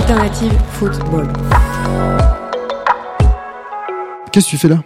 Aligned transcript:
Alternative 0.00 0.52
football. 0.72 1.28
Qu'est-ce 4.32 4.46
que 4.46 4.50
tu 4.50 4.56
fais 4.56 4.68
là 4.68 4.82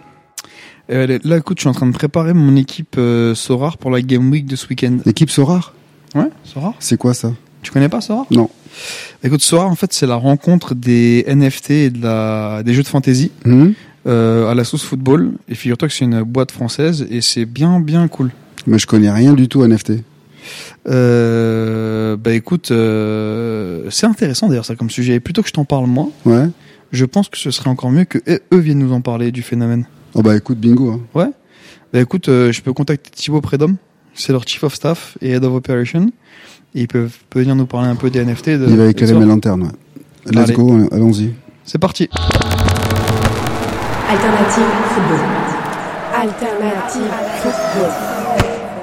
Euh, 0.91 1.17
là, 1.23 1.37
écoute, 1.37 1.57
je 1.59 1.61
suis 1.61 1.69
en 1.69 1.73
train 1.73 1.85
de 1.87 1.93
préparer 1.93 2.33
mon 2.33 2.57
équipe 2.57 2.95
euh, 2.97 3.33
Sorar 3.33 3.77
pour 3.77 3.91
la 3.91 4.01
Game 4.01 4.29
Week 4.29 4.45
de 4.45 4.57
ce 4.57 4.67
week-end. 4.67 4.97
L'équipe 5.05 5.29
Sorar 5.29 5.73
Ouais, 6.15 6.27
Sorar 6.43 6.73
C'est 6.79 6.97
quoi 6.97 7.13
ça 7.13 7.31
Tu 7.61 7.71
connais 7.71 7.87
pas 7.87 8.01
Sorar 8.01 8.25
Non. 8.29 8.49
Écoute, 9.23 9.41
Sorar, 9.41 9.69
en 9.69 9.75
fait, 9.75 9.93
c'est 9.93 10.05
la 10.05 10.17
rencontre 10.17 10.75
des 10.75 11.23
NFT 11.29 11.71
et 11.71 11.89
de 11.91 12.03
la, 12.03 12.61
des 12.63 12.73
jeux 12.73 12.83
de 12.83 12.87
fantasy 12.87 13.31
Hmm 13.45 13.69
euh, 14.07 14.51
à 14.51 14.53
la 14.53 14.65
sauce 14.65 14.83
football. 14.83 15.31
Et 15.47 15.55
figure-toi 15.55 15.87
que 15.87 15.93
c'est 15.93 16.03
une 16.05 16.23
boîte 16.23 16.51
française 16.51 17.07
et 17.09 17.21
c'est 17.21 17.45
bien, 17.45 17.79
bien 17.79 18.09
cool. 18.09 18.31
Mais 18.67 18.77
je 18.79 18.85
connais 18.85 19.09
rien 19.11 19.31
du 19.33 19.47
tout 19.47 19.61
à 19.63 19.67
NFT. 19.69 19.93
Euh, 20.87 22.15
bah 22.17 22.31
écoute, 22.33 22.71
euh, 22.71 23.83
c'est 23.89 24.05
intéressant 24.05 24.47
d'ailleurs 24.47 24.65
ça 24.65 24.75
comme 24.75 24.89
sujet. 24.89 25.13
Et 25.15 25.19
plutôt 25.19 25.41
que 25.41 25.47
je 25.47 25.53
t'en 25.53 25.65
parle 25.65 25.87
moi, 25.87 26.09
Ouais 26.25 26.47
je 26.91 27.03
pense 27.03 27.27
que 27.27 27.37
ce 27.37 27.51
serait 27.51 27.69
encore 27.69 27.91
mieux 27.91 28.05
que 28.05 28.19
eux- 28.29 28.39
eux 28.53 28.57
viennent 28.59 28.79
nous 28.79 28.93
en 28.93 29.01
parler 29.01 29.31
du 29.31 29.41
phénomène. 29.41 29.85
Oh 30.13 30.21
bah 30.21 30.35
écoute, 30.35 30.59
bingo. 30.59 30.91
hein. 30.91 31.01
Ouais. 31.13 31.29
Bah 31.91 31.99
écoute, 31.99 32.29
euh, 32.29 32.51
je 32.53 32.61
peux 32.61 32.71
contacter 32.71 33.09
Thibaut 33.09 33.41
Prédhomme, 33.41 33.75
c'est 34.13 34.31
leur 34.31 34.47
chief 34.47 34.63
of 34.63 34.73
staff 34.73 35.17
et 35.21 35.31
head 35.31 35.43
of 35.43 35.53
operation. 35.53 36.09
Et 36.73 36.81
ils 36.81 36.87
peuvent, 36.87 37.11
peuvent 37.29 37.41
venir 37.43 37.55
nous 37.55 37.65
parler 37.65 37.89
un 37.89 37.95
peu 37.95 38.09
des 38.09 38.23
NFT. 38.23 38.49
De, 38.51 38.67
Il 38.69 38.77
va 38.77 38.85
éclairer 38.87 39.13
mes 39.13 39.25
lanternes. 39.25 39.63
Ouais. 39.63 40.31
Let's 40.31 40.37
Allez. 40.43 40.53
go, 40.53 40.87
allons-y. 40.91 41.33
C'est 41.65 41.79
parti. 41.79 42.07
Alternative 44.09 44.63
football. 44.93 45.19
Alternative 46.13 47.11
football. 47.41 48.14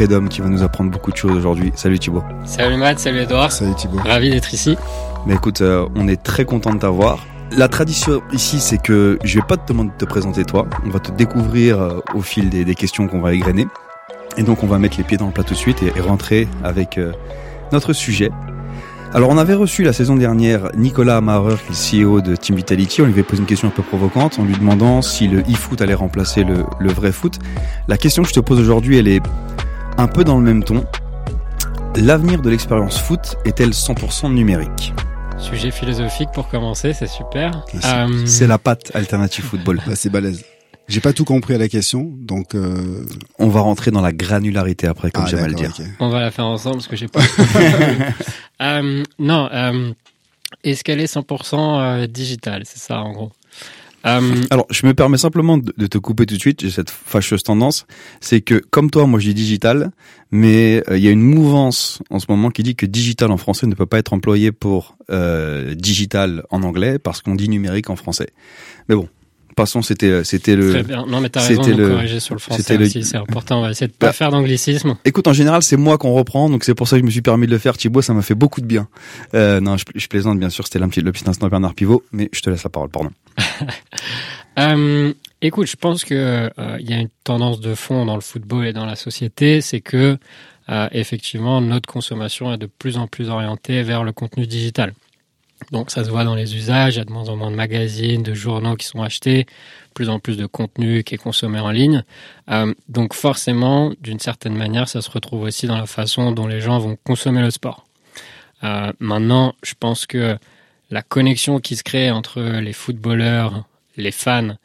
Prédhomme 0.00 0.30
qui 0.30 0.40
va 0.40 0.48
nous 0.48 0.62
apprendre 0.62 0.90
beaucoup 0.90 1.12
de 1.12 1.16
choses 1.18 1.36
aujourd'hui. 1.36 1.72
Salut 1.74 1.98
Thibaut. 1.98 2.24
Salut 2.46 2.78
Matt, 2.78 2.98
salut 2.98 3.18
Edouard. 3.18 3.52
Salut 3.52 3.74
Thibaut. 3.74 3.98
Ravi 3.98 4.30
d'être 4.30 4.54
ici. 4.54 4.78
Mais 5.26 5.34
écoute, 5.34 5.60
euh, 5.60 5.86
on 5.94 6.08
est 6.08 6.22
très 6.22 6.46
content 6.46 6.72
de 6.72 6.78
t'avoir. 6.78 7.26
La 7.54 7.68
tradition 7.68 8.22
ici, 8.32 8.60
c'est 8.60 8.80
que 8.80 9.18
je 9.22 9.38
vais 9.38 9.44
pas 9.46 9.58
te 9.58 9.68
demander 9.70 9.90
de 9.90 9.96
te 9.98 10.06
présenter 10.06 10.46
toi. 10.46 10.66
On 10.86 10.88
va 10.88 11.00
te 11.00 11.12
découvrir 11.12 11.82
euh, 11.82 12.00
au 12.14 12.22
fil 12.22 12.48
des, 12.48 12.64
des 12.64 12.74
questions 12.74 13.08
qu'on 13.08 13.20
va 13.20 13.34
égrener. 13.34 13.66
Et 14.38 14.42
donc, 14.42 14.62
on 14.62 14.66
va 14.66 14.78
mettre 14.78 14.96
les 14.96 15.04
pieds 15.04 15.18
dans 15.18 15.26
le 15.26 15.32
plat 15.32 15.44
tout 15.44 15.52
de 15.52 15.58
suite 15.58 15.82
et, 15.82 15.92
et 15.94 16.00
rentrer 16.00 16.48
avec 16.64 16.96
euh, 16.96 17.12
notre 17.70 17.92
sujet. 17.92 18.30
Alors, 19.12 19.28
on 19.28 19.36
avait 19.36 19.52
reçu 19.52 19.82
la 19.82 19.92
saison 19.92 20.16
dernière 20.16 20.70
Nicolas 20.76 21.18
Amarer, 21.18 21.56
qui 21.56 21.98
est 21.98 22.02
le 22.04 22.08
CEO 22.08 22.20
de 22.22 22.36
Team 22.36 22.56
Vitality. 22.56 23.02
On 23.02 23.04
lui 23.04 23.12
avait 23.12 23.22
posé 23.22 23.42
une 23.42 23.46
question 23.46 23.68
un 23.68 23.72
peu 23.72 23.82
provocante 23.82 24.38
en 24.38 24.44
lui 24.44 24.54
demandant 24.54 25.02
si 25.02 25.28
le 25.28 25.40
e-foot 25.40 25.82
allait 25.82 25.92
remplacer 25.92 26.42
le, 26.42 26.64
le 26.78 26.90
vrai 26.90 27.12
foot. 27.12 27.38
La 27.86 27.98
question 27.98 28.22
que 28.22 28.30
je 28.30 28.34
te 28.34 28.40
pose 28.40 28.58
aujourd'hui, 28.58 28.96
elle 28.96 29.08
est 29.08 29.20
un 29.98 30.08
peu 30.08 30.24
dans 30.24 30.38
le 30.38 30.44
même 30.44 30.64
ton. 30.64 30.84
L'avenir 31.96 32.40
de 32.40 32.50
l'expérience 32.50 32.98
foot 33.00 33.36
est-elle 33.44 33.70
100% 33.70 34.32
numérique 34.32 34.92
Sujet 35.38 35.70
philosophique 35.70 36.28
pour 36.34 36.48
commencer, 36.48 36.92
c'est 36.92 37.06
super. 37.06 37.64
C'est- 38.26 38.44
Euh, 38.44 38.46
la 38.46 38.58
patte 38.58 38.90
alternative 38.94 39.44
football. 39.44 39.80
Bah, 39.86 39.92
c'est 39.96 40.10
balèze. 40.10 40.44
J'ai 40.88 41.00
pas 41.00 41.12
tout 41.12 41.24
compris 41.24 41.54
à 41.54 41.58
la 41.58 41.68
question, 41.68 42.12
donc. 42.16 42.54
Euh... 42.54 43.06
On 43.38 43.48
va 43.48 43.60
rentrer 43.60 43.90
dans 43.92 44.00
la 44.00 44.12
granularité 44.12 44.88
après, 44.88 45.10
comme 45.10 45.24
ah, 45.24 45.30
j'aime 45.30 45.44
à 45.44 45.48
le 45.48 45.54
dire. 45.54 45.72
On 46.00 46.08
va 46.08 46.20
la 46.20 46.30
faire 46.32 46.46
ensemble 46.46 46.76
parce 46.76 46.88
que 46.88 46.96
j'ai 46.96 47.08
pas. 47.08 47.20
Euh, 48.62 49.02
non, 49.18 49.48
euh, 49.50 49.90
est-ce 50.64 50.84
qu'elle 50.84 51.00
est 51.00 51.10
100% 51.10 51.54
euh, 51.80 52.06
digitale 52.06 52.64
C'est 52.66 52.78
ça 52.78 52.98
en 52.98 53.12
gros? 53.12 53.32
Euh, 54.06 54.42
Alors, 54.50 54.66
je 54.70 54.86
me 54.86 54.94
permets 54.94 55.18
simplement 55.18 55.58
de, 55.58 55.86
te 55.86 55.98
couper 55.98 56.26
tout 56.26 56.34
de 56.34 56.40
suite. 56.40 56.62
J'ai 56.62 56.70
cette 56.70 56.90
fâcheuse 56.90 57.42
tendance, 57.42 57.86
c'est 58.20 58.40
que 58.40 58.54
comme 58.70 58.90
toi, 58.90 59.06
moi, 59.06 59.20
je 59.20 59.26
dis 59.26 59.34
digital, 59.34 59.90
mais 60.30 60.82
euh, 60.88 60.96
il 60.96 61.04
y 61.04 61.08
a 61.08 61.10
une 61.10 61.22
mouvance 61.22 62.02
en 62.10 62.18
ce 62.18 62.26
moment 62.28 62.50
qui 62.50 62.62
dit 62.62 62.76
que 62.76 62.86
digital 62.86 63.30
en 63.30 63.36
français 63.36 63.66
ne 63.66 63.74
peut 63.74 63.86
pas 63.86 63.98
être 63.98 64.12
employé 64.12 64.52
pour 64.52 64.96
euh, 65.10 65.74
digital 65.74 66.44
en 66.50 66.62
anglais 66.62 66.98
parce 66.98 67.20
qu'on 67.22 67.34
dit 67.34 67.48
numérique 67.48 67.90
en 67.90 67.96
français. 67.96 68.30
Mais 68.88 68.94
bon, 68.94 69.08
passons. 69.60 69.82
C'était 69.82 70.24
c'était 70.24 70.56
le. 70.56 70.70
très 70.70 70.82
bien. 70.82 71.04
Non, 71.06 71.20
mais 71.20 71.28
t'as 71.28 71.40
raison 71.46 71.62
de 71.62 71.72
le- 71.72 71.88
corriger 71.90 72.20
sur 72.20 72.34
le 72.34 72.40
français 72.40 72.62
c'était 72.62 72.76
le- 72.78 72.86
aussi. 72.86 73.04
C'est 73.04 73.16
important. 73.16 73.58
On 73.58 73.62
va 73.62 73.70
essayer 73.70 73.86
de 73.88 73.92
pas 73.92 74.06
Bah. 74.08 74.12
faire 74.12 74.30
d'anglicisme. 74.30 74.96
Écoute, 75.04 75.26
en 75.28 75.32
général, 75.32 75.62
c'est 75.62 75.76
moi 75.76 75.98
qu'on 75.98 76.12
reprend, 76.12 76.48
donc 76.50 76.64
c'est 76.64 76.74
pour 76.74 76.88
ça 76.88 76.96
que 76.96 77.00
je 77.00 77.06
me 77.06 77.10
suis 77.10 77.22
permis 77.22 77.46
de 77.46 77.52
le 77.52 77.58
faire. 77.58 77.76
Thibaut, 77.76 78.02
ça 78.02 78.14
m'a 78.14 78.22
fait 78.22 78.34
beaucoup 78.34 78.60
de 78.60 78.66
bien. 78.66 78.88
Euh, 79.34 79.60
non, 79.60 79.76
je, 79.76 79.84
je 79.94 80.06
plaisante, 80.08 80.38
bien 80.38 80.50
sûr. 80.50 80.64
C'était 80.66 80.78
le 80.78 80.88
petit, 80.88 81.00
le 81.00 81.12
petit 81.12 81.28
instant 81.28 81.48
Bernard 81.48 81.74
Pivot, 81.74 82.02
mais 82.12 82.28
je 82.32 82.40
te 82.40 82.50
laisse 82.50 82.64
la 82.64 82.70
parole, 82.70 82.88
pardon. 82.90 83.10
Euh, 84.58 85.12
écoute, 85.40 85.68
je 85.68 85.76
pense 85.76 86.04
que 86.04 86.14
euh, 86.58 86.76
il 86.80 86.90
y 86.90 86.92
a 86.92 86.98
une 86.98 87.08
tendance 87.24 87.60
de 87.60 87.74
fond 87.74 88.04
dans 88.04 88.16
le 88.16 88.20
football 88.20 88.66
et 88.66 88.72
dans 88.72 88.84
la 88.84 88.96
société, 88.96 89.60
c'est 89.60 89.80
que 89.80 90.18
effectivement 90.92 91.60
notre 91.60 91.88
consommation 91.92 92.52
est 92.52 92.56
de 92.58 92.66
plus 92.66 92.96
en 92.96 93.08
plus 93.08 93.28
orientée 93.28 93.82
vers 93.82 94.04
le 94.04 94.12
contenu 94.12 94.46
digital. 94.46 94.92
Donc 95.70 95.90
ça 95.90 96.04
se 96.04 96.10
voit 96.10 96.24
dans 96.24 96.34
les 96.34 96.56
usages, 96.56 96.96
il 96.96 96.98
y 96.98 97.00
a 97.00 97.04
de 97.04 97.12
moins 97.12 97.28
en 97.28 97.36
moins 97.36 97.50
de 97.50 97.56
magazines, 97.56 98.22
de 98.22 98.34
journaux 98.34 98.76
qui 98.76 98.86
sont 98.86 99.02
achetés, 99.02 99.46
plus 99.94 100.08
en 100.08 100.18
plus 100.18 100.36
de 100.36 100.46
contenu 100.46 101.04
qui 101.04 101.14
est 101.14 101.18
consommé 101.18 101.60
en 101.60 101.70
ligne. 101.70 102.02
Euh, 102.50 102.74
donc 102.88 103.14
forcément, 103.14 103.92
d'une 104.00 104.18
certaine 104.18 104.56
manière, 104.56 104.88
ça 104.88 105.02
se 105.02 105.10
retrouve 105.10 105.42
aussi 105.42 105.66
dans 105.66 105.78
la 105.78 105.86
façon 105.86 106.32
dont 106.32 106.46
les 106.46 106.60
gens 106.60 106.78
vont 106.78 106.96
consommer 107.04 107.42
le 107.42 107.50
sport. 107.50 107.86
Euh, 108.64 108.92
maintenant, 108.98 109.54
je 109.62 109.74
pense 109.78 110.06
que 110.06 110.36
la 110.90 111.02
connexion 111.02 111.60
qui 111.60 111.76
se 111.76 111.84
crée 111.84 112.10
entre 112.10 112.40
les 112.40 112.72
footballeurs, 112.72 113.64
les 113.96 114.10
fans, 114.10 114.56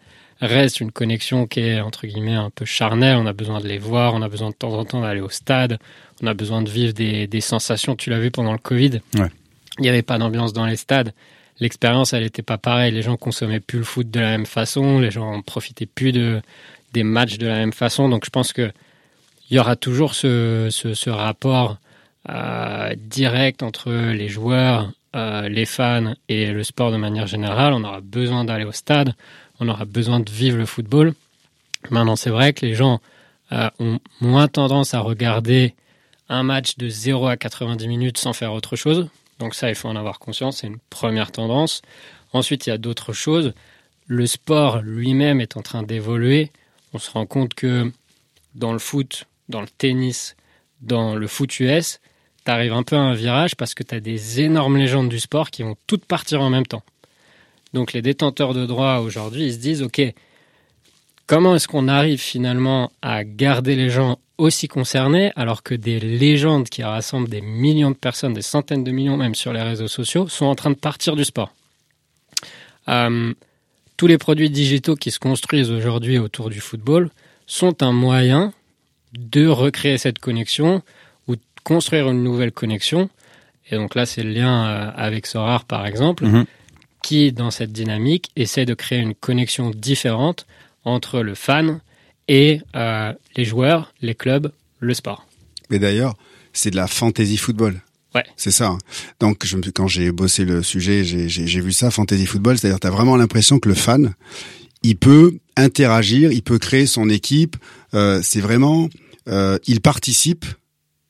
reste 0.41 0.81
une 0.81 0.91
connexion 0.91 1.47
qui 1.47 1.61
est 1.61 1.79
entre 1.79 2.07
guillemets 2.07 2.35
un 2.35 2.49
peu 2.49 2.65
charnelle. 2.65 3.17
On 3.17 3.25
a 3.25 3.33
besoin 3.33 3.61
de 3.61 3.67
les 3.67 3.77
voir, 3.77 4.13
on 4.13 4.21
a 4.21 4.29
besoin 4.29 4.49
de 4.49 4.55
temps 4.55 4.73
en 4.73 4.83
temps 4.85 5.01
d'aller 5.01 5.21
au 5.21 5.29
stade, 5.29 5.79
on 6.21 6.27
a 6.27 6.33
besoin 6.33 6.61
de 6.61 6.69
vivre 6.69 6.93
des, 6.93 7.27
des 7.27 7.41
sensations. 7.41 7.95
Tu 7.95 8.09
l'as 8.09 8.19
vu 8.19 8.31
pendant 8.31 8.51
le 8.51 8.57
Covid? 8.57 9.01
Ouais. 9.17 9.29
Il 9.79 9.83
n'y 9.83 9.89
avait 9.89 10.01
pas 10.01 10.17
d'ambiance 10.17 10.53
dans 10.53 10.65
les 10.65 10.75
stades. 10.75 11.13
L'expérience, 11.59 12.13
elle 12.13 12.23
n'était 12.23 12.41
pas 12.41 12.57
pareille. 12.57 12.91
Les 12.91 13.01
gens 13.01 13.17
consommaient 13.17 13.59
plus 13.59 13.79
le 13.79 13.85
foot 13.85 14.09
de 14.09 14.19
la 14.19 14.31
même 14.31 14.45
façon. 14.45 14.99
Les 14.99 15.11
gens 15.11 15.41
profitaient 15.41 15.85
plus 15.85 16.11
de 16.11 16.41
des 16.93 17.03
matchs 17.03 17.37
de 17.37 17.47
la 17.47 17.55
même 17.55 17.73
façon. 17.73 18.07
Donc, 18.07 18.25
je 18.25 18.29
pense 18.29 18.53
que 18.53 18.71
il 19.49 19.57
y 19.57 19.59
aura 19.59 19.75
toujours 19.75 20.15
ce 20.15 21.09
rapport 21.09 21.77
euh, 22.27 22.95
direct 22.97 23.61
entre 23.61 23.91
les 23.91 24.29
joueurs, 24.29 24.91
euh, 25.15 25.47
les 25.47 25.65
fans 25.65 26.15
et 26.27 26.51
le 26.51 26.63
sport 26.63 26.91
de 26.91 26.97
manière 26.97 27.27
générale. 27.27 27.73
On 27.73 27.83
aura 27.83 28.01
besoin 28.01 28.43
d'aller 28.43 28.65
au 28.65 28.71
stade, 28.71 29.13
on 29.59 29.69
aura 29.69 29.85
besoin 29.85 30.19
de 30.19 30.31
vivre 30.31 30.57
le 30.57 30.65
football. 30.65 31.13
Maintenant, 31.91 32.15
c'est 32.15 32.31
vrai 32.31 32.53
que 32.53 32.65
les 32.65 32.73
gens 32.73 32.99
euh, 33.51 33.69
ont 33.79 33.99
moins 34.21 34.47
tendance 34.47 34.95
à 34.95 35.01
regarder 35.01 35.75
un 36.27 36.41
match 36.41 36.77
de 36.77 36.89
0 36.89 37.27
à 37.27 37.37
90 37.37 37.87
minutes 37.87 38.17
sans 38.17 38.33
faire 38.33 38.53
autre 38.53 38.75
chose. 38.75 39.07
Donc 39.39 39.55
ça, 39.55 39.69
il 39.69 39.75
faut 39.75 39.89
en 39.89 39.95
avoir 39.95 40.19
conscience, 40.19 40.57
c'est 40.57 40.67
une 40.67 40.79
première 40.89 41.31
tendance. 41.31 41.81
Ensuite, 42.33 42.67
il 42.67 42.69
y 42.69 42.73
a 42.73 42.77
d'autres 42.77 43.13
choses. 43.13 43.53
Le 44.07 44.25
sport 44.25 44.81
lui-même 44.81 45.41
est 45.41 45.57
en 45.57 45.61
train 45.61 45.83
d'évoluer. 45.83 46.51
On 46.93 46.99
se 46.99 47.11
rend 47.11 47.25
compte 47.25 47.53
que 47.53 47.91
dans 48.53 48.73
le 48.73 48.79
foot, 48.79 49.25
dans 49.49 49.61
le 49.61 49.67
tennis, 49.67 50.35
dans 50.81 51.15
le 51.15 51.27
foot 51.27 51.59
US, 51.59 51.99
tu 52.45 52.51
arrives 52.51 52.73
un 52.73 52.83
peu 52.83 52.95
à 52.95 52.99
un 52.99 53.13
virage 53.13 53.55
parce 53.55 53.73
que 53.73 53.83
tu 53.83 53.95
as 53.95 53.99
des 53.99 54.41
énormes 54.41 54.77
légendes 54.77 55.09
du 55.09 55.19
sport 55.19 55.49
qui 55.49 55.63
vont 55.63 55.75
toutes 55.87 56.05
partir 56.05 56.41
en 56.41 56.49
même 56.49 56.65
temps. 56.65 56.83
Donc 57.73 57.91
les 57.91 58.01
détenteurs 58.01 58.53
de 58.53 58.65
droits 58.65 59.01
aujourd'hui, 59.01 59.47
ils 59.47 59.53
se 59.53 59.57
disent, 59.57 59.81
OK, 59.81 60.01
comment 61.27 61.55
est-ce 61.55 61.67
qu'on 61.67 61.87
arrive 61.87 62.19
finalement 62.19 62.91
à 63.01 63.23
garder 63.23 63.75
les 63.75 63.89
gens 63.89 64.19
aussi 64.37 64.67
concernés 64.67 65.31
alors 65.35 65.63
que 65.63 65.73
des 65.75 65.99
légendes 65.99 66.67
qui 66.69 66.83
rassemblent 66.83 67.29
des 67.29 67.41
millions 67.41 67.91
de 67.91 67.95
personnes, 67.95 68.33
des 68.33 68.41
centaines 68.41 68.83
de 68.83 68.91
millions 68.91 69.17
même 69.17 69.35
sur 69.35 69.53
les 69.53 69.61
réseaux 69.61 69.87
sociaux, 69.87 70.27
sont 70.27 70.45
en 70.45 70.55
train 70.55 70.71
de 70.71 70.75
partir 70.75 71.15
du 71.15 71.23
sport. 71.23 71.51
Euh, 72.89 73.33
tous 73.97 74.07
les 74.07 74.17
produits 74.17 74.49
digitaux 74.49 74.95
qui 74.95 75.11
se 75.11 75.19
construisent 75.19 75.71
aujourd'hui 75.71 76.17
autour 76.17 76.49
du 76.49 76.59
football 76.59 77.09
sont 77.47 77.81
un 77.81 77.91
moyen 77.91 78.53
de 79.17 79.47
recréer 79.47 79.97
cette 79.97 80.19
connexion 80.19 80.81
ou 81.27 81.35
de 81.35 81.41
construire 81.63 82.09
une 82.09 82.23
nouvelle 82.23 82.51
connexion. 82.51 83.09
Et 83.71 83.75
donc 83.75 83.95
là, 83.95 84.05
c'est 84.05 84.21
le 84.23 84.31
lien 84.31 84.67
euh, 84.67 84.91
avec 84.95 85.25
Sorar, 85.25 85.65
par 85.65 85.87
exemple, 85.87 86.25
Mhm. 86.25 86.45
qui, 87.01 87.31
dans 87.31 87.51
cette 87.51 87.71
dynamique, 87.71 88.31
essaie 88.35 88.65
de 88.65 88.73
créer 88.73 88.99
une 88.99 89.15
connexion 89.15 89.69
différente 89.71 90.45
entre 90.83 91.21
le 91.21 91.33
fan 91.35 91.79
et 92.27 92.61
euh, 92.75 93.13
les 93.35 93.45
joueurs, 93.45 93.93
les 94.01 94.15
clubs, 94.15 94.51
le 94.79 94.93
sport. 94.93 95.27
Mais 95.69 95.79
d'ailleurs, 95.79 96.15
c'est 96.53 96.71
de 96.71 96.75
la 96.75 96.87
fantasy 96.87 97.37
football. 97.37 97.81
Ouais. 98.13 98.23
C'est 98.37 98.51
ça. 98.51 98.67
hein. 98.67 98.77
Donc, 99.19 99.45
je 99.45 99.57
quand 99.57 99.87
j'ai 99.87 100.11
bossé 100.11 100.45
le 100.45 100.63
sujet, 100.63 101.03
j'ai, 101.03 101.61
vu 101.61 101.71
ça, 101.71 101.91
fantasy 101.91 102.25
football. 102.25 102.57
C'est-à-dire, 102.57 102.79
t'as 102.79 102.89
vraiment 102.89 103.17
l'impression 103.17 103.59
que 103.59 103.67
le 103.67 103.75
fan, 103.75 104.13
il 104.83 104.95
peut 104.95 105.37
interagir, 105.57 106.31
il 106.31 106.41
peut 106.41 106.57
créer 106.57 106.85
son 106.85 107.09
équipe. 107.09 107.57
Euh, 107.93 108.21
c'est 108.23 108.39
vraiment, 108.39 108.89
euh, 109.27 109.57
il 109.67 109.81
participe 109.81 110.45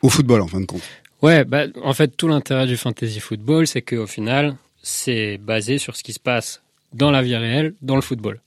au 0.02 0.10
football 0.10 0.42
en 0.42 0.48
fin 0.48 0.62
de 0.62 0.66
compte. 0.66 0.82
Ouais, 1.22 1.46
bah, 1.46 1.66
en 1.84 1.94
fait, 1.94 2.18
tout 2.18 2.28
l'intérêt 2.28 2.66
du 2.66 2.78
fantasy 2.78 3.20
football, 3.20 3.68
c'est 3.68 3.82
qu'au 3.82 4.08
final, 4.08 4.58
c'est 4.82 5.38
basé 5.38 5.78
sur 5.78 5.96
ce 5.96 6.04
qui 6.04 6.14
se 6.14 6.20
passe 6.20 6.62
dans 6.94 7.12
la 7.12 7.22
vie 7.22 7.36
réelle, 7.36 7.74
dans 7.82 7.96
le 7.96 8.02
football. 8.02 8.40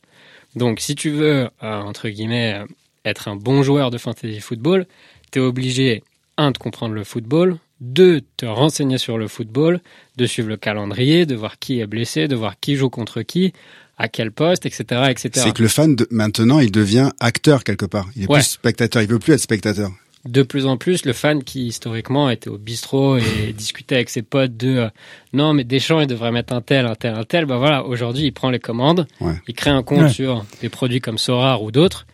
Donc, 0.56 0.80
si 0.80 0.94
tu 0.94 1.10
veux, 1.10 1.48
euh, 1.62 1.80
entre 1.80 2.08
guillemets, 2.08 2.54
euh, 2.54 2.64
être 3.04 3.28
un 3.28 3.36
bon 3.36 3.62
joueur 3.62 3.90
de 3.90 3.98
fantasy 3.98 4.40
football, 4.40 4.86
tu 5.30 5.38
es 5.38 5.42
obligé, 5.42 6.02
un, 6.36 6.50
de 6.50 6.58
comprendre 6.58 6.94
le 6.94 7.04
football, 7.04 7.58
deux, 7.80 8.22
te 8.36 8.46
renseigner 8.46 8.98
sur 8.98 9.18
le 9.18 9.28
football, 9.28 9.80
de 10.16 10.26
suivre 10.26 10.48
le 10.48 10.56
calendrier, 10.56 11.26
de 11.26 11.34
voir 11.34 11.58
qui 11.58 11.80
est 11.80 11.86
blessé, 11.86 12.28
de 12.28 12.34
voir 12.36 12.58
qui 12.60 12.76
joue 12.76 12.90
contre 12.90 13.22
qui, 13.22 13.52
à 13.98 14.08
quel 14.08 14.30
poste, 14.32 14.64
etc., 14.66 14.84
etc. 15.10 15.30
C'est 15.34 15.52
que 15.54 15.62
le 15.62 15.68
fan, 15.68 15.94
de, 15.96 16.06
maintenant, 16.10 16.60
il 16.60 16.70
devient 16.72 17.10
acteur 17.20 17.64
quelque 17.64 17.86
part. 17.86 18.08
Il 18.16 18.24
est 18.24 18.28
Ouais. 18.30 18.38
plus 18.38 18.46
spectateur. 18.48 19.02
Il 19.02 19.08
veut 19.08 19.18
plus 19.18 19.34
être 19.34 19.40
spectateur. 19.40 19.90
De 20.30 20.42
plus 20.42 20.66
en 20.66 20.76
plus, 20.76 21.04
le 21.04 21.12
fan 21.12 21.42
qui 21.42 21.66
historiquement 21.66 22.28
était 22.30 22.48
au 22.50 22.58
bistrot 22.58 23.16
et 23.18 23.52
discutait 23.56 23.96
avec 23.96 24.08
ses 24.10 24.22
potes 24.22 24.56
de 24.56 24.76
euh, 24.78 24.88
non 25.32 25.52
mais 25.54 25.64
Deschamps 25.64 26.00
il 26.00 26.06
devrait 26.06 26.32
mettre 26.32 26.52
un 26.52 26.60
tel, 26.60 26.86
un 26.86 26.94
tel, 26.94 27.14
un 27.14 27.24
tel, 27.24 27.46
bah 27.46 27.56
voilà, 27.58 27.84
aujourd'hui 27.84 28.24
il 28.24 28.32
prend 28.32 28.50
les 28.50 28.58
commandes, 28.58 29.06
Ouais. 29.20 29.34
il 29.48 29.54
crée 29.54 29.70
un 29.70 29.82
compte 29.82 30.02
Ouais. 30.02 30.08
sur 30.10 30.44
des 30.60 30.68
produits 30.68 31.00
comme 31.00 31.18
Sorar 31.18 31.62
ou 31.62 31.70
d'autres, 31.70 32.06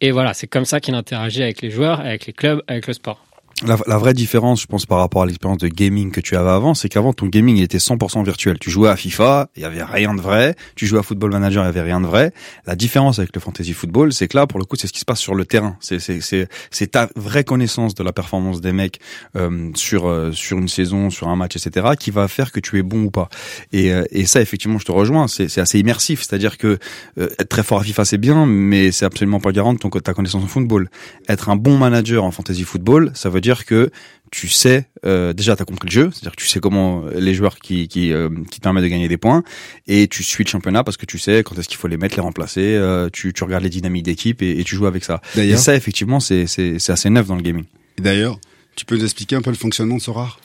et 0.00 0.10
voilà, 0.10 0.34
c'est 0.34 0.46
comme 0.48 0.64
ça 0.64 0.80
qu'il 0.80 0.94
interagit 0.94 1.42
avec 1.42 1.62
les 1.62 1.70
joueurs, 1.70 2.00
avec 2.00 2.26
les 2.26 2.32
clubs, 2.32 2.62
avec 2.66 2.86
le 2.86 2.92
sport. 2.92 3.24
La, 3.64 3.76
la 3.86 3.98
vraie 3.98 4.14
différence, 4.14 4.62
je 4.62 4.66
pense, 4.66 4.86
par 4.86 4.98
rapport 4.98 5.22
à 5.22 5.26
l'expérience 5.26 5.58
de 5.58 5.68
gaming 5.68 6.10
que 6.10 6.20
tu 6.20 6.36
avais 6.36 6.50
avant, 6.50 6.74
c'est 6.74 6.88
qu'avant, 6.88 7.12
ton 7.12 7.26
gaming 7.26 7.56
il 7.56 7.62
était 7.62 7.78
100% 7.78 8.24
virtuel. 8.24 8.58
Tu 8.58 8.70
jouais 8.70 8.88
à 8.88 8.96
FIFA, 8.96 9.48
il 9.56 9.62
y 9.62 9.64
avait 9.64 9.82
rien 9.84 10.14
de 10.14 10.20
vrai. 10.20 10.56
Tu 10.74 10.86
jouais 10.86 10.98
à 10.98 11.02
Football 11.02 11.30
Manager, 11.30 11.62
il 11.62 11.66
y 11.66 11.68
avait 11.68 11.82
rien 11.82 12.00
de 12.00 12.06
vrai. 12.06 12.32
La 12.66 12.74
différence 12.74 13.18
avec 13.18 13.34
le 13.34 13.40
fantasy 13.40 13.72
football, 13.72 14.12
c'est 14.12 14.28
que 14.28 14.36
là, 14.36 14.46
pour 14.46 14.58
le 14.58 14.64
coup, 14.64 14.76
c'est 14.76 14.86
ce 14.86 14.92
qui 14.92 15.00
se 15.00 15.04
passe 15.04 15.20
sur 15.20 15.34
le 15.34 15.44
terrain. 15.44 15.76
C'est 15.80 16.90
ta 16.90 17.08
vraie 17.14 17.44
connaissance 17.44 17.94
de 17.94 18.02
la 18.02 18.12
performance 18.12 18.60
des 18.60 18.72
mecs 18.72 18.98
euh, 19.36 19.70
sur 19.74 20.08
euh, 20.08 20.32
sur 20.32 20.58
une 20.58 20.68
saison, 20.68 21.10
sur 21.10 21.28
un 21.28 21.36
match, 21.36 21.56
etc., 21.56 21.90
qui 21.98 22.10
va 22.10 22.28
faire 22.28 22.52
que 22.52 22.60
tu 22.60 22.78
es 22.78 22.82
bon 22.82 23.04
ou 23.04 23.10
pas. 23.10 23.28
Et 23.72 23.92
euh, 23.92 24.04
et 24.10 24.26
ça, 24.26 24.40
effectivement, 24.40 24.78
je 24.78 24.84
te 24.84 24.92
rejoins. 24.92 25.28
C'est 25.28 25.58
assez 25.58 25.78
immersif. 25.78 26.22
C'est-à-dire 26.22 26.58
que 26.58 26.78
euh, 27.18 27.28
être 27.38 27.48
très 27.48 27.62
fort 27.62 27.80
à 27.80 27.84
FIFA, 27.84 28.04
c'est 28.04 28.18
bien, 28.18 28.46
mais 28.46 28.92
c'est 28.92 29.04
absolument 29.04 29.40
pas 29.40 29.52
garant 29.52 29.74
de 29.74 29.78
ta 30.00 30.14
connaissance 30.14 30.42
en 30.42 30.48
football. 30.48 30.88
Être 31.28 31.48
un 31.48 31.56
bon 31.56 31.78
manager 31.78 32.24
en 32.24 32.30
fantasy 32.30 32.64
football, 32.64 33.10
ça 33.14 33.28
veut 33.28 33.40
dire 33.40 33.51
que 33.64 33.90
tu 34.30 34.48
sais 34.48 34.88
euh, 35.04 35.32
déjà 35.32 35.56
t'as 35.56 35.64
compris 35.64 35.88
le 35.88 35.92
jeu, 35.92 36.10
c'est-à-dire 36.12 36.32
que 36.32 36.40
tu 36.42 36.48
sais 36.48 36.60
comment 36.60 37.04
les 37.14 37.34
joueurs 37.34 37.58
qui 37.58 37.86
qui 37.86 38.12
euh, 38.12 38.30
qui 38.50 38.58
te 38.58 38.62
permettent 38.62 38.84
de 38.84 38.88
gagner 38.88 39.08
des 39.08 39.18
points 39.18 39.42
et 39.86 40.08
tu 40.08 40.22
suis 40.22 40.44
le 40.44 40.48
championnat 40.48 40.84
parce 40.84 40.96
que 40.96 41.06
tu 41.06 41.18
sais 41.18 41.42
quand 41.42 41.58
est-ce 41.58 41.68
qu'il 41.68 41.76
faut 41.76 41.88
les 41.88 41.98
mettre, 41.98 42.16
les 42.16 42.22
remplacer, 42.22 42.74
euh, 42.74 43.08
tu 43.12 43.32
tu 43.32 43.44
regardes 43.44 43.64
les 43.64 43.70
dynamiques 43.70 44.04
d'équipe 44.04 44.40
et, 44.42 44.58
et 44.58 44.64
tu 44.64 44.74
joues 44.74 44.86
avec 44.86 45.04
ça. 45.04 45.20
Et 45.34 45.38
D'ailleurs, 45.38 45.58
ça 45.58 45.74
effectivement 45.74 46.18
c'est 46.18 46.46
c'est 46.46 46.78
c'est 46.78 46.92
assez 46.92 47.10
neuf 47.10 47.26
dans 47.26 47.36
le 47.36 47.42
gaming. 47.42 47.64
d'ailleurs, 47.98 48.38
tu 48.74 48.84
peux 48.86 48.96
nous 48.96 49.04
expliquer 49.04 49.36
un 49.36 49.42
peu 49.42 49.50
le 49.50 49.56
fonctionnement 49.56 49.96
de 49.96 50.02
Sorar 50.02 50.40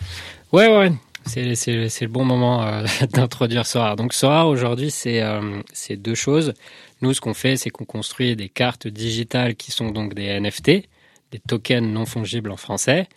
Ouais, 0.51 0.67
ouais. 0.67 0.91
C'est, 1.25 1.55
c'est, 1.55 1.89
c'est 1.89 2.05
le 2.05 2.11
bon 2.11 2.23
moment 2.23 2.65
euh, 2.65 2.85
d'introduire 3.13 3.65
Sorar. 3.65 3.95
Donc 3.95 4.13
Sorar 4.13 4.47
aujourd'hui, 4.47 4.91
c'est, 4.91 5.21
euh, 5.21 5.61
c'est 5.73 5.97
deux 5.97 6.15
choses. 6.15 6.53
Nous, 7.01 7.13
ce 7.13 7.21
qu'on 7.21 7.33
fait, 7.33 7.57
c'est 7.57 7.69
qu'on 7.69 7.85
construit 7.85 8.35
des 8.35 8.49
cartes 8.49 8.87
digitales 8.87 9.55
qui 9.55 9.71
sont 9.71 9.91
donc 9.91 10.13
des 10.13 10.39
NFT, 10.39 10.87
des 11.31 11.39
tokens 11.39 11.87
non 11.87 12.05
fongibles 12.05 12.51
en 12.51 12.57
français. 12.57 13.07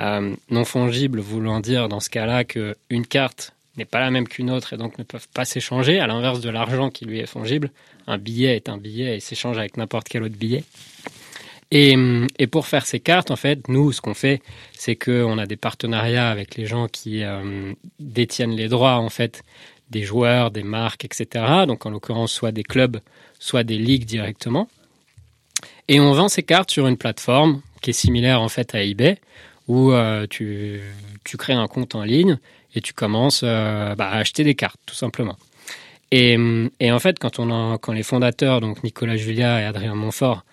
Euh, 0.00 0.34
non 0.50 0.64
fongibles 0.64 1.20
voulant 1.20 1.60
dire 1.60 1.88
dans 1.88 2.00
ce 2.00 2.10
cas-là 2.10 2.44
qu'une 2.44 3.06
carte 3.08 3.52
n'est 3.76 3.84
pas 3.84 4.00
la 4.00 4.10
même 4.10 4.28
qu'une 4.28 4.50
autre 4.50 4.72
et 4.72 4.76
donc 4.76 4.98
ne 4.98 5.04
peuvent 5.04 5.28
pas 5.34 5.44
s'échanger, 5.44 6.00
à 6.00 6.06
l'inverse 6.06 6.40
de 6.40 6.50
l'argent 6.50 6.90
qui 6.90 7.04
lui 7.04 7.20
est 7.20 7.26
fongible. 7.26 7.70
Un 8.06 8.18
billet 8.18 8.56
est 8.56 8.68
un 8.68 8.76
billet 8.76 9.16
et 9.16 9.20
s'échange 9.20 9.58
avec 9.58 9.76
n'importe 9.76 10.08
quel 10.08 10.22
autre 10.22 10.36
billet. 10.36 10.64
Et, 11.70 11.96
pour 12.50 12.66
faire 12.66 12.86
ces 12.86 12.98
cartes, 12.98 13.30
en 13.30 13.36
fait, 13.36 13.68
nous, 13.68 13.92
ce 13.92 14.00
qu'on 14.00 14.14
fait, 14.14 14.40
c'est 14.72 14.96
qu'on 14.96 15.36
a 15.36 15.44
des 15.44 15.56
partenariats 15.56 16.30
avec 16.30 16.56
les 16.56 16.64
gens 16.64 16.88
qui 16.88 17.22
euh, 17.22 17.74
détiennent 18.00 18.56
les 18.56 18.68
droits, 18.68 18.96
en 18.96 19.10
fait, 19.10 19.42
des 19.90 20.02
joueurs, 20.02 20.50
des 20.50 20.62
marques, 20.62 21.04
etc. 21.04 21.44
Donc, 21.66 21.84
en 21.84 21.90
l'occurrence, 21.90 22.32
soit 22.32 22.52
des 22.52 22.62
clubs, 22.62 23.00
soit 23.38 23.64
des 23.64 23.76
ligues 23.76 24.06
directement. 24.06 24.68
Et 25.88 26.00
on 26.00 26.12
vend 26.12 26.28
ces 26.28 26.42
cartes 26.42 26.70
sur 26.70 26.86
une 26.86 26.96
plateforme 26.96 27.62
qui 27.80 27.90
est 27.90 27.94
similaire, 27.94 28.40
en 28.40 28.48
fait, 28.48 28.74
à 28.74 28.82
eBay, 28.82 29.18
où 29.66 29.92
euh, 29.92 30.26
tu, 30.28 30.80
tu 31.24 31.36
crées 31.36 31.52
un 31.52 31.66
compte 31.66 31.94
en 31.94 32.04
ligne 32.04 32.38
et 32.74 32.80
tu 32.80 32.92
commences 32.92 33.42
euh, 33.44 33.94
bah, 33.94 34.08
à 34.08 34.18
acheter 34.18 34.44
des 34.44 34.54
cartes, 34.54 34.80
tout 34.86 34.94
simplement. 34.94 35.36
Et, 36.10 36.38
et 36.80 36.90
en 36.90 36.98
fait, 36.98 37.18
quand, 37.18 37.38
on 37.38 37.76
quand 37.78 37.92
les 37.92 38.02
fondateurs, 38.02 38.60
donc 38.60 38.82
Nicolas 38.82 39.16
Julia 39.16 39.60
et 39.60 39.64
Adrien 39.64 39.94
Montfort, 39.94 40.44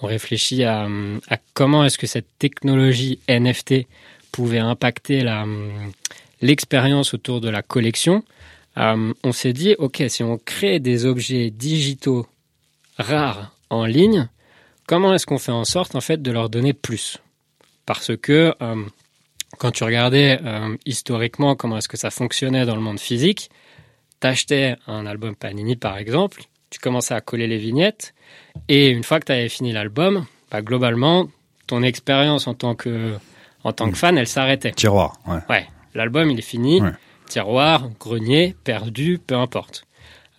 ont 0.00 0.06
réfléchi 0.06 0.64
à, 0.64 0.88
comment 1.54 1.84
est-ce 1.84 1.98
que 1.98 2.06
cette 2.06 2.38
technologie 2.38 3.20
NFT 3.28 3.86
pouvait 4.32 4.58
impacter 4.58 5.22
la, 5.22 5.44
l'expérience 6.40 7.14
autour 7.14 7.40
de 7.40 7.48
la 7.48 7.62
collection, 7.62 8.24
euh, 8.78 9.12
on 9.22 9.32
s'est 9.32 9.52
dit, 9.52 9.74
OK, 9.78 10.02
si 10.08 10.22
on 10.22 10.38
crée 10.38 10.80
des 10.80 11.06
objets 11.06 11.50
digitaux 11.50 12.26
rares 12.98 13.54
en 13.70 13.84
ligne, 13.84 14.28
comment 14.86 15.14
est-ce 15.14 15.26
qu'on 15.26 15.38
fait 15.38 15.52
en 15.52 15.64
sorte 15.64 15.94
en 15.94 16.00
fait 16.00 16.20
de 16.22 16.30
leur 16.30 16.48
donner 16.50 16.72
plus? 16.72 17.18
Parce 17.86 18.16
que 18.16 18.54
euh, 18.62 18.84
quand 19.58 19.70
tu 19.72 19.84
regardais 19.84 20.38
euh, 20.44 20.76
historiquement 20.86 21.56
comment 21.56 21.78
est-ce 21.78 21.88
que 21.88 21.96
ça 21.96 22.10
fonctionnait 22.10 22.64
dans 22.64 22.76
le 22.76 22.80
monde 22.82 23.00
physique, 23.00 23.50
t'achetais 24.20 24.76
un 24.86 25.06
album 25.06 25.34
Panini 25.34 25.76
par 25.76 25.98
exemple, 25.98 26.42
tu 26.70 26.78
commençais 26.78 27.14
à 27.14 27.20
coller 27.20 27.46
les 27.46 27.58
vignettes, 27.58 28.14
et 28.68 28.88
une 28.90 29.02
fois 29.04 29.20
que 29.20 29.26
tu 29.26 29.32
avais 29.32 29.48
fini 29.48 29.72
l'album, 29.72 30.24
bah, 30.50 30.62
globalement, 30.62 31.28
ton 31.66 31.82
expérience 31.82 32.46
en 32.46 32.54
tant 32.54 32.74
que, 32.74 33.14
en 33.64 33.72
tant 33.72 33.90
que 33.90 33.96
fan, 33.96 34.16
elle 34.16 34.26
s'arrêtait. 34.28 34.72
Tiroir, 34.72 35.14
ouais. 35.26 35.40
Ouais, 35.50 35.66
l'album 35.94 36.30
il 36.30 36.38
est 36.38 36.42
fini, 36.42 36.80
Ouais. 36.80 36.92
tiroir, 37.28 37.88
grenier, 38.00 38.54
perdu, 38.64 39.18
peu 39.18 39.34
importe. 39.36 39.84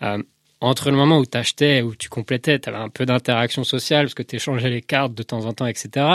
Euh, 0.02 0.22
entre 0.64 0.92
le 0.92 0.96
moment 0.96 1.20
où 1.20 1.26
tu 1.26 1.38
achetais, 1.38 1.82
où 1.82 1.94
tu 1.94 2.08
complétais, 2.08 2.58
tu 2.58 2.70
avais 2.70 2.78
un 2.78 2.88
peu 2.88 3.06
d'interaction 3.06 3.66
sociale 3.66 4.06
parce 4.06 4.14
que 4.14 4.24
tu 4.24 4.38
échangeais 4.38 4.70
les 4.70 4.82
cartes 4.82 5.14
de 5.14 5.22
temps 5.22 5.46
en 5.46 5.52
temps, 5.52 5.68
etc. 5.68 6.06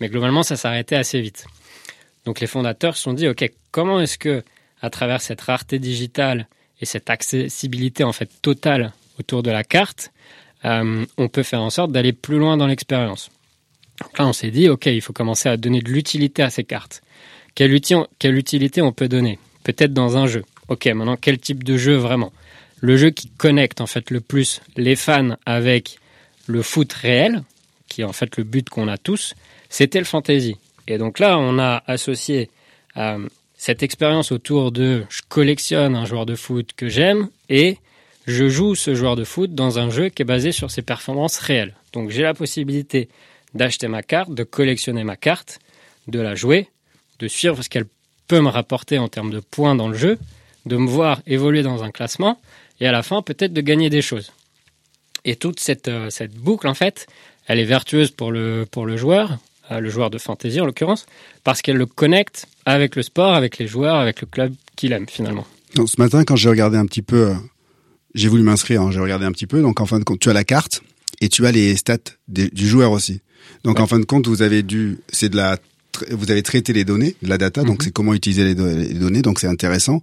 Mais 0.00 0.10
globalement, 0.10 0.42
ça 0.42 0.56
s'arrêtait 0.56 0.96
assez 0.96 1.18
vite. 1.18 1.46
Donc 2.26 2.40
les 2.40 2.46
fondateurs 2.46 2.94
se 2.94 3.04
sont 3.04 3.14
dit, 3.14 3.26
OK, 3.26 3.50
comment 3.70 3.98
est-ce 3.98 4.18
que, 4.18 4.44
à 4.82 4.90
travers 4.90 5.22
cette 5.22 5.40
rareté 5.40 5.78
digitale 5.78 6.46
et 6.82 6.84
cette 6.84 7.08
accessibilité 7.08 8.04
en 8.04 8.12
fait 8.12 8.28
totale 8.42 8.92
autour 9.18 9.42
de 9.42 9.50
la 9.50 9.64
carte, 9.64 10.12
euh, 10.66 11.06
on 11.16 11.28
peut 11.28 11.42
faire 11.42 11.62
en 11.62 11.70
sorte 11.70 11.90
d'aller 11.90 12.12
plus 12.12 12.36
loin 12.36 12.58
dans 12.58 12.66
l'expérience? 12.66 13.30
Là, 14.18 14.26
on 14.26 14.34
s'est 14.34 14.50
dit, 14.50 14.68
OK, 14.68 14.84
il 14.84 15.00
faut 15.00 15.14
commencer 15.14 15.48
à 15.48 15.56
donner 15.56 15.80
de 15.80 15.90
l'utilité 15.90 16.42
à 16.42 16.50
ces 16.50 16.64
cartes. 16.64 17.00
Quelle, 17.54 17.80
quelle 18.18 18.36
utilité 18.36 18.82
on 18.82 18.92
peut 18.92 19.08
donner? 19.08 19.38
Peut-être 19.64 19.94
dans 19.94 20.18
un 20.18 20.26
jeu. 20.26 20.44
Ok, 20.68 20.84
maintenant, 20.84 21.16
quel 21.18 21.38
type 21.38 21.64
de 21.64 21.78
jeu 21.78 21.94
vraiment? 21.94 22.30
Le 22.86 22.96
jeu 22.96 23.10
qui 23.10 23.28
connecte 23.30 23.80
en 23.80 23.88
fait 23.88 24.12
le 24.12 24.20
plus 24.20 24.60
les 24.76 24.94
fans 24.94 25.36
avec 25.44 25.98
le 26.46 26.62
foot 26.62 26.92
réel, 26.92 27.42
qui 27.88 28.02
est 28.02 28.04
en 28.04 28.12
fait 28.12 28.36
le 28.36 28.44
but 28.44 28.70
qu'on 28.70 28.86
a 28.86 28.96
tous, 28.96 29.34
c'était 29.68 29.98
le 29.98 30.04
fantasy. 30.04 30.56
Et 30.86 30.96
donc 30.96 31.18
là, 31.18 31.36
on 31.36 31.58
a 31.58 31.82
associé 31.88 32.48
euh, 32.96 33.28
cette 33.56 33.82
expérience 33.82 34.30
autour 34.30 34.70
de 34.70 35.02
je 35.08 35.22
collectionne 35.28 35.96
un 35.96 36.04
joueur 36.04 36.26
de 36.26 36.36
foot 36.36 36.74
que 36.76 36.88
j'aime 36.88 37.28
et 37.48 37.78
je 38.28 38.48
joue 38.48 38.76
ce 38.76 38.94
joueur 38.94 39.16
de 39.16 39.24
foot 39.24 39.52
dans 39.52 39.80
un 39.80 39.90
jeu 39.90 40.08
qui 40.08 40.22
est 40.22 40.24
basé 40.24 40.52
sur 40.52 40.70
ses 40.70 40.82
performances 40.82 41.38
réelles. 41.38 41.74
Donc 41.92 42.10
j'ai 42.10 42.22
la 42.22 42.34
possibilité 42.34 43.08
d'acheter 43.52 43.88
ma 43.88 44.04
carte, 44.04 44.32
de 44.32 44.44
collectionner 44.44 45.02
ma 45.02 45.16
carte, 45.16 45.58
de 46.06 46.20
la 46.20 46.36
jouer, 46.36 46.68
de 47.18 47.26
suivre 47.26 47.60
ce 47.64 47.68
qu'elle 47.68 47.86
peut 48.28 48.40
me 48.40 48.48
rapporter 48.48 48.98
en 48.98 49.08
termes 49.08 49.32
de 49.32 49.40
points 49.40 49.74
dans 49.74 49.88
le 49.88 49.98
jeu, 49.98 50.20
de 50.66 50.76
me 50.76 50.86
voir 50.86 51.20
évoluer 51.26 51.64
dans 51.64 51.82
un 51.82 51.90
classement 51.90 52.38
et 52.80 52.86
à 52.86 52.92
la 52.92 53.02
fin 53.02 53.22
peut-être 53.22 53.52
de 53.52 53.60
gagner 53.60 53.90
des 53.90 54.02
choses. 54.02 54.32
Et 55.24 55.36
toute 55.36 55.58
cette, 55.60 55.88
euh, 55.88 56.10
cette 56.10 56.34
boucle, 56.34 56.68
en 56.68 56.74
fait, 56.74 57.06
elle 57.46 57.58
est 57.58 57.64
vertueuse 57.64 58.10
pour 58.10 58.30
le, 58.32 58.66
pour 58.70 58.86
le 58.86 58.96
joueur, 58.96 59.38
euh, 59.70 59.80
le 59.80 59.90
joueur 59.90 60.10
de 60.10 60.18
fantasy 60.18 60.60
en 60.60 60.66
l'occurrence, 60.66 61.06
parce 61.44 61.62
qu'elle 61.62 61.76
le 61.76 61.86
connecte 61.86 62.46
avec 62.64 62.94
le 62.96 63.02
sport, 63.02 63.34
avec 63.34 63.58
les 63.58 63.66
joueurs, 63.66 63.96
avec 63.96 64.20
le 64.20 64.26
club 64.26 64.54
qu'il 64.76 64.92
aime 64.92 65.08
finalement. 65.08 65.46
Donc, 65.74 65.88
ce 65.88 66.00
matin, 66.00 66.24
quand 66.24 66.36
j'ai 66.36 66.48
regardé 66.48 66.76
un 66.76 66.86
petit 66.86 67.02
peu, 67.02 67.30
euh, 67.30 67.34
j'ai 68.14 68.28
voulu 68.28 68.42
m'inscrire, 68.42 68.82
hein, 68.82 68.90
j'ai 68.92 69.00
regardé 69.00 69.26
un 69.26 69.32
petit 69.32 69.46
peu. 69.46 69.60
Donc 69.62 69.80
en 69.80 69.86
fin 69.86 69.98
de 69.98 70.04
compte, 70.04 70.20
tu 70.20 70.30
as 70.30 70.32
la 70.32 70.44
carte 70.44 70.80
et 71.20 71.28
tu 71.28 71.44
as 71.46 71.52
les 71.52 71.76
stats 71.76 71.98
des- 72.28 72.48
du 72.48 72.66
joueur 72.68 72.92
aussi. 72.92 73.20
Donc 73.64 73.76
Ouais. 73.76 73.82
en 73.82 73.86
fin 73.86 73.98
de 73.98 74.04
compte, 74.04 74.26
vous 74.28 74.42
avez 74.42 74.62
dû, 74.62 74.98
c'est 75.08 75.28
de 75.28 75.36
la, 75.36 75.58
vous 76.10 76.30
avez 76.30 76.42
traité 76.42 76.72
les 76.72 76.84
données, 76.84 77.16
la 77.22 77.38
data. 77.38 77.62
Donc 77.62 77.78
Mhm. 77.80 77.84
c'est 77.84 77.92
comment 77.92 78.14
utiliser 78.14 78.44
les, 78.44 78.54
do- 78.54 78.66
les 78.66 78.94
données. 78.94 79.22
Donc 79.22 79.38
c'est 79.40 79.46
intéressant. 79.46 80.00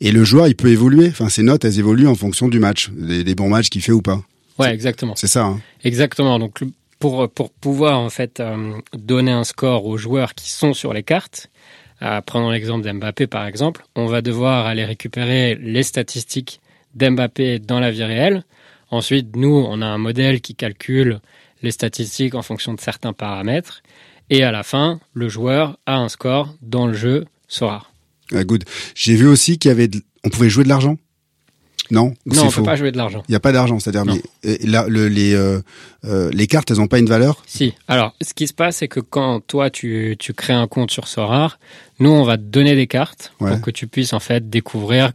Et 0.00 0.12
le 0.12 0.24
joueur, 0.24 0.48
il 0.48 0.56
peut 0.56 0.68
évoluer. 0.70 1.08
Enfin, 1.08 1.28
ses 1.28 1.42
notes, 1.42 1.64
elles 1.64 1.78
évoluent 1.78 2.08
en 2.08 2.14
fonction 2.14 2.48
du 2.48 2.58
match, 2.58 2.90
des, 2.90 3.34
bons 3.34 3.48
matchs 3.48 3.68
qu'il 3.70 3.82
fait 3.82 3.92
ou 3.92 4.02
pas. 4.02 4.22
Ouais, 4.58 4.72
exactement. 4.74 5.14
C'est 5.16 5.26
ça. 5.26 5.44
Hein. 5.44 5.60
Exactement. 5.84 6.38
Donc, 6.38 6.58
pour, 6.98 7.28
pour 7.30 7.50
pouvoir 7.50 7.98
en 7.98 8.10
fait 8.10 8.40
euh, 8.40 8.72
donner 8.92 9.30
un 9.32 9.44
score 9.44 9.86
aux 9.86 9.96
joueurs 9.96 10.34
qui 10.34 10.50
sont 10.50 10.74
sur 10.74 10.92
les 10.92 11.02
cartes, 11.02 11.48
euh, 12.02 12.20
prenons 12.20 12.50
l'exemple 12.50 12.84
d'Mbappé 12.84 13.26
par 13.26 13.46
exemple, 13.46 13.82
on 13.96 14.06
va 14.06 14.20
devoir 14.22 14.66
aller 14.66 14.84
récupérer 14.84 15.54
les 15.54 15.82
statistiques 15.82 16.60
d'Mbappé 16.94 17.58
dans 17.58 17.80
la 17.80 17.90
vie 17.90 18.04
réelle. 18.04 18.44
Ensuite, 18.90 19.36
nous, 19.36 19.54
on 19.68 19.80
a 19.82 19.86
un 19.86 19.98
modèle 19.98 20.40
qui 20.40 20.54
calcule 20.54 21.20
les 21.62 21.70
statistiques 21.70 22.34
en 22.34 22.42
fonction 22.42 22.74
de 22.74 22.80
certains 22.80 23.12
paramètres. 23.12 23.82
Et 24.30 24.42
à 24.44 24.52
la 24.52 24.62
fin, 24.62 25.00
le 25.12 25.28
joueur 25.28 25.76
a 25.86 25.96
un 25.96 26.08
score 26.08 26.54
dans 26.62 26.86
le 26.86 26.94
jeu 26.94 27.24
Sora. 27.48 27.84
Ah, 28.32 28.44
good. 28.44 28.64
J'ai 28.94 29.16
vu 29.16 29.26
aussi 29.26 29.58
qu'il 29.58 29.68
y 29.70 29.72
avait, 29.72 29.88
de- 29.88 30.02
on 30.24 30.28
pouvait 30.30 30.48
jouer 30.50 30.64
de 30.64 30.68
l'argent. 30.68 30.96
Non? 31.90 32.14
Non, 32.24 32.44
on 32.44 32.50
faux? 32.50 32.60
peut 32.60 32.66
pas 32.66 32.76
jouer 32.76 32.92
de 32.92 32.96
l'argent. 32.96 33.24
Il 33.26 33.32
n'y 33.32 33.36
a 33.36 33.40
pas 33.40 33.50
d'argent, 33.50 33.80
c'est-à-dire 33.80 34.04
Non. 34.04 34.16
mais, 34.44 34.58
là, 34.62 34.86
le, 34.88 35.08
les 35.08 35.34
euh, 35.34 35.60
euh, 36.04 36.30
les 36.32 36.46
cartes, 36.46 36.70
elles 36.70 36.76
n'ont 36.76 36.86
pas 36.86 37.00
une 37.00 37.08
valeur? 37.08 37.42
Si. 37.48 37.74
Alors, 37.88 38.14
ce 38.22 38.32
qui 38.32 38.46
se 38.46 38.54
passe, 38.54 38.76
c'est 38.76 38.86
que 38.86 39.00
quand 39.00 39.40
toi, 39.44 39.70
tu, 39.70 40.14
tu 40.16 40.32
crées 40.32 40.52
un 40.52 40.68
compte 40.68 40.92
sur 40.92 41.08
Sorar, 41.08 41.58
nous, 41.98 42.10
on 42.10 42.22
va 42.22 42.36
te 42.36 42.42
donner 42.44 42.76
des 42.76 42.86
cartes 42.86 43.32
Ouais. 43.40 43.50
pour 43.50 43.60
que 43.62 43.72
tu 43.72 43.88
puisses, 43.88 44.12
en 44.12 44.20
fait, 44.20 44.48
découvrir 44.48 45.10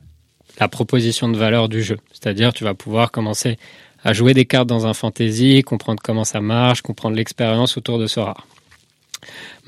la 0.59 0.67
proposition 0.67 1.29
de 1.29 1.37
valeur 1.37 1.69
du 1.69 1.81
jeu. 1.81 1.97
C'est-à-dire, 2.11 2.51
tu 2.51 2.65
vas 2.65 2.73
pouvoir 2.73 3.11
commencer 3.11 3.57
à 4.03 4.11
jouer 4.11 4.33
des 4.33 4.45
cartes 4.45 4.67
dans 4.67 4.85
un 4.85 4.93
fantasy, 4.93 5.61
comprendre 5.63 6.01
comment 6.03 6.25
ça 6.25 6.41
marche, 6.41 6.81
comprendre 6.81 7.15
l'expérience 7.15 7.77
autour 7.77 7.99
de 7.99 8.07
Sorar. 8.07 8.45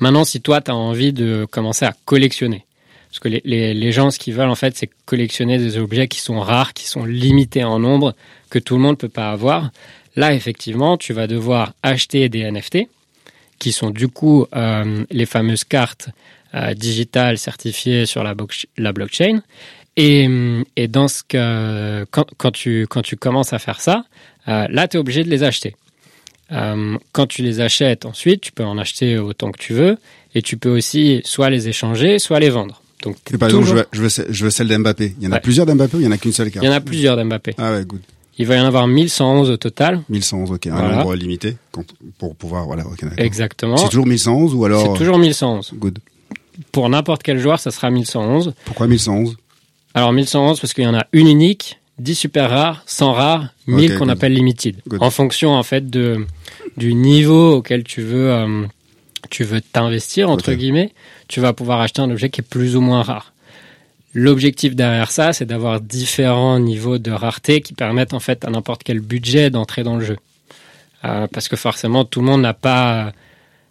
Maintenant, 0.00 0.24
si 0.24 0.40
toi, 0.40 0.60
tu 0.60 0.70
as 0.70 0.76
envie 0.76 1.12
de 1.12 1.46
commencer 1.50 1.84
à 1.84 1.94
collectionner, 2.04 2.64
parce 3.10 3.20
que 3.20 3.28
les, 3.28 3.92
gens, 3.92 4.10
ce 4.10 4.18
qu'ils 4.18 4.34
veulent, 4.34 4.50
en 4.50 4.54
fait, 4.54 4.76
c'est 4.76 4.90
collectionner 5.06 5.58
des 5.58 5.78
objets 5.78 6.08
qui 6.08 6.20
sont 6.20 6.40
rares, 6.40 6.74
qui 6.74 6.86
sont 6.86 7.04
limités 7.04 7.64
en 7.64 7.78
nombre, 7.78 8.14
que 8.50 8.58
tout 8.58 8.74
le 8.74 8.80
monde 8.82 8.92
ne 8.92 8.96
peut 8.96 9.08
pas 9.08 9.30
avoir. 9.30 9.70
Là, 10.14 10.34
effectivement, 10.34 10.96
tu 10.98 11.12
vas 11.12 11.26
devoir 11.26 11.72
acheter 11.82 12.28
des 12.28 12.50
NFT, 12.50 12.88
qui 13.58 13.72
sont 13.72 13.90
du 13.90 14.08
coup 14.08 14.46
euh, 14.54 15.04
les 15.10 15.26
fameuses 15.26 15.64
cartes 15.64 16.10
euh, 16.54 16.74
digitales 16.74 17.38
certifiées 17.38 18.06
sur 18.06 18.22
la, 18.22 18.34
bloc- 18.34 18.66
la 18.76 18.92
blockchain. 18.92 19.40
Et, 19.96 20.28
dans 20.88 21.08
ce 21.08 22.04
quand, 22.04 22.50
tu, 22.52 22.86
quand 22.88 23.02
tu 23.02 23.16
commences 23.16 23.52
à 23.52 23.58
faire 23.58 23.80
ça, 23.80 24.04
euh, 24.46 24.66
là, 24.70 24.86
tu 24.86 24.96
es 24.96 25.00
obligé 25.00 25.24
de 25.24 25.28
les 25.30 25.42
acheter. 25.42 25.74
Euh, 26.52 26.96
quand 27.12 27.26
tu 27.26 27.42
les 27.42 27.60
achètes 27.60 28.06
ensuite, 28.06 28.40
tu 28.40 28.52
peux 28.52 28.64
en 28.64 28.78
acheter 28.78 29.18
autant 29.18 29.50
que 29.52 29.58
tu 29.58 29.74
veux, 29.74 29.98
et 30.34 30.42
tu 30.42 30.56
peux 30.56 30.70
aussi 30.70 31.20
soit 31.24 31.50
les 31.50 31.68
échanger, 31.68 32.18
soit 32.18 32.40
les 32.40 32.50
vendre. 32.50 32.82
Donc, 33.02 33.16
Par 33.38 33.48
exemple, 33.48 33.66
je 33.66 33.74
veux, 33.74 33.86
je 33.92 34.00
veux, 34.02 34.08
ce- 34.08 34.22
je 34.30 34.44
veux 34.44 34.50
celle 34.50 34.68
d'Mbappé. 34.68 35.14
Il 35.18 35.24
y 35.24 35.28
en 35.28 35.32
a 35.32 35.34
Ouais. 35.36 35.40
plusieurs 35.40 35.66
d'Mbappé 35.66 35.96
ou 35.98 36.00
il 36.00 36.04
y 36.04 36.08
en 36.08 36.10
a 36.12 36.18
qu'une 36.18 36.32
seule 36.32 36.50
carte 36.50 36.64
il 36.64 36.66
y 36.66 36.70
en 36.70 36.74
a 36.74 36.80
plusieurs 36.80 37.16
d'Mbappé. 37.16 37.54
Ah 37.58 37.72
ouais, 37.72 37.84
good. 37.84 38.00
Il 38.38 38.46
va 38.46 38.56
y 38.56 38.60
en 38.60 38.64
avoir 38.64 38.86
1111 38.86 39.50
au 39.50 39.56
total. 39.56 40.00
1111, 40.08 40.52
ok. 40.52 40.66
Un 40.68 40.96
nombre 40.96 41.14
limité 41.16 41.56
pour 42.18 42.34
pouvoir, 42.36 42.66
voilà. 42.66 42.84
Exactement. 43.18 43.76
C'est 43.76 43.88
toujours 43.88 44.06
1111 44.06 44.54
ou 44.54 44.64
alors 44.64 44.82
C'est 44.92 44.98
toujours 44.98 45.18
1111. 45.18 45.72
Good. 45.74 45.98
Pour 46.72 46.88
n'importe 46.88 47.22
quel 47.22 47.38
joueur, 47.38 47.60
ça 47.60 47.70
sera 47.70 47.90
1111. 47.90 48.52
Pourquoi 48.64 48.86
1111 48.88 49.36
Alors 49.94 50.12
1111 50.12 50.60
parce 50.60 50.72
qu'il 50.72 50.84
y 50.84 50.86
en 50.88 50.94
a 50.94 51.06
une 51.12 51.28
unique, 51.28 51.77
10 51.98 52.14
super 52.14 52.50
rares, 52.50 52.82
100 52.86 53.12
rares, 53.12 53.48
1000 53.66 53.92
Ok, 53.92 53.98
qu'on 53.98 54.08
appelle 54.08 54.32
limited. 54.34 54.76
Good. 54.86 55.02
En 55.02 55.10
fonction 55.10 55.50
en 55.50 55.62
fait 55.62 55.88
de 55.90 56.26
du 56.76 56.94
niveau 56.94 57.54
auquel 57.54 57.82
tu 57.84 58.02
veux 58.02 58.30
euh, 58.30 58.64
tu 59.30 59.44
veux 59.44 59.60
t'investir 59.60 60.30
entre 60.30 60.52
guillemets, 60.52 60.92
tu 61.28 61.40
vas 61.40 61.52
pouvoir 61.52 61.80
acheter 61.80 62.00
un 62.00 62.10
objet 62.10 62.30
qui 62.30 62.40
est 62.40 62.48
plus 62.48 62.76
ou 62.76 62.80
moins 62.80 63.02
rare. 63.02 63.32
L'objectif 64.14 64.74
derrière 64.74 65.10
ça, 65.10 65.32
c'est 65.32 65.44
d'avoir 65.44 65.80
différents 65.80 66.58
niveaux 66.58 66.98
de 66.98 67.10
rareté 67.10 67.60
qui 67.60 67.74
permettent 67.74 68.14
en 68.14 68.20
fait 68.20 68.44
à 68.44 68.50
n'importe 68.50 68.82
quel 68.82 69.00
budget 69.00 69.50
d'entrer 69.50 69.82
dans 69.82 69.96
le 69.96 70.04
jeu. 70.04 70.16
Euh, 71.04 71.26
parce 71.32 71.48
que 71.48 71.56
forcément, 71.56 72.04
tout 72.04 72.20
le 72.20 72.26
monde 72.26 72.40
n'a 72.40 72.54
pas 72.54 73.12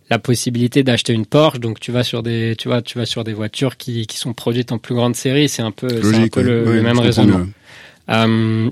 la 0.09 0.19
possibilité 0.19 0.83
d'acheter 0.83 1.11
une 1.11 1.25
Porsche, 1.25 1.59
donc 1.59 1.79
tu 1.81 1.91
vas 1.91 2.03
sur 2.03 2.23
des, 2.23 2.55
tu 2.57 2.69
vois, 2.69 2.81
tu 2.81 2.97
vas 2.97 3.05
sur 3.05 3.23
des 3.25 3.33
voitures 3.33 3.75
qui, 3.75 4.05
qui 4.07 4.17
sont 4.17 4.33
produites 4.33 4.71
en 4.71 4.77
plus 4.77 4.95
grande 4.95 5.15
série. 5.15 5.49
C'est 5.49 5.63
un 5.63 5.71
peu, 5.71 5.89
c'est 5.89 5.97
un 5.97 6.11
Logique. 6.19 6.33
peu 6.33 6.41
le, 6.43 6.59
ouais. 6.59 6.65
le 6.65 6.77
Ouais, 6.77 6.81
même 6.81 6.99
raisonnement. 6.99 7.45
Euh, 8.09 8.69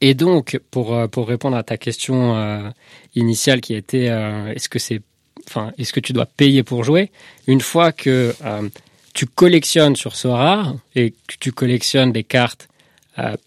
et 0.00 0.14
donc, 0.14 0.60
pour, 0.70 0.94
euh, 0.94 1.08
pour 1.08 1.28
répondre 1.28 1.56
à 1.56 1.62
ta 1.62 1.76
question 1.76 2.36
euh, 2.36 2.68
initiale 3.14 3.60
qui 3.60 3.74
était 3.74 4.06
est-ce 4.54 4.68
que 4.68 4.78
c'est, 4.78 5.02
enfin, 5.46 5.72
est-ce 5.78 5.92
que 5.92 6.00
tu 6.00 6.12
dois 6.12 6.26
payer 6.26 6.62
pour 6.62 6.84
jouer? 6.84 7.10
Une 7.46 7.60
fois 7.60 7.92
que 7.92 8.34
tu 9.14 9.26
collectionnes 9.26 9.96
sur 9.96 10.14
Sora 10.14 10.74
et 10.94 11.10
que 11.10 11.34
tu 11.40 11.52
collectionnes 11.52 12.12
des 12.12 12.24
cartes 12.24 12.68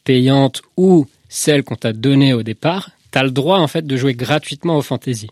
payantes 0.04 0.64
ou 0.78 1.08
celles 1.30 1.64
qu'on 1.64 1.76
t'a 1.76 1.94
données 1.94 2.34
au 2.34 2.42
départ, 2.42 2.90
tu 3.12 3.20
as 3.20 3.24
le 3.24 3.30
droit 3.30 3.60
en 3.60 3.68
fait 3.68 3.86
de 3.86 3.98
jouer 3.98 4.16
gratuitement 4.16 4.78
au 4.78 4.82
fantasy. 4.82 5.30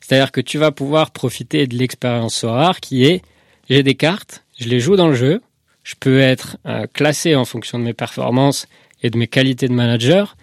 C'est-à-dire 0.00 0.32
que 0.32 0.40
tu 0.40 0.56
vas 0.56 0.70
pouvoir 0.70 1.10
profiter 1.10 1.66
de 1.66 1.76
l'expérience 1.76 2.34
Sora 2.34 2.72
qui 2.80 3.04
est 3.04 3.22
j'ai 3.68 3.82
des 3.82 3.94
cartes, 3.94 4.44
je 4.58 4.68
les 4.68 4.80
joue 4.80 4.96
dans 4.96 5.08
le 5.08 5.14
jeu, 5.14 5.42
je 5.82 5.94
peux 6.00 6.20
être 6.20 6.56
classé 6.94 7.34
en 7.34 7.44
fonction 7.44 7.78
de 7.78 7.84
mes 7.84 7.92
performances 7.92 8.66
et 9.04 9.10
de 9.10 9.16
mes 9.18 9.28
qualités 9.28 9.68
de 9.68 9.72
manager 9.74 10.36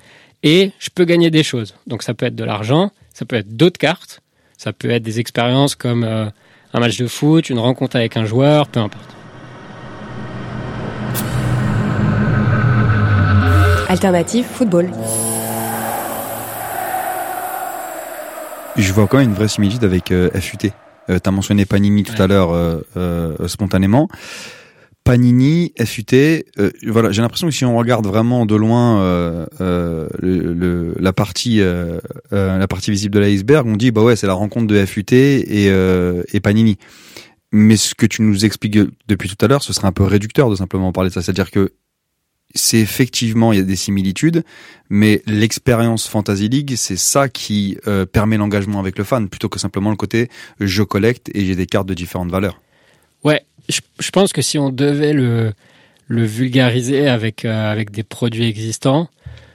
et 0.44 0.72
je 0.80 0.90
peux 0.94 1.04
gagner 1.04 1.30
des 1.30 1.44
choses. 1.44 1.76
Donc 1.88 2.02
ça 2.04 2.14
peut 2.14 2.26
être 2.28 2.36
de 2.36 2.44
l'argent, 2.46 2.92
ça 3.14 3.26
peut 3.26 3.36
être 3.36 3.56
d'autres 3.58 3.78
cartes, 3.78 4.22
ça 4.58 4.72
peut 4.72 4.90
être 4.90 5.04
des 5.04 5.20
expériences 5.20 5.76
comme 5.76 6.04
euh, 6.06 6.28
un 6.74 6.80
match 6.80 6.98
de 6.98 7.08
foot, 7.08 7.50
une 7.50 7.60
rencontre 7.60 7.98
avec 7.98 8.16
un 8.16 8.24
joueur, 8.26 8.68
peu 8.70 8.80
importe. 8.80 9.10
Alternative 13.90 14.46
football. 14.46 14.90
Je 18.78 18.94
vois 18.94 19.08
quand 19.08 19.18
même 19.18 19.30
une 19.30 19.36
vraie 19.36 19.50
similitude 19.50 19.84
avec 19.84 20.12
euh, 20.12 20.30
FUT. 20.40 20.72
Euh, 21.10 21.20
T'as 21.20 21.32
mentionné 21.32 21.66
Panini 21.66 22.04
tout 22.04 22.14
Ouais. 22.14 22.22
à 22.22 22.28
l'heure 22.28 22.52
euh, 22.54 22.80
euh, 22.96 23.48
spontanément. 23.48 24.08
Panini, 25.04 25.74
FUT, 25.84 26.14
euh, 26.14 26.70
voilà, 26.88 27.12
j'ai 27.12 27.24
l'impression 27.24 27.48
que 27.48 27.54
si 27.54 27.66
on 27.66 27.76
regarde 27.76 28.06
vraiment 28.06 28.46
de 28.46 28.56
loin 28.56 29.02
euh, 29.02 29.46
euh, 29.60 30.08
le, 30.20 30.54
le- 30.54 30.96
la 31.00 31.12
partie 31.12 31.60
euh, 31.60 32.00
euh, 32.34 32.58
la 32.60 32.68
partie 32.68 32.92
visible 32.92 33.16
de 33.16 33.20
l'iceberg, 33.20 33.66
on 33.68 33.76
dit 33.78 33.90
bah 33.92 34.04
ouais 34.04 34.16
c'est 34.16 34.28
la 34.28 34.34
rencontre 34.36 34.68
de 34.68 34.86
FUT 34.86 35.06
et, 35.12 35.70
euh, 35.70 36.24
et 36.34 36.40
Panini. 36.40 36.78
Mais 37.52 37.78
ce 37.78 37.96
que 37.96 38.06
tu 38.06 38.22
nous 38.22 38.46
expliques 38.46 38.78
depuis 39.08 39.28
tout 39.28 39.44
à 39.44 39.48
l'heure, 39.48 39.64
ce 39.64 39.74
serait 39.74 39.88
un 39.88 39.92
peu 39.92 40.04
réducteur 40.04 40.50
de 40.52 40.56
simplement 40.56 40.92
parler 40.92 41.10
de 41.10 41.14
ça. 41.16 41.22
C'est-à-dire 41.24 41.50
que 41.52 41.74
c'est 42.54 42.80
effectivement 42.80 43.52
il 43.54 43.60
y 43.60 43.62
a 43.62 43.66
des 43.66 43.76
similitudes, 43.76 44.44
mais 44.90 45.24
l'expérience 45.26 46.08
Fantasy 46.08 46.48
League, 46.48 46.74
c'est 46.78 46.96
ça 46.98 47.28
qui 47.28 47.78
permet 48.14 48.38
l'engagement 48.38 48.80
avec 48.80 48.98
le 49.00 49.04
fan, 49.04 49.30
plutôt 49.30 49.50
que 49.50 49.58
simplement 49.60 49.90
le 49.90 49.96
côté 49.96 50.30
je 50.60 50.84
collecte 50.84 51.30
et 51.34 51.44
j'ai 51.44 51.56
des 51.56 51.66
cartes 51.66 51.88
de 51.88 51.94
différentes 51.96 52.30
valeurs. 52.32 52.62
Ouais, 53.24 53.42
je, 53.70 53.80
je 54.00 54.10
pense 54.12 54.34
que 54.34 54.42
si 54.42 54.58
on 54.58 54.70
devait 54.70 55.14
le, 55.14 55.54
le 56.08 56.26
vulgariser 56.26 57.08
avec, 57.08 57.46
euh, 57.46 57.72
avec 57.72 57.92
des 57.92 58.04
produits 58.04 58.46
existants, 58.46 59.10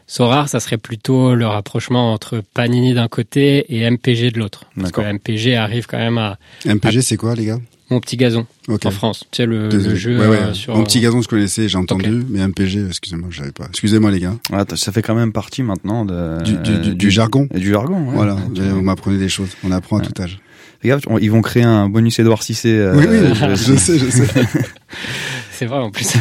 Sorar, 0.08 0.48
ça 0.48 0.60
serait 0.60 0.76
plutôt 0.78 1.34
le 1.34 1.48
rapprochement 1.48 2.12
entre 2.12 2.40
Panini 2.54 2.94
d'un 2.94 3.08
côté 3.08 3.64
et 3.74 3.90
MPG 3.90 4.30
de 4.30 4.38
l'autre. 4.38 4.64
Parce 4.76 4.92
que. 4.92 5.00
MPG 5.00 5.56
arrive 5.56 5.86
quand 5.86 5.98
même 5.98 6.16
à 6.16 6.38
MPG, 6.64 7.00
c'est 7.02 7.16
quoi, 7.16 7.34
les 7.34 7.46
gars? 7.46 7.58
Mon 7.90 7.98
Petit 8.00 8.16
Gazon 8.16 8.46
Ok. 8.68 8.86
en 8.86 8.90
France. 8.92 9.24
Tu 9.32 9.38
sais, 9.38 9.46
le, 9.46 9.68
jeu 9.96 10.16
Ouais, 10.18 10.26
ouais. 10.28 10.36
euh, 10.38 10.54
sur... 10.54 10.76
Mon 10.76 10.84
petit 10.84 11.00
gazon, 11.00 11.22
je 11.22 11.28
connaissais, 11.28 11.68
j'ai 11.68 11.78
entendu, 11.78 12.24
mais 12.28 12.38
MPG, 12.46 12.86
excusez-moi, 12.86 13.28
je 13.30 13.38
savais 13.38 13.52
pas. 13.52 13.66
Excusez-moi, 13.68 14.10
les 14.12 14.20
gars. 14.20 14.34
T- 14.68 14.76
ça 14.76 14.90
fait 14.92 15.02
quand 15.02 15.14
même 15.16 15.32
partie 15.32 15.62
maintenant 15.64 16.04
de, 16.04 16.40
Du, 16.44 16.52
du, 16.58 16.78
du, 16.78 16.90
euh, 16.90 16.94
du 16.94 17.10
jargon. 17.10 17.48
et 17.52 17.58
du 17.58 17.70
jargon. 17.70 17.98
ouais. 18.08 18.14
Voilà, 18.14 18.34
Ouais, 18.36 18.68
vous 18.70 18.82
m'apprenez 18.82 19.18
des 19.18 19.28
choses. 19.28 19.50
On 19.64 19.72
apprend 19.72 19.98
à 19.98 20.00
Ouais. 20.02 20.06
tout 20.06 20.22
âge. 20.22 20.38
Fais 20.80 20.88
gaffe, 20.88 21.02
on- 21.08 21.18
ils 21.18 21.30
vont 21.30 21.42
créer 21.42 21.62
un 21.64 21.88
bonus 21.88 22.18
Edouard 22.18 22.42
Cissé. 22.42 22.68
euh, 22.70 22.94
oui, 22.96 23.04
oui, 23.08 23.34
je- 23.34 23.54
je 23.72 23.76
sais, 23.76 23.98
je 23.98 24.10
sais. 24.10 24.26
C'est 25.52 25.66
vrai 25.66 25.78
en 25.78 25.90
plus. 25.90 26.08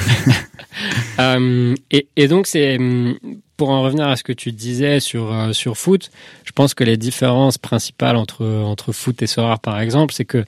Euh, 1.20 1.74
et, 1.92 2.08
et 2.18 2.28
donc 2.28 2.48
c'est 2.48 2.76
hum, 2.78 3.18
pour 3.56 3.70
en 3.70 3.82
revenir 3.82 4.08
à 4.10 4.18
ce 4.18 4.24
que 4.24 4.34
tu 4.34 4.52
disais 4.52 5.00
sur 5.00 5.32
euh, 5.34 5.54
sur 5.54 5.78
foot, 5.78 6.12
je 6.44 6.52
pense 6.52 6.74
que 6.74 6.84
les 6.84 6.98
différences 6.98 7.58
principales 7.58 8.18
entre 8.18 8.46
entre 8.46 8.92
foot 8.92 9.22
et 9.22 9.28
Sorar 9.28 9.60
par 9.62 9.80
exemple, 9.80 10.14
c'est 10.14 10.26
que 10.26 10.44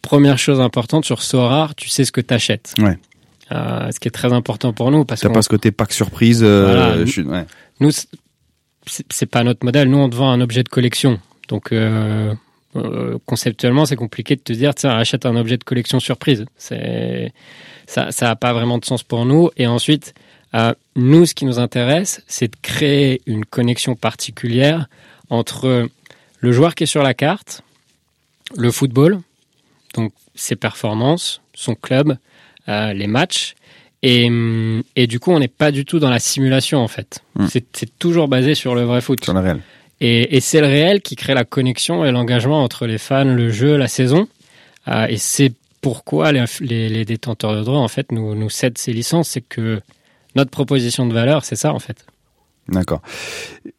première 0.00 0.38
chose 0.38 0.58
importante 0.60 1.04
sur 1.04 1.22
Sorar, 1.22 1.74
tu 1.74 1.90
sais 1.90 2.06
ce 2.06 2.12
que 2.12 2.22
tu 2.22 2.32
achètes. 2.32 2.72
Ouais. 2.80 2.96
ce 3.50 4.00
qui 4.00 4.08
est 4.08 4.12
très 4.12 4.32
important 4.32 4.72
pour 4.72 4.90
nous 4.90 5.04
parce 5.04 5.20
T'as 5.20 5.28
que 5.28 5.34
pas 5.34 5.42
ce 5.42 5.50
côté 5.50 5.70
pack 5.70 5.92
surprise. 5.92 6.40
euh, 6.42 6.64
Voilà. 6.64 7.04
je 7.04 7.20
ouais. 7.20 7.44
nous 7.80 7.90
c'est 7.90 8.08
c'est 9.10 9.26
pas 9.26 9.44
notre 9.44 9.66
modèle. 9.66 9.90
Nous, 9.90 9.98
on 9.98 10.08
te 10.08 10.16
vend 10.16 10.30
un 10.32 10.40
objet 10.40 10.62
de 10.62 10.70
collection. 10.70 11.20
Donc, 11.48 11.72
euh, 11.72 12.32
euh, 12.76 13.18
conceptuellement, 13.26 13.84
c'est 13.84 13.96
compliqué 13.96 14.36
de 14.36 14.40
te 14.40 14.52
dire, 14.52 14.74
tiens, 14.74 14.90
achète 14.90 15.26
un 15.26 15.36
objet 15.36 15.56
de 15.56 15.64
collection 15.64 15.98
surprise. 15.98 16.44
C'est 16.56 17.32
ça, 17.86 18.12
ça 18.12 18.30
a 18.30 18.36
pas 18.36 18.52
vraiment 18.52 18.78
de 18.78 18.84
sens 18.84 19.02
pour 19.02 19.24
nous. 19.24 19.50
Et 19.56 19.66
ensuite, 19.66 20.14
euh, 20.54 20.72
nous, 20.96 21.26
ce 21.26 21.34
qui 21.34 21.44
nous 21.44 21.58
intéresse, 21.58 22.22
c'est 22.26 22.48
de 22.48 22.56
créer 22.62 23.22
une 23.26 23.44
connexion 23.44 23.96
particulière 23.96 24.88
entre 25.30 25.88
le 26.38 26.52
joueur 26.52 26.74
qui 26.74 26.84
est 26.84 26.86
sur 26.86 27.02
la 27.02 27.14
carte, 27.14 27.62
le 28.56 28.70
football, 28.70 29.20
donc 29.94 30.12
ses 30.34 30.56
performances, 30.56 31.40
son 31.54 31.74
club, 31.74 32.16
euh, 32.68 32.92
les 32.92 33.06
matchs. 33.06 33.54
Et, 34.02 34.28
hum, 34.28 34.82
et 34.96 35.06
du 35.06 35.20
coup, 35.20 35.30
on 35.30 35.38
n'est 35.38 35.48
pas 35.48 35.72
du 35.72 35.84
tout 35.84 35.98
dans 35.98 36.08
la 36.08 36.20
simulation 36.20 36.78
en 36.78 36.88
fait. 36.88 37.22
Hmm. 37.34 37.46
C'est 37.48 37.64
c'est 37.72 37.98
toujours 37.98 38.28
basé 38.28 38.54
sur 38.54 38.74
le 38.74 38.82
vrai 38.82 39.00
foot. 39.00 39.22
Sur 39.22 39.34
le 39.34 39.40
réel. 39.40 39.60
Et, 40.00 40.36
et 40.36 40.40
c'est 40.40 40.60
le 40.60 40.66
réel 40.66 41.02
qui 41.02 41.16
crée 41.16 41.34
la 41.34 41.44
connexion 41.44 42.04
et 42.04 42.12
l'engagement 42.12 42.62
entre 42.62 42.86
les 42.86 42.98
fans, 42.98 43.24
le 43.24 43.50
jeu, 43.50 43.76
la 43.76 43.88
saison. 43.88 44.28
Euh, 44.88 45.06
et 45.08 45.18
c'est 45.18 45.52
pourquoi 45.80 46.32
les, 46.32 46.44
les, 46.60 46.88
les 46.88 47.04
détenteurs 47.04 47.54
de 47.54 47.62
droits 47.62 47.80
en 47.80 47.88
fait 47.88 48.12
nous, 48.12 48.34
nous 48.34 48.50
cèdent 48.50 48.78
ces 48.78 48.92
licences, 48.92 49.30
c'est 49.30 49.40
que 49.40 49.80
notre 50.36 50.50
proposition 50.50 51.06
de 51.06 51.14
valeur, 51.14 51.44
c'est 51.44 51.56
ça 51.56 51.72
en 51.72 51.78
fait. 51.78 52.04
D'accord. 52.68 53.02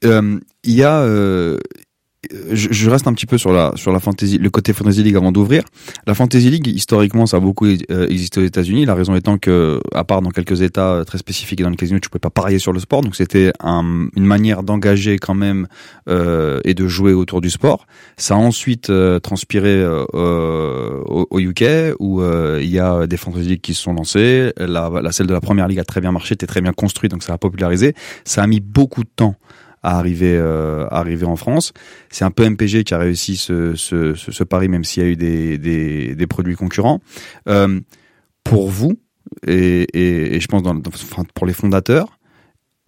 Euh, 0.04 0.40
Il 0.64 0.74
y 0.74 0.84
a, 0.84 1.00
euh, 1.02 1.58
je, 2.30 2.68
je 2.72 2.90
reste 2.90 3.08
un 3.08 3.14
petit 3.14 3.26
peu 3.26 3.40
sur 3.40 3.52
la 3.52 3.72
sur 3.76 3.92
la 3.92 4.00
fantasy, 4.00 4.38
le 4.38 4.50
côté 4.52 4.74
fantasy 4.74 5.02
league 5.02 5.16
avant 5.16 5.32
d'ouvrir. 5.32 5.64
La 6.06 6.14
fantasy 6.14 6.52
league, 6.52 6.68
historiquement, 6.68 7.26
ça 7.26 7.38
a 7.38 7.40
beaucoup 7.40 7.66
euh, 7.66 8.08
existé 8.10 8.40
aux 8.40 8.44
États-Unis. 8.44 8.86
La 8.86 8.94
raison 8.94 9.16
étant 9.16 9.40
que, 9.40 9.80
à 9.94 10.04
part 10.04 10.22
dans 10.22 10.30
quelques 10.30 10.62
États 10.62 10.92
euh, 10.94 11.04
très 11.04 11.18
spécifiques 11.18 11.60
et 11.60 11.64
dans 11.64 11.72
lesquels 11.72 12.00
tu 12.00 12.10
pouvais 12.10 12.20
pas 12.20 12.30
parier 12.30 12.60
sur 12.60 12.74
le 12.74 12.80
sport, 12.80 13.02
donc 13.02 13.16
c'était 13.16 13.52
un, 13.60 14.08
une 14.16 14.26
manière 14.26 14.62
d'engager 14.62 15.18
quand 15.18 15.34
même 15.34 15.68
euh, 16.10 16.60
et 16.64 16.76
de 16.76 16.88
jouer 16.88 17.14
autour 17.14 17.42
du 17.42 17.50
sport. 17.50 17.88
Ça 18.18 18.36
a 18.36 18.38
ensuite 18.38 18.92
euh, 18.92 19.20
transpiré 19.20 19.70
euh, 19.70 20.06
euh, 20.14 21.02
au, 21.06 21.28
au 21.32 21.40
UK 21.40 21.64
où 22.00 22.22
euh, 22.22 22.60
il 22.62 22.70
y 22.70 22.80
a 22.80 23.08
des 23.08 23.18
fantasy 23.18 23.48
leagues 23.48 23.62
qui 23.62 23.74
se 23.74 23.82
sont 23.82 23.94
lancées. 23.94 24.54
La, 24.58 24.92
la 25.02 25.12
celle 25.12 25.28
de 25.28 25.34
la 25.34 25.42
première 25.42 25.68
ligue 25.68 25.80
a 25.80 25.86
très 25.86 26.02
bien 26.02 26.12
marché, 26.12 26.36
était 26.36 26.48
très 26.48 26.62
bien 26.62 26.74
construite, 26.74 27.12
donc 27.12 27.24
ça 27.24 27.34
a 27.34 27.38
popularisé. 27.40 27.96
Ça 28.26 28.44
a 28.44 28.48
mis 28.48 28.60
beaucoup 28.60 29.04
de 29.04 29.10
temps 29.16 29.36
à 29.84 29.98
arriver 29.98 30.36
euh, 30.38 30.88
arriver 30.90 31.26
en 31.26 31.36
France. 31.36 31.74
C'est 32.10 32.26
un 32.26 32.32
peu 32.32 32.48
MPG 32.48 32.84
qui 32.84 32.94
a 32.94 32.98
réussi 32.98 33.38
ce, 33.38 33.76
ce, 33.76 34.14
ce, 34.16 34.44
pari, 34.44 34.68
même 34.68 34.84
s'il 34.84 35.04
y 35.04 35.06
a 35.06 35.10
eu 35.10 35.16
des, 35.16 35.58
des, 35.58 36.16
des 36.16 36.28
produits 36.28 36.56
concurrents. 36.56 37.02
Euh, 37.48 37.80
pour 38.44 38.70
vous, 38.70 39.00
et, 39.46 39.84
et, 39.94 40.36
et 40.36 40.40
je 40.40 40.48
pense 40.48 40.64
dans, 40.64 40.76
enfin, 40.88 41.24
pour 41.34 41.46
les 41.46 41.54
fondateurs, 41.54 42.18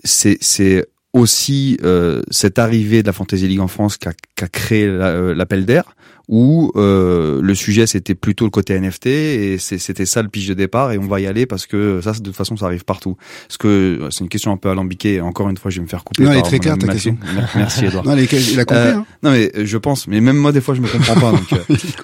c'est 0.03 0.87
aussi 1.13 1.77
euh, 1.83 2.21
cette 2.31 2.59
arrivée 2.59 3.01
de 3.03 3.07
la 3.07 3.13
Fantasy 3.13 3.47
League 3.47 3.59
en 3.59 3.67
France 3.67 3.97
qui 3.97 4.07
a, 4.07 4.13
a 4.41 4.47
créé 4.47 4.85
euh, 4.85 5.35
l'appel 5.35 5.65
d'air, 5.65 5.95
où 6.29 6.71
euh, 6.77 7.41
le 7.41 7.53
sujet 7.55 7.85
c'était 7.85 8.15
plutôt 8.15 8.45
le 8.45 8.49
côté 8.49 8.79
NFT 8.79 9.07
et 9.07 9.57
c'était 9.57 10.05
ça 10.05 10.21
le 10.21 10.29
pitch 10.29 10.47
de 10.47 10.53
départ 10.53 10.93
et 10.93 10.97
on 10.97 11.05
va 11.07 11.19
y 11.19 11.27
aller 11.27 11.45
parce 11.45 11.65
que 11.65 11.99
ça 12.01 12.13
de 12.13 12.19
toute 12.19 12.35
façon 12.35 12.55
ça 12.55 12.67
arrive 12.67 12.85
partout. 12.85 13.17
Parce 13.47 13.57
que 13.57 13.67
euh, 14.03 14.09
c'est 14.09 14.21
une 14.23 14.29
question 14.29 14.51
un 14.51 14.57
peu 14.57 14.69
alambiquée. 14.69 15.15
et 15.15 15.21
Encore 15.21 15.49
une 15.49 15.57
fois, 15.57 15.69
je 15.69 15.77
vais 15.77 15.83
me 15.83 15.87
faire 15.89 16.03
couper. 16.05 16.23
Non, 16.23 16.31
elle 16.31 16.39
est 16.39 16.43
très 16.43 16.59
claire, 16.59 16.77
ta 16.77 16.87
Mathieu. 16.87 17.15
Merci 17.55 17.85
Edouard. 17.85 18.05
Non, 18.05 18.15
il, 18.15 18.23
est- 18.23 18.51
il 18.53 18.59
a 18.59 18.65
compris. 18.65 18.81
Euh, 18.83 18.95
hein. 18.95 19.05
Non 19.21 19.31
mais 19.31 19.51
euh, 19.57 19.65
je 19.65 19.77
pense, 19.77 20.07
mais 20.07 20.21
même 20.21 20.37
moi 20.37 20.51
des 20.53 20.61
fois 20.61 20.75
je 20.75 20.81
me 20.81 20.87
comprends 20.87 21.15
pas. 21.15 21.31
Donc 21.31 21.53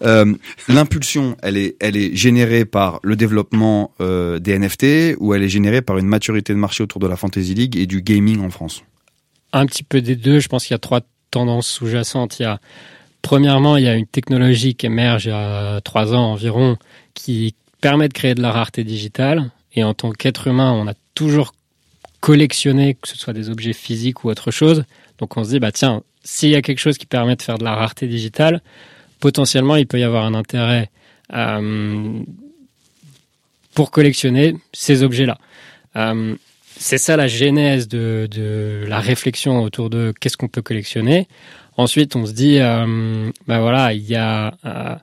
euh, 0.04 0.34
l'impulsion, 0.68 1.38
elle 1.42 1.58
est, 1.58 1.76
elle 1.80 1.96
est 1.96 2.16
générée 2.16 2.66
par 2.66 3.00
le 3.04 3.16
développement 3.16 3.92
euh, 4.02 4.40
des 4.40 4.58
NFT 4.60 5.16
ou 5.20 5.34
elle 5.34 5.44
est 5.44 5.50
générée 5.50 5.82
par 5.82 5.98
une 5.98 6.08
maturité 6.08 6.54
de 6.54 6.58
marché 6.60 6.84
autour 6.84 7.00
de 7.00 7.08
la 7.08 7.16
fantasy 7.16 7.54
league 7.54 7.78
et 7.78 7.86
du 7.86 8.02
gaming 8.02 8.42
en 8.42 8.50
France? 8.50 8.84
Un 9.54 9.66
petit 9.66 9.84
peu 9.84 10.02
des 10.02 10.16
deux. 10.16 10.40
Je 10.40 10.48
pense 10.50 10.66
qu'il 10.66 10.74
y 10.74 10.76
a 10.76 10.80
trois 10.80 11.02
tendances 11.32 11.68
sous-jacentes. 11.68 12.40
Il 12.40 12.44
y 12.44 12.46
a 12.46 12.60
premièrement, 13.22 13.78
il 13.78 13.84
y 13.84 13.88
a 13.88 13.96
une 13.96 14.08
technologie 14.08 14.76
qui 14.76 14.86
émerge 14.86 15.26
il 15.26 15.30
y 15.30 15.32
a 15.32 15.82
trois 15.82 16.14
ans 16.14 16.32
environ, 16.32 16.78
qui 17.14 17.56
permet 17.82 18.08
de 18.08 18.14
créer 18.14 18.36
de 18.36 18.42
la 18.42 18.52
rareté 18.52 18.84
digitale. 18.84 19.52
Et 19.74 19.84
en 19.84 19.94
tant 19.94 20.12
qu'être 20.12 20.48
humain, 20.48 20.72
on 20.74 20.88
a 20.88 20.94
toujours 21.14 21.54
collectionné, 22.20 22.96
que 22.96 23.08
ce 23.08 23.18
soit 23.18 23.34
des 23.34 23.50
objets 23.50 23.74
physiques 23.74 24.24
ou 24.24 24.30
autre 24.30 24.52
chose. 24.52 24.84
Donc 25.20 25.38
on 25.38 25.44
se 25.44 25.50
dit, 25.50 25.60
bah 25.60 25.72
tiens, 25.72 26.04
s'il 26.24 26.50
y 26.50 26.56
a 26.56 26.62
quelque 26.62 26.80
chose 26.80 26.98
qui 26.98 27.06
permet 27.06 27.36
de 27.36 27.42
faire 27.42 27.58
de 27.58 27.64
la 27.64 27.76
rareté 27.76 28.08
digitale, 28.08 28.62
potentiellement 29.20 29.76
il 29.76 29.88
peut 29.88 30.00
y 30.00 30.04
avoir 30.04 30.26
un 30.26 30.34
intérêt 30.34 30.90
euh, 31.34 32.20
pour 33.74 33.92
collectionner 33.92 34.56
ces 34.74 35.04
objets-là. 35.04 35.38
Euh, 35.96 36.36
c'est 36.78 36.98
ça 36.98 37.18
la 37.18 37.28
genèse 37.28 37.88
de, 37.88 38.28
de 38.32 38.86
la 38.88 39.00
réflexion 39.00 39.62
autour 39.62 39.90
de 39.90 40.14
qu'est-ce 40.20 40.38
qu'on 40.38 40.48
peut 40.48 40.62
collectionner. 40.62 41.28
Ensuite, 41.80 42.16
on 42.18 42.26
se 42.26 42.34
dit, 42.34 42.58
euh, 42.60 43.32
bah 43.48 43.60
voilà, 43.62 43.94
il 43.94 44.06
y 44.06 44.16
a 44.16 44.54
euh, 44.66 44.96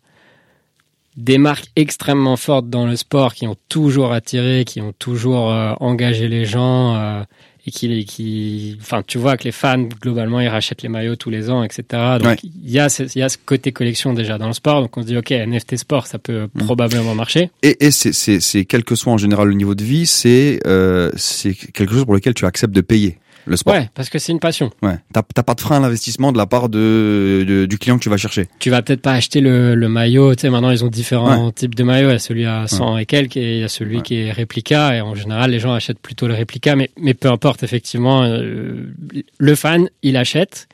des 1.16 1.38
marques 1.38 1.68
extrêmement 1.74 2.36
fortes 2.36 2.68
dans 2.68 2.86
le 2.86 2.96
sport 2.96 3.32
qui 3.34 3.46
ont 3.46 3.56
toujours 3.70 4.12
attiré, 4.12 4.64
qui 4.66 4.82
ont 4.82 4.92
toujours 4.98 5.50
euh, 5.50 5.72
engagé 5.80 6.28
les 6.28 6.44
gens 6.44 6.94
euh, 6.96 7.22
et 7.66 7.70
qui, 7.70 8.04
qui, 8.04 8.76
enfin, 8.80 9.02
tu 9.06 9.16
vois 9.16 9.38
que 9.38 9.44
les 9.44 9.52
fans 9.52 9.88
globalement 10.02 10.40
ils 10.40 10.48
rachètent 10.48 10.82
les 10.82 10.90
maillots 10.90 11.16
tous 11.16 11.30
les 11.30 11.48
ans, 11.48 11.62
etc. 11.64 11.82
Donc 12.20 12.26
Ouais. 12.26 12.36
il 12.44 12.70
y 12.70 12.78
a 12.78 12.88
ce, 12.90 13.04
il 13.04 13.18
y 13.18 13.22
a 13.22 13.28
ce 13.30 13.38
côté 13.44 13.72
collection 13.72 14.12
déjà 14.12 14.36
dans 14.36 14.46
le 14.48 14.52
sport. 14.52 14.82
Donc 14.82 14.94
on 14.98 15.02
se 15.02 15.06
dit, 15.06 15.16
ok, 15.16 15.30
NFT 15.30 15.78
sport, 15.78 16.06
ça 16.06 16.18
peut 16.18 16.48
Mm. 16.54 16.64
probablement 16.66 17.14
marcher. 17.14 17.50
Et, 17.62 17.86
et 17.86 17.90
c'est, 17.90 18.12
c'est, 18.12 18.40
c'est 18.40 18.66
quel 18.66 18.84
que 18.84 18.94
soit 18.94 19.12
en 19.14 19.18
général 19.18 19.48
le 19.48 19.54
niveau 19.54 19.74
de 19.74 19.82
vie, 19.82 20.06
c'est, 20.06 20.60
euh, 20.66 21.10
c'est 21.16 21.54
quelque 21.54 21.94
chose 21.94 22.04
pour 22.04 22.14
lequel 22.14 22.34
tu 22.34 22.44
acceptes 22.44 22.74
de 22.74 22.82
payer 22.82 23.16
le 23.46 23.56
sport. 23.56 23.74
Ouais, 23.74 23.88
parce 23.94 24.10
que 24.10 24.18
c'est 24.18 24.32
une 24.32 24.40
passion. 24.40 24.70
Ouais. 24.82 24.96
T'as, 25.12 25.22
pas 25.22 25.54
de 25.54 25.60
frein 25.60 25.76
à 25.76 25.80
l'investissement 25.80 26.32
de 26.32 26.38
la 26.38 26.46
part 26.46 26.68
de, 26.68 27.44
de- 27.46 27.66
du 27.66 27.78
client 27.78 27.96
que 27.98 28.02
tu 28.02 28.08
vas 28.10 28.16
chercher. 28.16 28.48
tu 28.58 28.70
vas 28.70 28.82
peut-être 28.82 29.00
pas 29.02 29.12
acheter 29.12 29.40
le, 29.40 29.74
le 29.74 29.88
maillot. 29.88 30.34
Tu 30.34 30.42
sais, 30.42 30.50
maintenant, 30.50 30.70
ils 30.70 30.84
ont 30.84 30.88
différents 30.88 31.50
types 31.52 31.74
de 31.74 31.82
maillots. 31.84 32.08
Il 32.08 32.12
y 32.12 32.16
a 32.16 32.18
celui 32.18 32.44
à 32.46 32.66
100 32.66 32.98
et 32.98 33.06
quelques 33.06 33.36
et 33.36 33.54
il 33.56 33.60
y 33.60 33.64
a 33.64 33.68
celui 33.68 33.96
Ouais. 33.98 34.02
qui 34.02 34.16
est 34.16 34.32
réplica. 34.32 34.94
Et 34.96 35.00
en 35.00 35.14
général, 35.14 35.50
les 35.52 35.60
gens 35.60 35.72
achètent 35.72 36.00
plutôt 36.00 36.26
le 36.28 36.34
réplica. 36.34 36.76
Mais, 36.76 36.90
mais 37.00 37.14
peu 37.14 37.28
importe, 37.30 37.62
effectivement, 37.62 38.24
euh, 38.24 38.92
le 39.38 39.54
fan, 39.54 39.88
il 40.02 40.16
achète. 40.16 40.68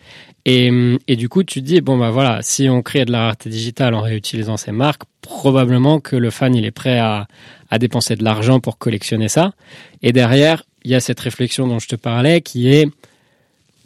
Et, 0.44 0.72
et 1.06 1.14
du 1.14 1.28
coup, 1.28 1.44
tu 1.44 1.60
te 1.60 1.66
dis, 1.66 1.80
bon, 1.80 1.96
bah 1.96 2.10
voilà, 2.10 2.40
si 2.42 2.68
on 2.68 2.82
crée 2.82 3.04
de 3.04 3.12
la 3.12 3.20
rareté 3.26 3.48
digitale 3.48 3.94
en 3.94 4.00
réutilisant 4.00 4.56
ces 4.56 4.72
marques, 4.72 5.02
probablement 5.20 6.00
que 6.00 6.16
le 6.16 6.30
fan, 6.30 6.54
il 6.54 6.64
est 6.64 6.72
prêt 6.72 6.98
à, 6.98 7.28
à 7.70 7.78
dépenser 7.78 8.16
de 8.16 8.24
l'argent 8.24 8.58
pour 8.58 8.76
collectionner 8.76 9.28
ça. 9.28 9.52
Et 10.02 10.10
derrière, 10.12 10.64
il 10.84 10.90
y 10.90 10.94
a 10.94 11.00
cette 11.00 11.20
réflexion 11.20 11.66
dont 11.66 11.78
je 11.78 11.88
te 11.88 11.96
parlais 11.96 12.40
qui 12.40 12.72
est 12.72 12.88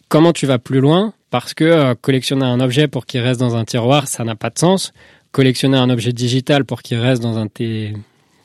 comment 0.08 0.32
tu 0.32 0.46
vas 0.46 0.58
plus 0.58 0.80
loin 0.80 1.12
parce 1.30 1.54
que 1.54 1.64
euh, 1.64 1.94
collectionner 1.94 2.44
un 2.44 2.60
objet 2.60 2.88
pour 2.88 3.06
qu'il 3.06 3.20
reste 3.20 3.40
dans 3.40 3.56
un 3.56 3.64
tiroir, 3.64 4.08
ça 4.08 4.24
n'a 4.24 4.36
pas 4.36 4.50
de 4.50 4.58
sens. 4.58 4.92
Collectionner 5.32 5.76
un 5.76 5.90
objet 5.90 6.12
digital 6.12 6.64
pour 6.64 6.82
qu'il 6.82 6.98
reste 6.98 7.22
dans 7.22 7.36
un 7.36 7.48
tes 7.48 7.92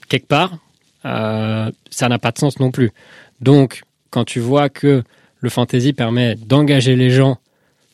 quelque 0.09 0.27
part, 0.27 0.57
euh, 1.05 1.71
ça 1.89 2.09
n'a 2.09 2.19
pas 2.19 2.31
de 2.31 2.37
sens 2.37 2.59
non 2.59 2.71
plus. 2.71 2.91
Donc, 3.39 3.83
quand 4.09 4.25
tu 4.25 4.41
vois 4.41 4.67
que 4.67 5.03
le 5.39 5.49
fantasy 5.49 5.93
permet 5.93 6.35
d'engager 6.35 6.97
les 6.97 7.09
gens 7.09 7.37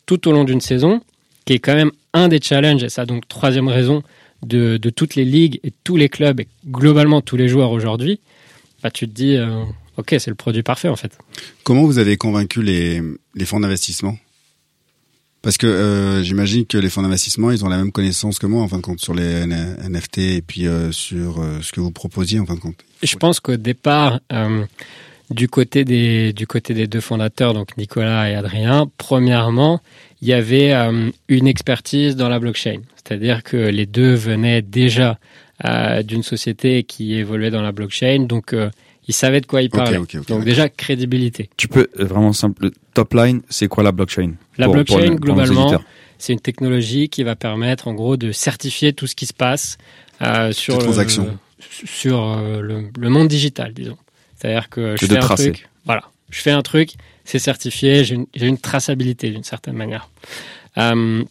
tout 0.07 0.27
au 0.27 0.31
long 0.31 0.43
d'une 0.43 0.61
saison, 0.61 1.01
qui 1.45 1.53
est 1.53 1.59
quand 1.59 1.75
même 1.75 1.91
un 2.13 2.27
des 2.27 2.41
challenges, 2.41 2.83
et 2.83 2.89
ça 2.89 3.05
donc 3.05 3.27
troisième 3.27 3.67
raison 3.67 4.01
de, 4.43 4.77
de 4.77 4.89
toutes 4.89 5.15
les 5.15 5.25
ligues 5.25 5.59
et 5.63 5.71
tous 5.83 5.95
les 5.95 6.09
clubs 6.09 6.39
et 6.39 6.47
globalement 6.65 7.21
tous 7.21 7.37
les 7.37 7.47
joueurs 7.47 7.71
aujourd'hui, 7.71 8.19
bah 8.81 8.89
tu 8.89 9.07
te 9.07 9.13
dis, 9.13 9.35
euh, 9.35 9.63
ok, 9.97 10.15
c'est 10.19 10.29
le 10.29 10.35
produit 10.35 10.63
parfait 10.63 10.87
en 10.87 10.95
fait. 10.95 11.17
Comment 11.63 11.83
vous 11.83 11.97
avez 11.97 12.17
convaincu 12.17 12.61
les, 12.61 13.01
les 13.35 13.45
fonds 13.45 13.59
d'investissement? 13.59 14.17
Parce 15.47 15.57
que 15.57 15.67
euh, 15.67 16.23
j'imagine 16.23 16.65
que 16.65 16.77
les 16.77 16.89
fonds 16.89 17.03
d'investissement, 17.03 17.51
ils 17.51 17.63
ont 17.63 17.69
la 17.69 17.77
même 17.77 17.91
connaissance 17.91 18.39
que 18.39 18.47
moi, 18.47 18.61
en 18.63 18.67
fin 18.67 18.77
de 18.77 18.81
compte, 18.81 18.99
sur 18.99 19.13
les 19.13 19.45
NFT 19.45 20.17
et 20.17 20.41
puis 20.41 20.67
euh, 20.67 20.91
sur 20.91 21.41
euh, 21.41 21.59
ce 21.61 21.71
que 21.71 21.79
vous 21.79 21.91
proposiez, 21.91 22.39
en 22.39 22.45
fin 22.45 22.55
de 22.55 22.59
compte. 22.59 22.83
Je 23.03 23.15
pense 23.15 23.39
qu'au 23.39 23.55
départ, 23.55 24.19
du 25.29 25.47
côté 25.47 25.85
des 25.85 26.33
du 26.33 26.47
côté 26.47 26.73
des 26.73 26.87
deux 26.87 26.99
fondateurs, 26.99 27.53
donc 27.53 27.77
Nicolas 27.77 28.29
et 28.29 28.35
Adrien, 28.35 28.89
premièrement, 28.97 29.81
il 30.21 30.27
y 30.27 30.33
avait 30.33 30.73
une 31.29 31.47
expertise 31.47 32.15
dans 32.15 32.27
la 32.27 32.39
blockchain, 32.39 32.81
c'est-à-dire 32.95 33.43
que 33.43 33.55
les 33.55 33.85
deux 33.85 34.15
venaient 34.15 34.63
déjà 34.63 35.19
d'une 36.03 36.23
société 36.23 36.83
qui 36.83 37.13
évoluait 37.13 37.51
dans 37.51 37.61
la 37.61 37.71
blockchain, 37.71 38.25
donc 38.27 38.55
ils 39.07 39.13
savaient 39.13 39.41
de 39.41 39.45
quoi 39.45 39.61
ok, 39.63 39.73
ok, 40.01 40.27
donc 40.27 40.43
déjà 40.43 40.69
crédibilité. 40.69 41.49
Tu 41.57 41.67
peux, 41.67 41.87
euh, 41.99 42.05
vraiment 42.05 42.33
simple, 42.33 42.63
le 42.65 42.71
top 42.93 43.13
line, 43.13 43.41
c'est 43.49 43.67
quoi 43.67 43.83
la 43.83 43.91
blockchain 43.91 44.33
La 44.57 44.65
Pour- 44.65 44.75
blockchain, 44.75 45.07
pour 45.11 45.19
globalement, 45.19 45.79
c'est 46.17 46.33
une 46.33 46.39
technologie 46.39 47.09
qui 47.09 47.23
va 47.23 47.35
permettre, 47.35 47.87
en 47.87 47.93
gros, 47.93 48.17
de 48.17 48.31
certifier 48.31 48.93
tout 48.93 49.07
ce 49.07 49.15
qui 49.15 49.25
se 49.25 49.33
passe 49.33 49.77
euh, 50.21 50.51
sur 50.51 50.79
le- 50.79 50.85
euh, 52.37 52.61
le, 52.61 52.89
le 52.97 53.09
monde 53.09 53.27
digital, 53.27 53.73
disons. 53.73 53.97
C'est-à-dire 54.35 54.69
que 54.69 54.95
je 54.99 55.05
fais 55.05 55.17
un 55.17 55.19
tracer. 55.21 55.51
truc, 55.51 55.69
voilà, 55.85 56.03
je 56.29 56.41
fais 56.41 56.51
un 56.51 56.61
truc, 56.61 56.91
c'est 57.23 57.39
certifié, 57.39 58.03
j'ai 58.03 58.15
une, 58.47 58.57
traçabilité 58.57 59.29
d'une 59.29 59.43
certaine 59.43 59.75
manière. 59.75 60.09
Euh, 60.77 61.23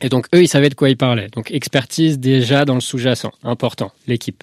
et 0.00 0.08
donc 0.08 0.26
eux, 0.34 0.42
ils 0.42 0.48
savaient 0.48 0.68
de 0.68 0.74
quoi 0.74 0.90
ils 0.90 0.96
parlaient. 0.96 1.28
Donc 1.28 1.50
expertise 1.50 2.18
déjà 2.18 2.64
dans 2.64 2.74
le 2.74 2.80
sous-jacent, 2.80 3.32
important, 3.42 3.92
l'équipe. 4.06 4.42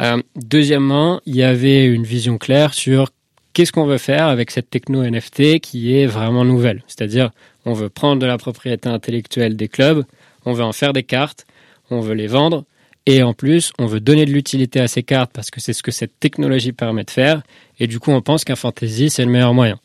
Euh, 0.00 0.20
deuxièmement, 0.36 1.20
il 1.26 1.36
y 1.36 1.42
avait 1.42 1.84
une 1.84 2.04
vision 2.04 2.38
claire 2.38 2.74
sur 2.74 3.10
qu'est-ce 3.52 3.72
qu'on 3.72 3.86
veut 3.86 3.98
faire 3.98 4.26
avec 4.26 4.50
cette 4.50 4.70
techno 4.70 5.02
NFT 5.02 5.60
qui 5.60 5.96
est 5.96 6.06
vraiment 6.06 6.44
nouvelle 6.44 6.82
C'est-à-dire, 6.86 7.30
on 7.64 7.72
veut 7.72 7.88
prendre 7.88 8.20
de 8.20 8.26
la 8.26 8.38
propriété 8.38 8.88
intellectuelle 8.88 9.56
des 9.56 9.68
clubs, 9.68 10.04
on 10.44 10.52
veut 10.52 10.64
en 10.64 10.72
faire 10.72 10.92
des 10.92 11.02
cartes, 11.02 11.46
on 11.90 12.00
veut 12.00 12.14
les 12.14 12.26
vendre, 12.26 12.64
et 13.06 13.22
en 13.22 13.32
plus, 13.32 13.72
on 13.78 13.86
veut 13.86 14.00
donner 14.00 14.26
de 14.26 14.32
l'utilité 14.32 14.80
à 14.80 14.88
ces 14.88 15.02
cartes 15.02 15.30
parce 15.32 15.50
que 15.50 15.60
c'est 15.60 15.72
ce 15.72 15.82
que 15.82 15.90
cette 15.90 16.20
technologie 16.20 16.72
permet 16.72 17.04
de 17.04 17.10
faire, 17.10 17.42
et 17.80 17.86
du 17.86 17.98
coup, 17.98 18.10
on 18.10 18.20
pense 18.20 18.44
qu'un 18.44 18.56
fantasy, 18.56 19.10
c'est 19.10 19.24
le 19.24 19.30
meilleur 19.30 19.54
moyen. 19.54 19.78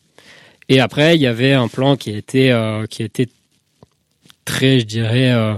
Et 0.68 0.80
après, 0.80 1.16
il 1.16 1.22
y 1.22 1.26
avait 1.26 1.52
un 1.52 1.68
plan 1.68 1.96
qui 1.96 2.10
était, 2.10 2.50
euh, 2.50 2.86
qui 2.86 3.02
était 3.02 3.28
très, 4.44 4.80
je 4.80 4.86
dirais, 4.86 5.32
euh, 5.32 5.54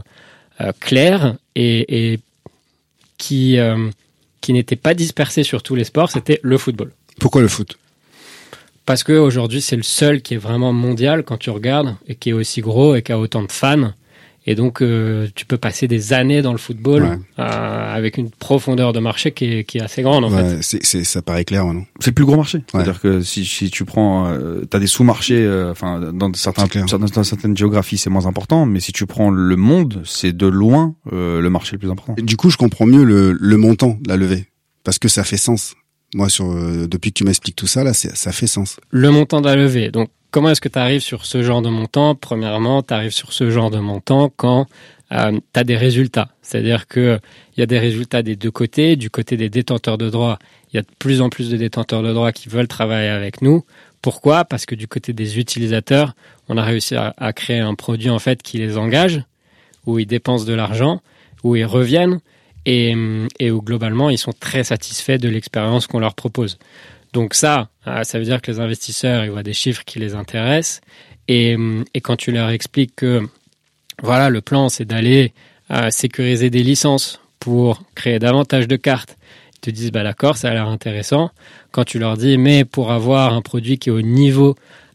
euh, 0.61 0.73
clair 0.81 1.37
et, 1.55 2.13
et 2.13 2.21
qui, 3.19 3.59
euh, 3.59 3.91
qui 4.41 4.53
n'était 4.53 4.77
pas 4.77 4.95
dispersé 4.95 5.43
sur 5.43 5.63
tous 5.63 5.75
les 5.75 5.85
sports, 5.85 6.11
c'était 6.11 6.41
le 6.43 6.59
football. 6.59 6.93
Pourquoi 7.19 7.43
le 7.43 7.49
foot? 7.49 7.79
Parce 8.85 9.03
qu'aujourd'hui, 9.03 9.61
c'est 9.61 9.77
le 9.77 9.83
seul 9.83 10.23
qui 10.23 10.35
est 10.35 10.39
vraiment 10.39 10.73
mondial 10.73 11.25
quand 11.25 11.39
tu 11.39 11.51
regardes 11.51 11.97
et 12.07 12.15
qui 12.15 12.31
est 12.31 12.33
aussi 12.33 12.61
gros 12.61 12.95
et 12.95 13.03
qui 13.03 13.13
a 13.13 13.19
autant 13.19 13.43
de 13.43 13.51
fans. 13.51 13.93
Et 14.49 14.55
donc, 14.55 14.81
euh, 14.81 15.27
tu 15.35 15.45
peux 15.45 15.57
passer 15.59 15.89
des 15.89 16.13
années 16.13 16.41
dans 16.41 16.53
le 16.53 16.59
football 16.59 17.03
Ouais. 17.03 17.19
euh, 17.41 17.95
avec 17.97 18.17
une 18.17 18.31
profondeur 18.31 18.93
de 18.93 19.01
marché 19.01 19.33
qui 19.33 19.45
est, 19.47 19.65
qui 19.65 19.79
est 19.79 19.83
assez 19.83 20.03
grande, 20.03 20.25
en 20.25 20.31
fait. 20.31 20.43
Ouais, 20.43 20.59
c'est, 20.63 20.85
c'est, 20.85 21.03
ça 21.05 21.21
paraît 21.21 21.45
clair, 21.45 21.65
non? 21.65 21.85
C'est 21.99 22.11
le 22.11 22.15
plus 22.15 22.25
gros 22.25 22.37
marché. 22.37 22.59
Ouais. 22.59 22.65
C'est-à-dire 22.73 23.01
que 23.01 23.21
si, 23.23 23.45
si 23.45 23.71
tu 23.71 23.85
prends, 23.85 24.29
euh, 24.29 24.65
t'as 24.71 24.79
des 24.79 24.87
sous-marchés, 24.87 25.45
euh, 25.45 25.73
enfin 25.73 26.13
dans 26.13 26.33
certains, 26.35 26.67
dans, 26.87 26.99
dans 26.99 27.25
certaines 27.25 27.57
géographies 27.57 27.99
c'est 27.99 28.11
moins 28.11 28.27
important, 28.27 28.67
mais 28.67 28.79
si 28.81 28.93
tu 28.93 29.05
prends 29.07 29.31
le 29.31 29.57
monde, 29.57 30.03
c'est 30.05 30.37
de 30.37 30.47
loin 30.47 30.95
euh, 31.13 31.41
le 31.41 31.51
marché 31.51 31.73
le 31.73 31.79
plus 31.81 31.91
important. 31.91 32.15
Et 32.17 32.23
Du 32.23 32.37
coup, 32.37 32.49
je 32.51 32.57
comprends 32.57 32.87
mieux 32.87 33.03
le, 33.05 33.33
le 33.33 33.57
montant 33.57 33.99
de 34.01 34.09
la 34.09 34.17
levée 34.17 34.47
parce 34.85 34.99
que 35.01 35.09
ça 35.09 35.25
fait 35.25 35.37
sens. 35.39 35.75
Moi, 36.15 36.29
sur 36.29 36.47
euh, 36.53 36.87
depuis 36.87 37.11
que 37.13 37.19
tu 37.19 37.25
m'expliques 37.25 37.57
tout 37.57 37.67
ça, 37.67 37.83
là, 37.83 37.93
c'est, 37.93 38.15
ça 38.17 38.31
fait 38.31 38.47
sens. 38.47 38.79
Le 38.91 39.11
montant 39.11 39.41
de 39.41 39.47
la 39.47 39.57
levée. 39.57 39.91
Donc, 39.91 40.09
comment 40.37 40.51
est-ce 40.51 40.61
que 40.61 40.69
tu 40.69 40.79
arrives 40.79 41.01
sur 41.01 41.25
ce 41.25 41.43
genre 41.43 41.63
de 41.63 41.71
montant? 41.71 42.15
Premièrement, 42.15 42.83
tu 42.83 42.93
arrives 42.93 43.13
sur 43.13 43.33
ce 43.33 43.49
genre 43.49 43.71
de 43.71 43.79
montant 43.79 44.31
quand 44.37 44.67
tu 45.11 45.17
as 45.17 45.65
des 45.65 45.79
résultats. 45.79 46.29
C'est-à-dire 46.43 46.87
que 46.87 47.19
il 47.57 47.61
y 47.61 47.63
a 47.63 47.67
des 47.67 47.79
résultats 47.79 48.21
des 48.23 48.37
deux 48.37 48.51
côtés. 48.51 48.97
Du 48.97 49.09
côté 49.09 49.39
des 49.39 49.49
détenteurs 49.49 49.97
de 49.97 50.11
droits, 50.11 50.39
il 50.71 50.77
y 50.77 50.79
a 50.79 50.83
de 50.83 50.89
plus 50.99 51.23
en 51.23 51.31
plus 51.31 51.49
de 51.49 51.57
détenteurs 51.57 52.03
de 52.03 52.13
droits 52.13 52.33
qui 52.33 52.51
veulent 52.51 52.69
travailler 52.69 53.09
avec 53.09 53.41
nous. 53.41 53.65
Pourquoi? 54.03 54.45
Parce 54.45 54.67
que 54.67 54.75
du 54.75 54.87
côté 54.87 55.15
des 55.15 55.39
utilisateurs, 55.39 56.15
on 56.51 56.59
a 56.59 56.63
réussi 56.63 56.97
à, 56.97 57.15
à 57.17 57.33
créer 57.33 57.61
un 57.61 57.75
produit 57.75 58.11
en 58.11 58.19
fait 58.19 58.43
qui 58.43 58.59
les 58.59 58.77
engage, 58.77 59.23
où 59.87 59.99
ils 59.99 60.05
dépensent 60.05 60.45
de 60.45 60.53
l'argent, 60.53 61.01
où 61.45 61.57
ils 61.57 61.65
reviennent 61.65 62.21
et, 62.67 62.95
et 63.41 63.51
où 63.51 63.63
globalement 63.63 64.11
ils 64.11 64.19
sont 64.19 64.35
très 64.39 64.65
satisfaits 64.65 65.17
de 65.17 65.31
l'expérience 65.31 65.87
qu'on 65.87 66.01
leur 66.01 66.15
propose. 66.15 66.59
Donc 67.13 67.35
ça, 67.35 67.69
euh, 67.87 68.03
ça 68.05 68.19
veut 68.19 68.25
dire 68.25 68.43
que 68.43 68.51
les 68.51 68.61
investisseurs 68.61 69.25
ils 69.25 69.31
voient 69.31 69.43
des 69.43 69.53
chiffres 69.53 69.83
qui 69.85 69.99
les 69.99 70.15
intéressent 70.15 70.81
et, 71.29 71.57
et 71.95 72.01
quand 72.01 72.17
tu 72.17 72.31
leur 72.33 72.51
expliques 72.51 72.95
que 72.97 73.23
voilà 74.03 74.29
le 74.31 74.41
plan 74.41 74.69
c'est 74.69 74.85
d'aller 74.85 75.33
euh, 75.71 75.91
sécuriser 75.91 76.51
des 76.51 76.63
licences 76.63 77.21
pour 77.41 77.83
créer 77.95 78.19
davantage 78.19 78.69
de 78.69 78.77
cartes, 78.77 79.17
ils 79.55 79.61
te 79.61 79.71
disent 79.71 79.93
bah 79.93 80.03
d'accord 80.03 80.37
ça 80.37 80.51
a 80.51 80.55
l'air 80.55 80.69
intéressant. 80.69 81.31
Quand 81.73 81.85
tu 81.85 81.99
leur 81.99 82.17
dis 82.17 82.39
mais 82.39 82.65
pour 82.65 82.93
avoir 82.93 83.35
un 83.35 83.43
produit 83.43 83.79
qui 83.79 83.89
est 83.89 83.93
au 83.93 84.03
niveau 84.03 84.55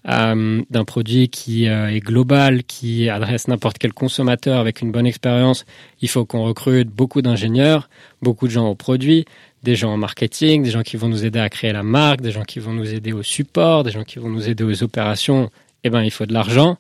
euh, 0.10 0.64
d'un 0.70 0.84
produit 0.84 1.30
qui 1.30 1.68
euh, 1.68 1.90
est 1.94 2.00
global, 2.00 2.64
qui 2.64 3.08
adresse 3.10 3.48
n'importe 3.48 3.78
quel 3.78 3.94
consommateur 3.94 4.60
avec 4.60 4.82
une 4.82 4.92
bonne 4.92 5.06
expérience, 5.06 5.66
il 6.02 6.10
faut 6.10 6.26
qu'on 6.26 6.44
recrute 6.44 6.90
beaucoup 6.90 7.22
d'ingénieurs, 7.22 7.88
beaucoup 8.22 8.48
de 8.48 8.52
gens 8.52 8.68
au 8.68 8.74
produit, 8.74 9.26
des 9.64 9.76
gens 9.76 9.94
en 9.94 9.98
marketing, 9.98 10.64
des 10.64 10.72
gens 10.72 10.82
qui 10.82 10.98
vont 10.98 11.08
nous 11.08 11.26
aider 11.26 11.40
à 11.40 11.50
créer 11.50 11.72
la 11.72 11.84
marque, 11.84 12.22
des 12.22 12.32
gens 12.32 12.44
qui 12.44 12.60
vont 12.60 12.74
nous 12.74 12.94
aider 12.94 13.14
au 13.14 13.24
support, 13.24 13.84
des 13.84 13.92
gens 13.92 14.04
qui 14.04 14.20
vont 14.20 14.30
nous 14.30 14.50
aider 14.50 14.64
aux 14.64 14.84
opérations. 14.84 15.50
Eh 15.84 15.90
ben, 15.90 16.04
il 16.04 16.12
faut 16.12 16.26
de 16.26 16.34
l'argent. 16.34 16.78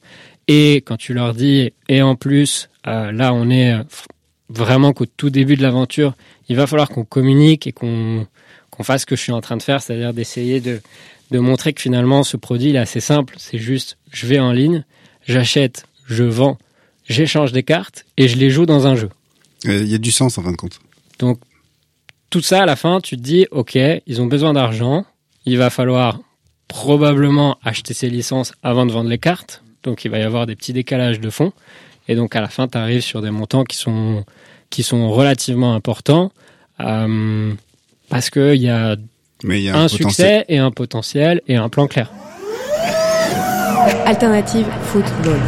Et 0.47 0.77
quand 0.77 0.97
tu 0.97 1.13
leur 1.13 1.33
dis, 1.33 1.73
et 1.89 2.01
en 2.01 2.15
plus, 2.15 2.69
euh, 2.87 3.11
là, 3.11 3.33
on 3.33 3.49
est 3.49 3.73
euh, 3.73 3.83
vraiment 4.49 4.93
qu'au 4.93 5.05
tout 5.05 5.29
début 5.29 5.55
de 5.55 5.61
l'aventure, 5.61 6.13
il 6.49 6.55
va 6.55 6.67
falloir 6.67 6.89
qu'on 6.89 7.05
communique 7.05 7.67
et 7.67 7.71
qu'on 7.71 8.27
qu'on 8.69 8.83
fasse 8.83 9.01
ce 9.01 9.05
que 9.05 9.17
je 9.17 9.21
suis 9.21 9.33
en 9.33 9.41
train 9.41 9.57
de 9.57 9.61
faire, 9.61 9.81
c'est-à-dire 9.81 10.13
d'essayer 10.13 10.61
de, 10.61 10.79
de 11.31 11.39
montrer 11.39 11.73
que 11.73 11.81
finalement, 11.81 12.23
ce 12.23 12.37
produit, 12.37 12.69
il 12.69 12.77
est 12.77 12.79
assez 12.79 13.01
simple. 13.01 13.35
C'est 13.37 13.57
juste, 13.57 13.97
je 14.11 14.25
vais 14.27 14.39
en 14.39 14.53
ligne, 14.53 14.85
j'achète, 15.27 15.85
je 16.07 16.23
vends, 16.23 16.57
j'échange 17.07 17.51
des 17.51 17.63
cartes 17.63 18.05
et 18.15 18.29
je 18.29 18.37
les 18.37 18.49
joue 18.49 18.65
dans 18.65 18.87
un 18.87 18.95
jeu. 18.95 19.09
Euh, 19.65 19.81
Il 19.83 19.91
y 19.91 19.95
a 19.95 19.97
du 19.97 20.11
sens 20.11 20.37
en 20.37 20.43
fin 20.43 20.51
de 20.51 20.57
compte. 20.57 20.79
Donc, 21.19 21.39
tout 22.31 22.41
ça, 22.41 22.63
à 22.63 22.65
la 22.65 22.75
fin, 22.75 22.99
tu 23.01 23.17
te 23.17 23.21
dis, 23.21 23.45
OK, 23.51 23.75
ils 23.75 24.21
ont 24.21 24.25
besoin 24.25 24.53
d'argent. 24.53 25.05
Il 25.45 25.57
va 25.57 25.69
falloir 25.69 26.19
probablement 26.67 27.57
acheter 27.63 27.93
ces 27.93 28.09
licences 28.09 28.53
avant 28.63 28.85
de 28.85 28.91
vendre 28.91 29.09
les 29.09 29.17
cartes. 29.17 29.61
Donc, 29.83 30.05
il 30.05 30.11
va 30.11 30.17
y 30.17 30.23
avoir 30.23 30.45
des 30.47 30.55
petits 30.55 30.73
décalages 30.73 31.19
de 31.19 31.29
fonds. 31.29 31.51
Et 32.07 32.15
donc, 32.15 32.35
à 32.35 32.41
la 32.41 32.47
fin, 32.47 32.67
tu 32.67 32.77
arrives 32.77 33.01
sur 33.01 33.21
des 33.21 33.31
montants 33.31 33.65
qui 33.65 33.75
sont, 33.75 34.23
qui 34.69 34.81
sont 34.81 35.11
relativement 35.11 35.75
importants. 35.75 36.31
euh, 36.79 37.53
parce 38.09 38.29
qu'il 38.29 38.55
y 38.55 38.69
a 38.69 38.95
Mais 39.43 39.59
il 39.59 39.65
y 39.65 39.69
a 39.69 39.77
un, 39.77 39.83
un, 39.83 39.87
succès 39.87 40.45
et 40.47 40.57
un 40.57 40.71
potentiel 40.71 41.41
et 41.47 41.55
un 41.57 41.69
plan 41.69 41.87
clair. 41.87 42.11
Alternative 44.05 44.67
Football. 44.83 45.39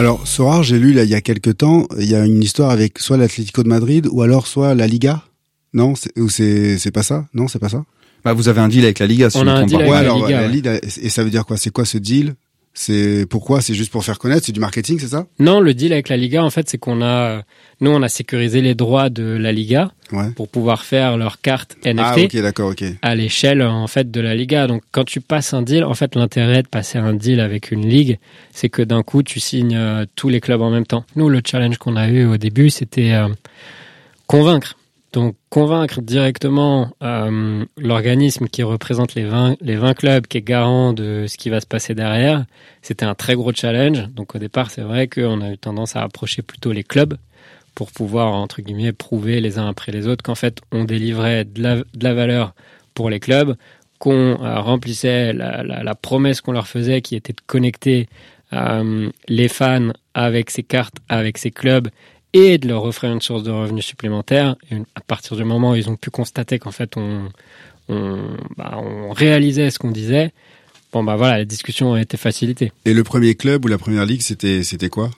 Alors, 0.00 0.26
Sorar, 0.26 0.62
j'ai 0.62 0.78
lu 0.78 0.94
là, 0.94 1.04
il 1.04 1.10
y 1.10 1.14
a 1.14 1.20
quelques 1.20 1.58
temps, 1.58 1.86
il 1.98 2.08
y 2.08 2.14
a 2.14 2.24
une 2.24 2.42
histoire 2.42 2.70
avec 2.70 2.98
soit 2.98 3.18
l'Atlético 3.18 3.62
de 3.62 3.68
Madrid 3.68 4.08
ou 4.10 4.22
alors 4.22 4.46
soit 4.46 4.74
la 4.74 4.86
Liga. 4.86 5.22
Non, 5.74 5.94
c'est, 5.94 6.18
ou 6.18 6.30
c'est, 6.30 6.78
c'est 6.78 6.90
pas 6.90 7.02
ça? 7.02 7.26
Non, 7.34 7.48
c'est 7.48 7.58
pas 7.58 7.68
ça? 7.68 7.84
Bah, 8.24 8.32
vous 8.32 8.48
avez 8.48 8.62
un 8.62 8.68
deal 8.68 8.84
avec 8.84 8.98
la 8.98 9.06
Liga, 9.06 9.28
si 9.28 9.36
On 9.36 9.40
je 9.40 9.44
me 9.44 9.50
a 9.50 9.52
un 9.56 9.56
trompe 9.66 9.68
deal 9.68 9.76
pas. 9.76 9.82
avec 9.84 9.92
Ouais, 9.92 10.02
la 10.02 10.10
alors 10.10 10.26
Liga, 10.26 10.40
la 10.40 10.46
ouais. 10.46 10.52
Liga, 10.54 10.80
et 11.02 11.08
ça 11.10 11.22
veut 11.22 11.28
dire 11.28 11.44
quoi? 11.44 11.58
C'est 11.58 11.68
quoi 11.68 11.84
ce 11.84 11.98
deal? 11.98 12.34
C'est 12.72 13.26
pourquoi? 13.28 13.60
C'est 13.60 13.74
juste 13.74 13.90
pour 13.90 14.04
faire 14.04 14.18
connaître? 14.18 14.46
C'est 14.46 14.52
du 14.52 14.60
marketing, 14.60 14.98
c'est 15.00 15.08
ça? 15.08 15.26
Non, 15.40 15.60
le 15.60 15.74
deal 15.74 15.92
avec 15.92 16.08
la 16.08 16.16
Liga, 16.16 16.42
en 16.44 16.50
fait, 16.50 16.68
c'est 16.70 16.78
qu'on 16.78 17.02
a, 17.02 17.42
nous, 17.80 17.90
on 17.90 18.00
a 18.02 18.08
sécurisé 18.08 18.60
les 18.62 18.74
droits 18.76 19.10
de 19.10 19.24
la 19.24 19.50
Liga 19.52 19.90
Ouais. 20.12 20.30
pour 20.34 20.48
pouvoir 20.48 20.82
faire 20.84 21.16
leur 21.16 21.40
carte 21.40 21.76
NFT. 21.84 22.00
Ah, 22.02 22.14
ok, 22.16 22.36
d'accord, 22.42 22.70
ok. 22.70 22.82
à 23.02 23.14
l'échelle 23.14 23.62
en 23.62 23.86
fait 23.86 24.10
de 24.10 24.20
la 24.20 24.34
Liga. 24.34 24.66
Donc 24.66 24.82
quand 24.90 25.04
tu 25.04 25.20
passes 25.20 25.54
un 25.54 25.62
deal, 25.62 25.84
en 25.84 25.94
fait 25.94 26.16
l'intérêt 26.16 26.62
de 26.62 26.68
passer 26.68 26.98
un 26.98 27.14
deal 27.14 27.38
avec 27.38 27.70
une 27.70 27.86
ligue, 27.88 28.18
c'est 28.52 28.68
que 28.68 28.82
d'un 28.82 29.02
coup 29.04 29.22
tu 29.22 29.38
signes 29.38 29.76
euh, 29.76 30.06
tous 30.16 30.28
les 30.28 30.40
clubs 30.40 30.62
en 30.62 30.70
même 30.70 30.86
temps. 30.86 31.04
Nous 31.14 31.28
le 31.28 31.40
challenge 31.46 31.78
qu'on 31.78 31.94
a 31.94 32.08
eu 32.08 32.24
au 32.26 32.38
début, 32.38 32.70
c'était 32.70 33.12
euh, 33.12 33.28
convaincre. 34.26 34.76
Donc 35.12 35.34
convaincre 35.48 36.00
directement 36.00 36.92
euh, 37.02 37.64
l'organisme 37.76 38.46
qui 38.46 38.62
représente 38.62 39.14
les 39.14 39.24
20, 39.24 39.56
les 39.60 39.74
20 39.74 39.94
clubs, 39.94 40.26
qui 40.26 40.38
est 40.38 40.42
garant 40.42 40.92
de 40.92 41.26
ce 41.26 41.36
qui 41.36 41.50
va 41.50 41.60
se 41.60 41.66
passer 41.66 41.94
derrière, 41.94 42.44
c'était 42.80 43.04
un 43.04 43.16
très 43.16 43.34
gros 43.34 43.52
challenge. 43.52 44.08
Donc 44.10 44.36
au 44.36 44.38
départ, 44.38 44.70
c'est 44.70 44.82
vrai 44.82 45.08
qu'on 45.08 45.40
a 45.40 45.50
eu 45.50 45.58
tendance 45.58 45.96
à 45.96 46.02
approcher 46.02 46.42
plutôt 46.42 46.70
les 46.70 46.84
clubs 46.84 47.16
pour 47.74 47.90
pouvoir, 47.90 48.32
entre 48.34 48.62
guillemets, 48.62 48.92
prouver 48.92 49.40
les 49.40 49.58
uns 49.58 49.68
après 49.68 49.90
les 49.90 50.06
autres 50.06 50.22
qu'en 50.22 50.34
fait, 50.36 50.60
on 50.70 50.84
délivrait 50.84 51.44
de 51.44 51.84
la, 52.00 52.14
valeur 52.14 52.54
pour 52.94 53.10
les 53.10 53.18
clubs, 53.18 53.56
qu'on 53.98 54.12
euh, 54.42 54.60
remplissait 54.60 55.32
la 55.32 55.94
promesse 55.94 56.40
qu'on 56.40 56.52
leur 56.52 56.68
faisait 56.68 57.00
qui 57.00 57.16
était 57.16 57.32
de 57.32 57.40
connecter 57.46 58.08
euh, 58.52 59.10
les 59.28 59.48
fans 59.48 59.92
avec 60.14 60.50
ces 60.50 60.62
cartes, 60.62 60.96
avec 61.08 61.38
ces 61.38 61.50
clubs 61.50 61.88
et 62.32 62.58
de 62.58 62.68
leur 62.68 62.84
offrir 62.84 63.12
une 63.12 63.20
source 63.20 63.42
de 63.42 63.50
revenus 63.50 63.84
supplémentaire. 63.84 64.56
Et 64.70 64.76
à 64.94 65.00
partir 65.00 65.36
du 65.36 65.44
moment 65.44 65.72
où 65.72 65.74
ils 65.74 65.88
ont 65.90 65.96
pu 65.96 66.10
constater 66.10 66.58
qu'en 66.58 66.70
fait, 66.70 66.96
on, 66.96 67.28
on, 67.88 68.18
bah, 68.56 68.78
on 68.78 69.10
réalisait 69.12 69.70
ce 69.70 69.78
qu'on 69.78 69.90
disait, 69.90 70.32
bon, 70.92 71.02
bah 71.04 71.16
voilà, 71.16 71.38
la 71.38 71.44
discussion 71.44 71.94
a 71.94 72.00
été 72.00 72.16
facilitée. 72.16 72.72
Et 72.84 72.94
le 72.94 73.02
premier 73.04 73.34
club 73.34 73.64
ou 73.64 73.68
la 73.68 73.78
première 73.78 74.06
ligue, 74.06 74.22
c'était, 74.22 74.62
c'était 74.62 74.88
quoi? 74.88 75.10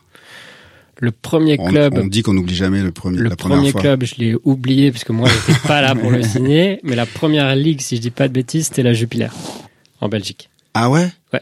Le 1.00 1.10
premier 1.10 1.56
on, 1.58 1.68
club. 1.68 1.94
on 1.98 2.06
dit 2.06 2.22
qu'on 2.22 2.32
n'oublie 2.34 2.54
jamais 2.54 2.80
le 2.80 2.92
premier, 2.92 3.18
Le 3.18 3.28
la 3.30 3.36
première 3.36 3.58
premier 3.58 3.72
fois. 3.72 3.80
club, 3.80 4.04
je 4.04 4.14
l'ai 4.16 4.36
oublié 4.44 4.92
parce 4.92 5.02
que 5.04 5.12
moi, 5.12 5.28
j'étais 5.28 5.58
pas 5.66 5.80
là 5.82 5.94
pour 5.94 6.10
le 6.10 6.22
signer. 6.22 6.78
Mais 6.84 6.94
la 6.94 7.06
première 7.06 7.54
ligue, 7.56 7.80
si 7.80 7.96
je 7.96 8.00
dis 8.02 8.10
pas 8.10 8.28
de 8.28 8.32
bêtises, 8.32 8.66
c'était 8.66 8.82
la 8.84 8.92
Jupiler 8.92 9.28
en 10.00 10.08
Belgique. 10.08 10.48
Ah 10.74 10.88
ouais? 10.90 11.08
Ouais. 11.32 11.40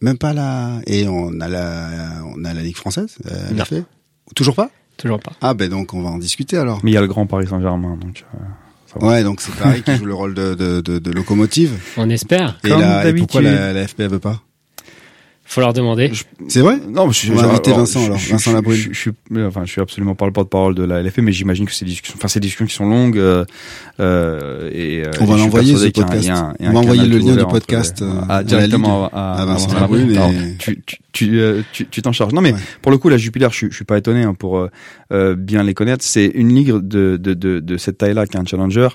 Même 0.00 0.16
pas 0.16 0.32
la. 0.32 0.80
Et 0.86 1.06
on 1.06 1.38
a 1.40 1.48
la, 1.48 2.22
on 2.34 2.44
a 2.44 2.54
la 2.54 2.62
ligue 2.62 2.76
française. 2.76 3.16
Euh, 3.30 3.50
Non. 3.52 3.64
Toujours 4.34 4.54
pas? 4.54 4.70
Toujours 4.96 5.20
pas. 5.20 5.32
Ah 5.40 5.54
ben 5.54 5.68
donc 5.68 5.94
on 5.94 6.02
va 6.02 6.10
en 6.10 6.18
discuter 6.18 6.56
alors. 6.58 6.80
Mais 6.82 6.90
il 6.90 6.94
y 6.94 6.96
a 6.96 7.00
le 7.00 7.06
grand 7.06 7.26
Paris 7.26 7.46
Saint-Germain, 7.48 7.96
donc. 8.00 8.24
euh. 8.34 8.38
Ouais, 9.00 9.22
donc 9.24 9.40
c'est 9.40 9.54
Paris 9.54 9.82
qui 9.82 9.96
joue 9.96 10.04
le 10.04 10.12
rôle 10.14 10.34
de, 10.34 10.54
de, 10.54 10.82
de, 10.82 10.98
de 10.98 11.10
locomotive. 11.12 11.78
On 11.96 12.10
espère. 12.10 12.58
Et, 12.62 12.68
Comme 12.68 12.80
la, 12.82 13.08
et 13.08 13.14
pourquoi 13.14 13.40
la, 13.40 13.72
la 13.72 13.88
FP 13.88 14.00
elle 14.00 14.10
veut 14.10 14.18
pas? 14.18 14.42
Faut 15.52 15.60
leur 15.60 15.74
demander. 15.74 16.10
C'est 16.48 16.60
vrai? 16.60 16.78
Non, 16.88 17.06
mais 17.08 17.12
je, 17.12 17.30
inviter 17.30 17.70
alors, 17.72 17.80
Vincent, 17.80 18.00
je- 18.00 18.04
alors, 18.06 18.16
je- 18.18 18.30
Vincent 18.30 18.50
je- 18.52 18.56
Labrune. 18.56 18.74
Je, 18.76 18.88
je 18.92 18.98
suis, 18.98 19.10
enfin, 19.46 19.66
je 19.66 19.70
suis 19.70 19.82
absolument 19.82 20.14
pas 20.14 20.24
le 20.24 20.32
porte-parole 20.32 20.74
de 20.74 20.82
la 20.82 21.02
LFP, 21.02 21.18
mais 21.18 21.32
j'imagine 21.32 21.66
que 21.66 21.72
des 21.84 21.90
discussions, 21.90 22.16
enfin, 22.16 22.28
des 22.40 22.46
discussions 22.46 22.64
qui 22.64 22.72
sont 22.74 22.88
longues. 22.88 23.18
Euh, 23.18 23.44
euh, 24.00 24.70
et, 24.72 25.02
euh, 25.04 25.10
On 25.20 25.26
va 25.26 25.34
suis 25.34 25.42
l'envoyer, 25.44 25.76
ce 25.76 25.88
podcast. 25.90 26.30
On 26.58 26.72
va 26.72 26.78
envoyer 26.78 27.06
le 27.06 27.18
lien 27.18 27.36
du 27.36 27.44
podcast, 27.44 28.00
euh, 28.00 28.20
la 28.28 28.42
directement 28.44 29.10
à, 29.12 29.42
à 29.42 29.44
Vincent 29.44 29.66
Vincent 29.68 29.80
Labrune, 29.80 30.18
tu, 30.58 30.82
tu, 30.86 30.96
tu, 31.12 31.38
euh, 31.40 31.60
tu, 31.74 31.86
tu 31.86 32.00
t'en 32.00 32.12
charges. 32.12 32.32
Non, 32.32 32.40
mais 32.40 32.52
Ouais. 32.54 32.58
pour 32.80 32.90
le 32.90 32.96
coup, 32.96 33.10
la 33.10 33.18
Jupiler, 33.18 33.48
je, 33.50 33.56
suis- 33.56 33.70
je 33.70 33.76
suis 33.76 33.84
pas 33.84 33.98
étonné 33.98 34.22
hein, 34.22 34.32
pour 34.32 34.66
bien 35.36 35.62
les 35.64 35.74
connaître. 35.74 36.02
C'est 36.02 36.30
une 36.34 36.54
ligue 36.54 36.70
de, 36.72 37.18
de, 37.18 37.34
de, 37.34 37.60
de 37.60 37.76
cette 37.76 37.98
taille-là 37.98 38.26
qui 38.26 38.38
est 38.38 38.40
un 38.40 38.46
challenger. 38.46 38.88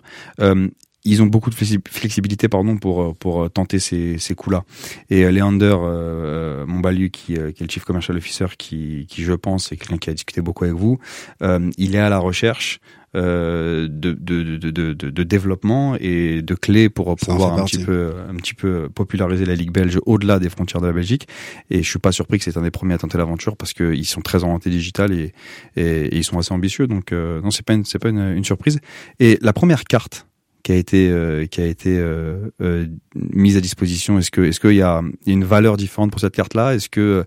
Ils 1.03 1.21
ont 1.21 1.25
beaucoup 1.25 1.49
de 1.49 1.55
flexi- 1.55 1.79
flexibilité 1.88 2.49
pardon 2.49 2.77
pour 2.77 3.01
euh, 3.01 3.13
pour 3.13 3.43
euh, 3.43 3.49
tenter 3.49 3.79
ces 3.79 4.17
ces 4.17 4.36
coups-là. 4.36 4.63
Et 5.10 5.23
euh, 5.23 5.31
Leander 5.31 5.75
euh, 5.79 6.65
Montbalu 6.65 7.12
qui, 7.12 7.33
qui 7.33 7.39
est 7.39 7.62
le 7.62 7.69
chief 7.69 7.86
commercial 7.86 8.17
officer 8.17 8.47
qui 8.57 9.05
qui 9.07 9.23
je 9.23 9.33
pense 9.33 9.71
est 9.71 9.77
quelqu'un 9.77 9.97
qui 9.97 10.10
a 10.10 10.13
discuté 10.13 10.41
beaucoup 10.41 10.65
avec 10.65 10.75
vous, 10.75 10.99
euh, 11.41 11.69
il 11.77 11.95
est 11.95 11.99
à 11.99 12.10
la 12.10 12.19
recherche 12.19 12.79
euh, 13.15 13.88
de, 13.89 14.12
de, 14.12 14.57
de, 14.57 14.93
de, 14.93 15.23
développement 15.23 15.95
et 15.99 16.41
de 16.41 16.55
clés 16.55 16.89
pour 16.89 17.15
pouvoir 17.15 17.53
un 17.57 17.63
petit 17.63 17.83
peu 17.83 18.13
un 18.29 18.36
petit 18.36 18.53
peu 18.53 18.89
populariser 18.89 19.45
la 19.45 19.55
ligue 19.55 19.71
belge 19.71 19.97
au-delà 20.05 20.39
des 20.39 20.49
frontières 20.49 20.81
de 20.81 20.88
la 20.88 20.93
Belgique. 20.93 21.25
Et 21.69 21.81
je 21.83 21.89
suis 21.89 21.99
pas 21.99 22.12
surpris 22.12 22.38
que 22.38 22.43
c'est 22.43 22.57
un 22.57 22.62
des 22.63 22.69
premiers 22.69 22.95
à 22.95 22.97
tenter 22.97 23.17
l'aventure 23.17 23.55
parce 23.55 23.71
qu'ils 23.73 24.05
sont 24.05 24.21
très 24.21 24.43
orientés 24.43 24.69
digital 24.69 25.13
et, 25.13 25.31
et, 25.77 25.83
et 26.07 26.17
ils 26.17 26.23
sont 26.25 26.38
assez 26.38 26.53
ambitieux. 26.53 26.86
Donc 26.86 27.12
euh, 27.13 27.41
non 27.41 27.49
c'est 27.49 27.65
pas 27.65 27.73
une, 27.73 27.86
c'est 27.86 27.97
pas 27.97 28.10
une, 28.10 28.19
une 28.36 28.43
surprise. 28.43 28.79
Et 29.19 29.38
la 29.41 29.53
première 29.53 29.86
carte 29.86 30.27
qui 30.67 30.73
a 30.73 30.75
été 30.75 31.10
euh, 31.10 31.45
qui 31.45 31.62
a 31.62 31.65
été 31.65 31.97
euh, 31.97 32.51
euh, 32.62 32.88
mise 33.15 33.56
à 33.56 33.62
disposition 33.62 34.19
Est-ce 34.19 34.32
que 34.32 34.41
est-ce 34.41 34.60
qu'il 34.60 34.73
y 34.73 34.82
a 34.82 35.01
une 35.25 35.45
valeur 35.45 35.77
différente 35.77 36.12
pour 36.12 36.19
cette 36.19 36.36
carte-là? 36.36 36.75
Est-ce 36.75 36.89
que 36.89 37.23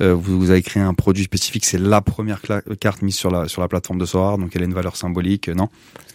euh, 0.00 0.14
vous, 0.14 0.38
vous 0.38 0.50
avez 0.50 0.62
créé 0.62 0.80
un 0.80 0.94
produit 0.94 1.24
spécifique? 1.24 1.64
C'est 1.64 1.80
la 1.80 2.00
première 2.02 2.40
carte 2.78 3.02
mise 3.02 3.16
sur 3.16 3.32
la 3.32 3.48
sur 3.48 3.62
la 3.62 3.66
plateforme 3.66 3.98
de 3.98 4.04
Sorar, 4.06 4.38
donc 4.38 4.52
elle 4.54 4.62
a 4.62 4.64
une 4.66 4.74
valeur 4.74 4.94
symbolique, 4.94 5.48
non? 5.48 5.70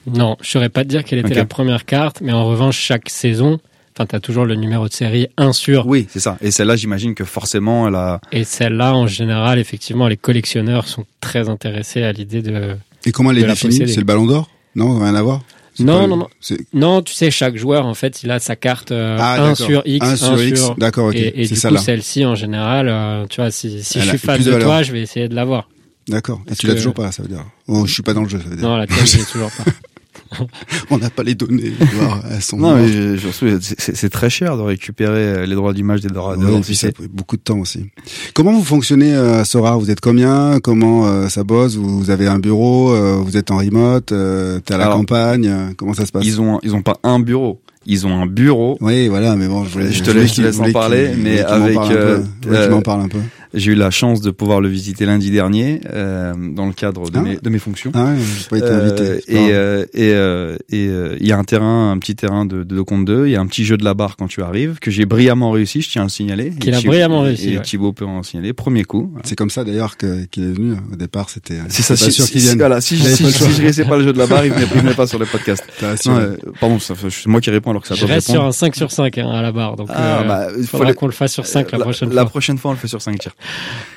Non, 0.07 0.37
je 0.39 0.49
saurais 0.51 0.69
pas 0.69 0.85
te 0.85 0.87
dire 0.87 1.03
quelle 1.03 1.19
était 1.19 1.33
la 1.33 1.43
première 1.43 1.83
carte, 1.83 2.21
mais 2.21 2.31
en 2.31 2.45
revanche, 2.45 2.77
chaque 2.77 3.09
saison, 3.09 3.59
enfin, 3.93 4.05
t'as 4.05 4.21
toujours 4.21 4.45
le 4.45 4.55
numéro 4.55 4.87
de 4.87 4.93
série 4.93 5.27
1 5.35 5.51
sur. 5.51 5.85
Oui, 5.85 6.07
c'est 6.09 6.21
ça. 6.21 6.37
Et 6.39 6.49
celle-là, 6.49 6.77
j'imagine 6.77 7.13
que 7.13 7.25
forcément, 7.25 7.89
elle 7.89 7.95
a. 7.95 8.21
Et 8.31 8.45
celle-là, 8.45 8.95
en 8.95 9.05
général, 9.05 9.59
effectivement, 9.59 10.07
les 10.07 10.15
collectionneurs 10.15 10.87
sont 10.87 11.05
très 11.19 11.49
intéressés 11.49 12.03
à 12.03 12.13
l'idée 12.13 12.41
de. 12.41 12.77
Et 13.05 13.11
comment 13.11 13.31
elle 13.31 13.39
est 13.39 13.43
définie? 13.43 13.85
C'est 13.85 13.97
le 13.97 14.05
ballon 14.05 14.25
d'or? 14.25 14.49
Non, 14.75 14.97
rien 14.97 15.15
à 15.15 15.21
voir? 15.21 15.41
Non, 15.79 16.07
non, 16.07 16.17
non. 16.17 16.27
Non, 16.73 17.01
tu 17.01 17.13
sais, 17.13 17.31
chaque 17.31 17.55
joueur, 17.57 17.85
en 17.85 17.93
fait, 17.93 18.23
il 18.23 18.31
a 18.31 18.39
sa 18.39 18.55
carte 18.55 18.91
euh, 18.91 19.17
Ah, 19.19 19.35
1 19.35 19.49
d'accord. 19.49 19.55
sur 19.67 19.81
X, 19.85 20.05
1 20.05 20.09
1 20.11 20.15
sur 20.15 20.43
X, 20.43 20.61
d'accord, 20.77 21.07
ok. 21.07 21.15
Et, 21.15 21.45
du 21.47 21.59
coup, 21.59 21.77
celle-ci, 21.77 22.25
en 22.25 22.35
général, 22.35 22.87
euh, 22.89 23.25
tu 23.29 23.41
vois, 23.41 23.51
si, 23.51 23.83
si 23.83 23.97
Elle 23.99 24.03
je 24.05 24.09
suis 24.09 24.17
fan 24.17 24.41
de, 24.41 24.59
toi, 24.59 24.83
je 24.83 24.91
vais 24.91 25.01
essayer 25.01 25.27
de 25.27 25.35
l'avoir. 25.35 25.69
D'accord. 26.07 26.41
Et 26.49 26.55
tu 26.55 26.65
l'as 26.65 26.73
que- 26.73 26.79
toujours 26.79 26.93
pas, 26.95 27.11
ça 27.11 27.21
veut 27.21 27.29
dire. 27.29 27.45
Oh, 27.67 27.85
je 27.85 27.93
suis 27.93 28.01
pas 28.01 28.13
dans 28.13 28.23
le 28.23 28.29
jeu, 28.29 28.39
ça 28.39 28.49
veut 28.49 28.55
dire. 28.55 28.67
Non, 28.67 28.77
la 28.77 28.87
tienne, 28.87 29.05
je 29.05 29.17
l'ai 29.17 29.25
toujours 29.25 29.51
pas. 29.51 29.63
On 30.91 30.97
n'a 30.97 31.09
pas 31.09 31.23
les 31.23 31.35
données. 31.35 31.71
Edouard. 31.79 32.23
Elles 32.31 32.41
sont 32.41 32.57
Non, 32.57 32.69
mortes. 32.69 32.81
mais 32.81 32.87
je, 32.91 33.15
je 33.17 33.27
trouve 33.29 33.57
que 33.59 33.59
c'est- 33.61 34.09
très 34.09 34.29
cher 34.29 34.57
de 34.57 34.61
récupérer 34.61 35.11
euh, 35.19 35.45
les 35.45 35.55
droits 35.55 35.73
d'image 35.73 36.01
des 36.01 36.09
droits 36.09 36.35
de 36.37 36.43
Ouais, 36.45 36.61
puis 36.61 36.75
ça 36.75 36.87
beaucoup 37.11 37.37
de 37.37 37.41
temps 37.41 37.59
aussi. 37.59 37.85
Comment 38.33 38.51
vous 38.53 38.63
fonctionnez 38.63 39.13
euh, 39.13 39.41
à 39.41 39.45
Sora? 39.45 39.77
Vous 39.77 39.89
êtes 39.91 40.01
combien? 40.01 40.59
Comment 40.61 41.07
euh, 41.07 41.27
ça 41.29 41.43
bosse? 41.43 41.75
Vous 41.75 42.09
avez 42.09 42.27
un 42.27 42.39
bureau 42.39 42.91
euh, 42.93 43.15
Vous 43.23 43.37
êtes 43.37 43.51
en 43.51 43.57
remote 43.57 44.11
euh, 44.11 44.59
T'es 44.59 44.73
à 44.73 44.77
la 44.77 44.85
Alors, 44.85 44.97
campagne 44.97 45.47
euh, 45.47 45.69
Comment 45.77 45.93
ça 45.93 46.05
se 46.05 46.11
passe? 46.11 46.25
Ils 46.25 46.39
ont 46.41 46.59
ils 46.63 46.73
ont 46.75 46.81
pas 46.81 46.97
un 47.03 47.19
bureau, 47.19 47.61
ils 47.85 48.05
ont 48.07 48.21
un 48.21 48.25
bureau. 48.25 48.77
Oui, 48.81 49.07
voilà, 49.07 49.35
mais 49.35 49.47
bon, 49.47 49.63
je, 49.65 49.69
voulais, 49.69 49.91
Je 49.91 50.03
te 50.03 50.11
laisse- 50.11 50.31
je 50.31 50.35
te 50.37 50.41
laisse 50.41 50.59
en 50.59 50.71
parler, 50.71 51.11
mais 51.17 51.39
avec, 51.41 51.77
euh, 51.77 52.19
euh, 52.47 52.69
m'en 52.69 52.81
parle 52.81 53.01
un 53.01 53.07
peu. 53.07 53.19
J'ai 53.53 53.71
eu 53.71 53.75
la 53.75 53.89
chance 53.89 54.21
de 54.21 54.29
pouvoir 54.31 54.61
le 54.61 54.67
visiter 54.69 55.05
lundi 55.05 55.31
dernier 55.31 55.81
euh, 55.91 56.33
dans 56.53 56.67
le 56.67 56.73
cadre 56.73 57.09
de, 57.09 57.17
Ah. 57.17 57.21
mes, 57.21 57.35
de 57.37 57.49
mes 57.49 57.57
fonctions. 57.59 57.91
Ah 57.95 58.05
ouais, 58.05 58.15
j'ai 58.19 58.47
pas 58.49 58.57
été 58.57 58.65
Euh, 58.67 58.85
invité. 58.85 59.03
grave. 59.33 59.49
euh, 59.49 59.85
et 59.93 60.13
euh, 60.13 60.55
et 60.69 60.87
euh, 60.87 61.17
il 61.19 61.27
y 61.27 61.31
a 61.31 61.37
un 61.37 61.43
terrain, 61.43 61.91
un 61.91 61.97
petit 61.97 62.15
terrain 62.15 62.45
de, 62.45 62.63
de 62.63 62.81
compte 62.81 63.05
2, 63.05 63.25
il 63.27 63.31
y 63.31 63.35
a 63.35 63.41
un 63.41 63.47
petit 63.47 63.65
jeu 63.65 63.75
de 63.77 63.83
la 63.83 63.93
barre 63.95 64.17
quand 64.17 64.27
tu 64.27 64.43
arrives 64.43 64.77
que 64.79 64.91
j'ai 64.91 65.05
brillamment 65.05 65.49
réussi, 65.51 65.81
je 65.81 65.89
tiens 65.89 66.03
à 66.03 66.05
le 66.05 66.09
signaler. 66.09 66.51
Qu'il 66.51 66.69
Et 66.69 66.73
a 66.73 66.77
Thibaut- 66.79 66.89
brillamment 66.91 67.21
réussi, 67.21 67.53
Et 67.53 67.57
ouais. 67.57 67.63
Thibaut 67.63 67.91
peut 67.91 68.05
en 68.05 68.21
signaler. 68.23 68.53
Premier 68.53 68.83
coup. 68.83 69.11
C'est 69.23 69.35
comme 69.35 69.49
ça 69.49 69.63
d'ailleurs 69.63 69.97
que- 69.97 70.25
qu'il 70.25 70.43
est 70.43 70.51
venu. 70.53 70.73
Au 70.93 70.95
départ, 70.95 71.29
c'était. 71.29 71.57
C'est 71.69 71.81
ça. 71.81 71.95
Si, 71.95 72.11
sûr 72.11 72.25
si- 72.25 72.37
vienne. 72.37 72.57
voilà, 72.59 72.81
si, 72.81 72.97
si, 72.97 73.03
pas 73.23 73.29
le 73.29 73.33
si, 73.33 73.51
je 73.53 73.61
laissais 73.63 73.85
pas 73.85 73.97
le 73.97 74.03
jeu 74.03 74.13
de 74.13 74.17
la 74.19 74.27
barre, 74.27 74.45
il 74.45 74.51
venait, 74.51 74.67
il 74.75 74.81
venait 74.81 74.93
pas 74.93 75.07
sur 75.07 75.17
le 75.19 75.25
podcast. 75.25 75.63
Non, 76.05 76.17
euh, 76.17 76.37
pardon, 76.59 76.77
c'est 76.79 76.93
moi 77.25 77.41
qui 77.41 77.49
réponds 77.49 77.71
alors 77.71 77.81
que 77.81 77.87
ça 77.87 77.95
Je 77.95 78.05
doit 78.05 78.13
reste 78.15 78.29
sur 78.29 78.43
un 78.43 78.51
5 78.51 78.75
sur 78.75 78.91
5 78.91 79.17
hein, 79.17 79.29
à 79.29 79.41
la 79.41 79.51
barre. 79.51 79.75
Donc, 79.75 79.87
Ah, 79.91 80.19
euh, 80.21 80.23
bah, 80.27 80.47
il 80.57 80.67
faut 80.67 80.77
faudra 80.77 80.93
qu'on 80.93 81.07
le 81.07 81.11
fasse 81.13 81.33
sur 81.33 81.45
5 81.47 81.71
la, 81.71 81.79
prochaine 81.79 82.09
La 82.13 82.21
fois. 82.21 82.29
prochaine 82.29 82.57
fois, 82.57 82.71
on 82.71 82.73
le 82.75 82.79
fait 82.79 82.87
sur 82.87 83.01
5 83.01 83.17
tirs. 83.19 83.35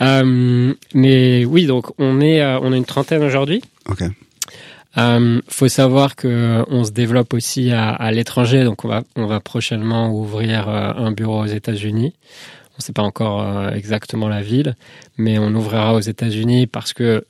Euh, 0.00 0.74
mais 0.94 1.44
oui, 1.44 1.66
donc 1.66 1.92
on 1.98 2.20
est, 2.20 2.40
euh, 2.40 2.59
on 2.61 2.72
a 2.72 2.76
une 2.76 2.85
trentaine 2.85 3.22
aujourd'hui. 3.22 3.62
Ok. 3.88 4.02
Euh, 4.98 5.40
faut 5.48 5.68
savoir 5.68 6.16
que 6.16 6.64
on 6.68 6.85
se 6.85 6.90
développe 6.90 7.33
aussi 7.33 7.70
à, 7.70 7.90
à 7.90 8.11
l'étranger, 8.11 8.62
donc 8.64 8.85
on 8.85 8.88
va, 8.88 9.02
on 9.16 9.26
va 9.26 9.40
prochainement 9.40 10.12
ouvrir 10.12 10.68
euh, 10.68 10.92
un 10.94 11.12
bureau 11.12 11.42
aux 11.42 11.46
États-Unis. 11.46 12.12
On 12.72 12.76
ne 12.78 12.83
sait 12.83 12.92
pas 12.92 13.02
encore 13.02 13.42
euh, 13.42 13.70
exactement 13.70 14.28
la 14.28 14.42
ville, 14.42 14.76
mais 15.16 15.38
on 15.38 15.55
ouvrira 15.55 15.94
aux 15.94 16.00
États-Unis 16.00 16.66
parce 16.66 16.92
que 16.92 17.24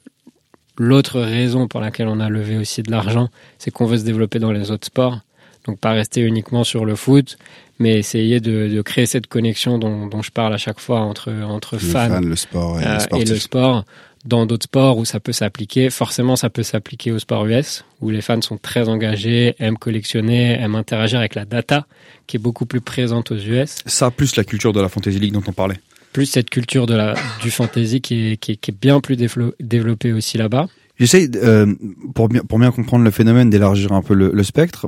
l'autre 0.77 1.21
raison 1.21 1.69
pour 1.69 1.81
laquelle 1.81 2.09
on 2.09 2.19
a 2.19 2.29
levé 2.29 2.57
aussi 2.57 2.83
de 2.83 2.91
l'argent, 2.91 3.29
c'est 3.59 3.71
qu'on 3.71 3.87
veut 3.87 3.99
se 3.99 4.05
développer 4.05 4.39
dans 4.41 4.53
les 4.53 4.71
autres 4.71 4.87
sports. 4.87 5.21
Donc 5.67 5.79
pas 5.79 5.93
rester 5.93 6.23
uniquement 6.23 6.65
sur 6.65 6.85
le 6.85 6.97
foot, 6.97 7.39
mais 7.83 7.99
essayer 7.99 8.41
de, 8.41 8.69
de 8.69 8.83
créer 8.83 9.07
cette 9.07 9.27
connexion 9.27 9.79
dont, 9.79 10.07
dont 10.07 10.23
je 10.23 10.31
parle 10.31 10.55
à 10.55 10.59
chaque 10.59 10.81
fois 10.81 11.01
entre, 11.01 11.31
entre 11.45 11.75
Le 11.75 11.81
fans 11.81 12.09
fan, 12.09 12.27
le 12.27 12.37
sport 12.37 12.81
et 12.81 12.85
euh, 12.87 12.99
le 13.13 13.19
et 13.21 13.25
le 13.25 13.37
sport 13.37 13.85
dans 14.25 14.47
d'autres 14.47 14.65
sports 14.65 14.99
où 14.99 15.05
ça 15.05 15.19
peut 15.19 15.33
s'appliquer. 15.33 15.91
Forcément, 15.91 16.37
ça 16.37 16.49
peut 16.49 16.63
s'appliquer 16.63 17.11
au 17.11 17.19
sport 17.19 17.45
US, 17.47 17.85
où 18.01 18.11
les 18.11 18.21
fans 18.23 18.41
sont 18.41 18.57
très 18.57 18.89
engagés, 18.89 19.57
aiment 19.59 19.77
collectionner, 19.77 20.53
aiment 20.53 20.77
interagir 20.77 21.19
avec 21.19 21.35
la 21.35 21.45
data, 21.45 21.87
qui 22.29 22.37
est 22.37 22.41
beaucoup 22.41 22.65
plus 22.65 22.81
présente 22.81 23.33
aux 23.33 23.37
US. 23.39 23.79
Ça, 23.85 24.11
plus 24.13 24.37
la 24.37 24.45
culture 24.45 24.73
de 24.73 24.81
la 24.81 24.89
Fantasy 24.89 25.19
League 25.19 25.33
dont 25.33 25.43
on 25.49 25.53
parlait. 25.53 25.81
Plus 26.13 26.27
cette 26.27 26.51
culture 26.51 26.87
de 26.87 26.95
la, 26.95 27.15
du 27.43 27.51
fantasy 27.51 28.01
qui 28.01 28.33
est, 28.33 28.37
qui 28.37 28.53
est, 28.53 28.57
qui 28.57 28.71
est 28.71 28.81
bien 28.81 29.01
plus 29.01 29.17
dévelop- 29.17 29.55
développée 29.61 30.13
aussi 30.13 30.39
là-bas. 30.39 30.69
J'essaye, 31.01 31.29
euh, 31.37 31.75
pour 32.15 32.29
bien, 32.29 32.43
pour 32.43 32.59
bien 32.61 32.71
comprendre 32.71 33.03
le 33.05 33.11
phénomène, 33.11 33.51
d'élargir 33.51 33.93
un 33.93 34.03
peu 34.03 34.15
le, 34.15 34.31
le 34.33 34.43
spectre. 34.45 34.87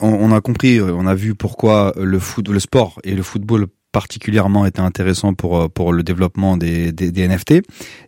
On, 0.00 0.08
on 0.08 0.32
a 0.32 0.40
compris, 0.40 0.78
euh, 0.78 0.92
on 0.94 1.06
a 1.06 1.14
vu 1.14 1.34
pourquoi 1.34 1.92
le 1.96 2.18
foot, 2.18 2.48
le 2.48 2.60
sport 2.60 3.00
et 3.04 3.14
le 3.14 3.22
football 3.22 3.66
particulièrement 3.92 4.66
étaient 4.66 4.80
intéressants 4.80 5.34
pour 5.34 5.56
euh, 5.56 5.68
pour 5.68 5.92
le 5.92 6.02
développement 6.02 6.56
des, 6.56 6.92
des, 6.92 7.12
des 7.12 7.28
NFT. 7.28 7.62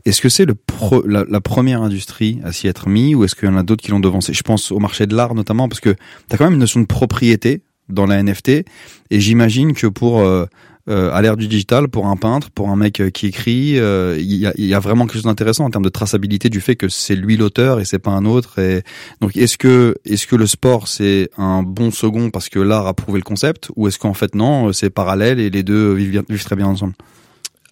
Est-ce 0.04 0.20
que 0.20 0.28
c'est 0.28 0.44
le 0.44 0.54
pro, 0.54 1.02
la, 1.06 1.24
la 1.28 1.40
première 1.40 1.80
industrie 1.80 2.40
à 2.44 2.52
s'y 2.52 2.66
être 2.66 2.88
mis 2.88 3.14
ou 3.14 3.24
est-ce 3.24 3.34
qu'il 3.34 3.48
y 3.48 3.52
en 3.52 3.56
a 3.56 3.62
d'autres 3.62 3.82
qui 3.82 3.92
l'ont 3.92 4.00
devancé? 4.00 4.34
Je 4.34 4.42
pense 4.42 4.72
au 4.72 4.80
marché 4.80 5.06
de 5.06 5.14
l'art 5.14 5.34
notamment 5.34 5.68
parce 5.68 5.80
que 5.80 5.90
tu 5.90 6.34
as 6.34 6.36
quand 6.36 6.44
même 6.44 6.54
une 6.54 6.60
notion 6.60 6.80
de 6.80 6.86
propriété 6.86 7.62
dans 7.88 8.04
la 8.04 8.20
NFT 8.20 8.48
et 8.48 9.20
j'imagine 9.20 9.72
que 9.72 9.86
pour 9.86 10.20
euh, 10.20 10.46
euh, 10.88 11.10
à 11.12 11.20
l'ère 11.22 11.36
du 11.36 11.48
digital, 11.48 11.88
pour 11.88 12.06
un 12.06 12.16
peintre, 12.16 12.50
pour 12.50 12.68
un 12.70 12.76
mec 12.76 13.00
euh, 13.00 13.10
qui 13.10 13.26
écrit, 13.26 13.78
euh, 13.78 14.16
il 14.18 14.34
y, 14.34 14.46
a, 14.46 14.52
y 14.56 14.74
a 14.74 14.78
vraiment 14.78 15.04
quelque 15.06 15.14
chose 15.14 15.24
d'intéressant 15.24 15.64
en 15.64 15.70
termes 15.70 15.84
de 15.84 15.88
traçabilité 15.88 16.48
du 16.48 16.60
fait 16.60 16.76
que 16.76 16.88
c'est 16.88 17.16
lui 17.16 17.36
l'auteur 17.36 17.80
et 17.80 17.84
c'est 17.84 17.98
pas 17.98 18.12
un 18.12 18.24
autre. 18.24 18.58
Et 18.60 18.82
donc, 19.20 19.36
est-ce 19.36 19.58
que 19.58 19.96
est-ce 20.04 20.26
que 20.26 20.36
le 20.36 20.46
sport 20.46 20.86
c'est 20.88 21.30
un 21.38 21.62
bon 21.62 21.90
second 21.90 22.30
parce 22.30 22.48
que 22.48 22.58
l'art 22.60 22.86
a 22.86 22.94
prouvé 22.94 23.18
le 23.18 23.24
concept, 23.24 23.70
ou 23.76 23.88
est-ce 23.88 23.98
qu'en 23.98 24.14
fait 24.14 24.34
non, 24.34 24.72
c'est 24.72 24.90
parallèle 24.90 25.40
et 25.40 25.50
les 25.50 25.62
deux 25.62 25.92
vivent, 25.94 26.10
bien- 26.10 26.24
vivent 26.28 26.44
très 26.44 26.56
bien 26.56 26.66
ensemble? 26.66 26.94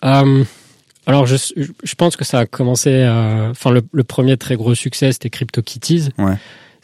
Euh, 0.05 0.45
alors, 1.07 1.27
je, 1.27 1.37
je 1.57 1.95
pense 1.97 2.17
que 2.17 2.25
ça 2.25 2.41
a 2.41 2.47
commencé. 2.47 2.91
euh, 2.91 3.51
Enfin, 3.51 3.71
le, 3.71 3.83
le 3.93 4.05
premier 4.05 4.37
très 4.37 4.57
gros 4.57 4.75
succès, 4.75 5.13
c'était 5.13 5.31
CryptoKitties. 5.31 6.09
Ouais. 6.19 6.35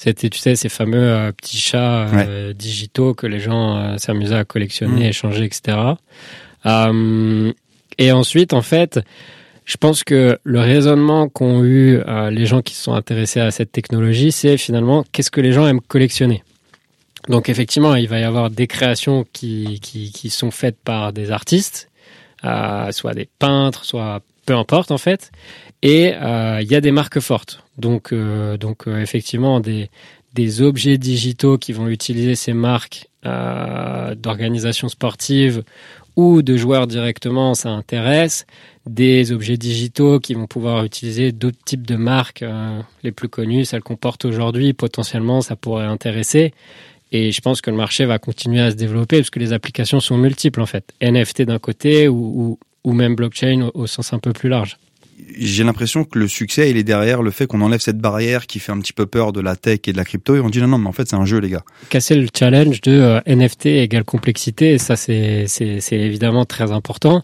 C'était, 0.03 0.31
tu 0.31 0.39
sais, 0.39 0.57
ces 0.57 0.71
fameux 0.71 0.97
euh, 0.97 1.31
petits 1.31 1.59
chats 1.59 2.07
euh, 2.09 2.55
digitaux 2.55 3.13
que 3.13 3.27
les 3.27 3.39
gens 3.39 3.77
euh, 3.77 3.99
s'amusaient 3.99 4.35
à 4.35 4.47
collectionner, 4.47 5.05
Mm. 5.05 5.11
échanger, 5.11 5.45
etc. 5.45 5.77
Et 7.99 8.11
ensuite, 8.11 8.55
en 8.55 8.63
fait, 8.63 9.01
je 9.67 9.77
pense 9.77 10.03
que 10.03 10.39
le 10.43 10.61
raisonnement 10.61 11.29
qu'ont 11.29 11.63
eu 11.65 12.01
les 12.31 12.47
gens 12.47 12.63
qui 12.63 12.75
se 12.75 12.85
sont 12.85 12.95
intéressés 12.95 13.41
à 13.41 13.51
cette 13.51 13.73
technologie, 13.73 14.33
c'est 14.33 14.57
finalement 14.57 15.05
qu'est-ce 15.13 15.31
que 15.31 15.43
les 15.43 15.53
gens 15.53 15.67
aiment 15.67 15.83
collectionner? 15.83 16.43
Donc 17.29 17.51
effectivement, 17.51 17.95
il 17.95 18.09
va 18.09 18.21
y 18.21 18.25
avoir 18.25 18.49
des 18.49 18.67
créations 18.67 19.27
qui, 19.35 19.81
qui, 19.81 20.13
qui 20.13 20.31
sont 20.31 20.51
faites 20.51 20.79
par 20.83 21.13
des 21.13 21.31
artistes, 21.31 21.91
euh, 22.45 22.91
soit 22.91 23.13
des 23.13 23.29
peintres, 23.39 23.85
soit 23.85 24.23
peu 24.47 24.55
importe 24.57 24.93
en 24.93 24.99
fait. 24.99 25.31
Et 25.83 26.15
euh, 26.15 26.61
il 26.63 26.71
y 26.71 26.75
a 26.75 26.81
des 26.81 26.91
marques 26.91 27.21
fortes. 27.21 27.63
Donc, 27.81 28.13
euh, 28.13 28.57
euh, 28.87 29.01
effectivement, 29.01 29.61
des, 29.61 29.89
objets 30.63 30.99
digitaux 30.99 31.59
qui 31.59 31.73
vont 31.73 31.89
utiliser 31.89 32.35
ces 32.35 32.53
marques 32.53 33.09
euh, 33.27 34.15
d'organisations 34.15 34.89
sportives 34.89 35.65
ou 36.17 36.43
de 36.43 36.57
joueurs 36.57 36.87
directement, 36.87 37.55
ça 37.55 37.71
intéresse. 37.71 38.47
Des 38.87 39.33
objets 39.33 39.57
digitaux 39.57 40.21
qui 40.21 40.35
vont 40.35 40.47
pouvoir 40.47 40.85
utiliser 40.85 41.33
d'autres 41.33 41.63
types 41.65 41.87
de 41.87 41.97
marques, 41.97 42.45
les 43.03 43.13
plus 43.13 43.29
connues, 43.29 43.65
celles 43.65 43.83
qu'on 43.83 43.97
porte 43.97 44.25
aujourd'hui, 44.25 44.73
potentiellement, 44.73 45.41
ça 45.41 45.57
pourrait 45.57 45.85
intéresser. 45.85 46.53
Et 47.13 47.33
je 47.33 47.41
pense 47.41 47.61
que 47.61 47.71
le 47.71 47.77
marché 47.77 48.05
va 48.07 48.19
continuer 48.19 48.61
à 48.61 48.71
se 48.71 48.77
développer 48.77 49.19
parce 49.19 49.31
que 49.31 49.39
les 49.39 49.53
applications 49.53 50.01
sont 50.01 50.17
multiples 50.17 50.61
en 50.61 50.67
fait. 50.67 50.93
NFT 51.01 51.43
d'un 51.43 51.59
côté 51.59 52.09
ou, 52.09 52.59
même 52.85 53.15
blockchain 53.15 53.71
au 53.75 53.87
sens 53.87 54.13
un 54.13 54.19
peu 54.19 54.33
plus 54.33 54.49
large. 54.49 54.79
J'ai 55.39 55.65
l'impression 55.65 56.05
que 56.05 56.19
le 56.19 56.29
succès, 56.29 56.71
il 56.71 56.77
est 56.77 56.83
derrière 56.85 57.23
le 57.23 57.31
fait 57.31 57.47
qu'on 57.47 57.61
enlève 57.61 57.81
cette 57.81 57.99
barrière 57.99 58.47
qui 58.47 58.59
fait 58.59 58.73
un 58.73 58.79
petit 58.79 58.93
peu 58.93 59.07
peur 59.07 59.33
de 59.33 59.41
la 59.41 59.57
tech 59.57 59.81
et 59.87 59.93
de 59.93 59.97
la 59.97 60.05
crypto 60.05 60.37
et 60.37 60.41
on 60.41 60.49
dit 60.51 60.61
non, 60.61 60.69
non, 60.69 60.79
mais 60.79 60.89
en 60.89 60.93
fait, 60.93 61.09
c'est 61.09 61.17
un 61.17 61.25
jeu, 61.25 61.39
les 61.39 61.51
gars. 61.51 61.63
Casser 61.89 62.15
le 62.17 62.29
challenge 62.37 62.81
de 62.83 62.93
euh, 62.93 63.21
NFT 63.27 63.67
égale 63.67 64.05
complexité, 64.05 64.73
et 64.75 64.79
ça, 64.79 64.97
c'est 64.97 65.47
c'est- 65.49 65.81
c'est 65.81 65.97
évidemment 65.99 66.45
très 66.45 66.71
important. 66.73 67.23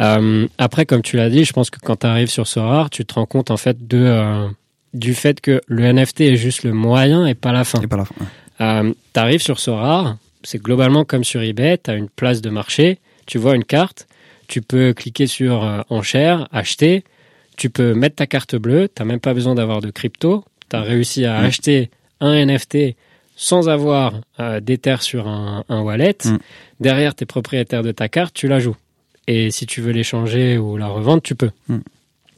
Euh, 0.00 0.46
après, 0.58 0.84
comme 0.86 1.02
tu 1.02 1.16
l'as 1.16 1.30
dit, 1.30 1.44
je 1.44 1.52
pense 1.52 1.70
que 1.70 1.78
quand 1.82 1.96
tu 1.96 2.06
arrives 2.06 2.28
sur 2.30 2.46
Sorare, 2.46 2.90
tu 2.90 3.04
te 3.04 3.14
rends 3.14 3.26
compte 3.26 3.50
en 3.50 3.56
fait 3.56 3.86
de 3.86 3.98
euh, 3.98 4.46
du 4.94 5.14
fait 5.14 5.40
que 5.40 5.60
le 5.66 5.84
NFT 5.92 6.20
est 6.22 6.36
juste 6.36 6.62
le 6.64 6.72
moyen 6.72 7.26
et 7.26 7.34
pas 7.34 7.52
la 7.52 7.64
fin. 7.64 7.80
Et 7.80 7.86
pas 7.86 7.96
la 7.96 8.04
fin. 8.04 8.14
ouais. 8.20 8.26
Euh, 8.60 8.92
tu 9.14 9.20
arrives 9.20 9.42
sur 9.42 9.58
Sorare, 9.60 10.16
c'est 10.42 10.62
globalement 10.62 11.04
comme 11.04 11.24
sur 11.24 11.42
eBay, 11.42 11.78
tu 11.82 11.90
as 11.90 11.94
une 11.94 12.08
place 12.08 12.40
de 12.40 12.48
marché, 12.50 12.98
tu 13.26 13.36
vois 13.38 13.54
une 13.56 13.64
carte, 13.64 14.06
tu 14.48 14.62
peux 14.62 14.92
cliquer 14.94 15.26
sur 15.26 15.64
euh, 15.64 15.80
enchère, 15.90 16.48
acheter, 16.52 17.04
tu 17.56 17.70
peux 17.70 17.94
mettre 17.94 18.16
ta 18.16 18.26
carte 18.26 18.56
bleue, 18.56 18.88
tu 18.94 19.02
même 19.04 19.20
pas 19.20 19.34
besoin 19.34 19.54
d'avoir 19.54 19.80
de 19.80 19.90
crypto, 19.90 20.44
tu 20.70 20.76
as 20.76 20.82
réussi 20.82 21.24
à 21.24 21.36
acheter 21.38 21.90
un 22.20 22.44
NFT 22.46 22.94
sans 23.36 23.68
avoir 23.68 24.14
euh, 24.40 24.60
d'Ether 24.60 24.96
sur 25.00 25.28
un, 25.28 25.64
un 25.68 25.80
wallet. 25.80 26.16
Mm. 26.24 26.36
Derrière, 26.80 27.14
tu 27.14 27.24
es 27.24 27.26
propriétaire 27.26 27.82
de 27.82 27.92
ta 27.92 28.08
carte, 28.08 28.32
tu 28.34 28.48
la 28.48 28.58
joues. 28.60 28.76
Et 29.28 29.50
si 29.50 29.66
tu 29.66 29.80
veux 29.80 29.92
l'échanger 29.92 30.56
ou 30.56 30.76
la 30.76 30.86
revendre, 30.86 31.22
tu 31.22 31.34
peux. 31.34 31.50
Mm. 31.68 31.78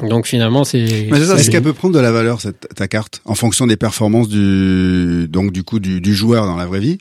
Donc 0.08 0.26
finalement, 0.26 0.64
c'est... 0.64 1.08
Mais 1.10 1.18
c'est 1.18 1.26
ça, 1.26 1.34
Est-ce 1.36 1.50
qu'elle 1.50 1.62
peut 1.62 1.72
prendre 1.72 1.94
de 1.94 2.00
la 2.00 2.12
valeur 2.12 2.40
cette 2.40 2.68
ta 2.74 2.86
carte 2.88 3.20
en 3.24 3.34
fonction 3.34 3.66
des 3.66 3.76
performances 3.76 4.28
du 4.28 5.26
donc 5.28 5.52
du 5.52 5.64
coup 5.64 5.80
du, 5.80 6.00
du 6.00 6.14
joueur 6.14 6.46
dans 6.46 6.56
la 6.56 6.66
vraie 6.66 6.78
vie 6.80 6.98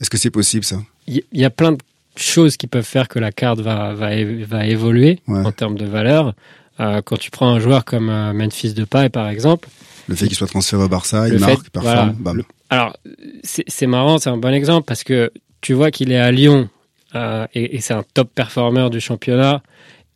Est-ce 0.00 0.08
que 0.08 0.16
c'est 0.16 0.30
possible 0.30 0.64
ça? 0.64 0.76
Il 1.06 1.22
y, 1.32 1.40
y 1.40 1.44
a 1.44 1.50
plein 1.50 1.72
de 1.72 1.78
choses 2.16 2.56
qui 2.56 2.66
peuvent 2.66 2.84
faire 2.86 3.08
que 3.08 3.18
la 3.18 3.32
carte 3.32 3.60
va, 3.60 3.92
va, 3.94 4.10
va 4.48 4.66
évoluer 4.66 5.20
Ouais. 5.28 5.44
en 5.44 5.52
termes 5.52 5.76
de 5.76 5.84
valeur. 5.86 6.34
Euh, 6.80 7.02
quand 7.02 7.16
tu 7.18 7.30
prends 7.30 7.48
un 7.48 7.60
joueur 7.60 7.84
comme 7.84 8.08
euh, 8.08 8.32
Memphis 8.32 8.72
Depay, 8.72 9.08
par 9.10 9.28
exemple, 9.28 9.68
Le 10.08 10.14
fait 10.14 10.26
qu'il 10.26 10.36
soit 10.36 10.46
transféré 10.46 10.82
au 10.82 10.88
Barça, 10.88 11.28
il 11.28 11.34
fait- 11.34 11.46
marque, 11.46 11.70
performe, 11.70 11.94
voilà, 11.94 12.12
bam. 12.18 12.36
le- 12.38 12.44
alors 12.70 12.96
c'est 13.44 13.86
marrant, 13.86 14.18
c'est 14.18 14.30
un 14.30 14.38
bon 14.38 14.52
exemple 14.54 14.86
parce 14.86 15.04
que 15.04 15.30
tu 15.60 15.74
vois 15.74 15.90
qu'il 15.90 16.10
est 16.10 16.18
à 16.18 16.30
Lyon 16.32 16.68
euh, 17.14 17.46
et, 17.54 17.76
et 17.76 17.80
c'est 17.82 17.92
un 17.94 18.02
top 18.14 18.30
performeur 18.34 18.88
du 18.88 18.98
championnat 19.00 19.62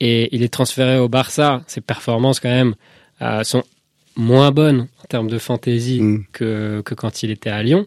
et 0.00 0.34
il 0.34 0.42
est 0.42 0.48
transféré 0.52 0.98
au 0.98 1.08
Barça. 1.08 1.62
Ses 1.66 1.82
performances 1.82 2.40
quand 2.40 2.48
même 2.48 2.74
euh, 3.20 3.44
sont 3.44 3.62
moins 4.16 4.50
bonnes 4.52 4.88
en 5.02 5.06
termes 5.08 5.28
de 5.28 5.38
fantaisie 5.38 6.00
Mm. 6.00 6.24
que, 6.32 6.80
que 6.84 6.94
quand 6.94 7.22
il 7.22 7.30
était 7.30 7.50
à 7.50 7.62
Lyon. 7.62 7.86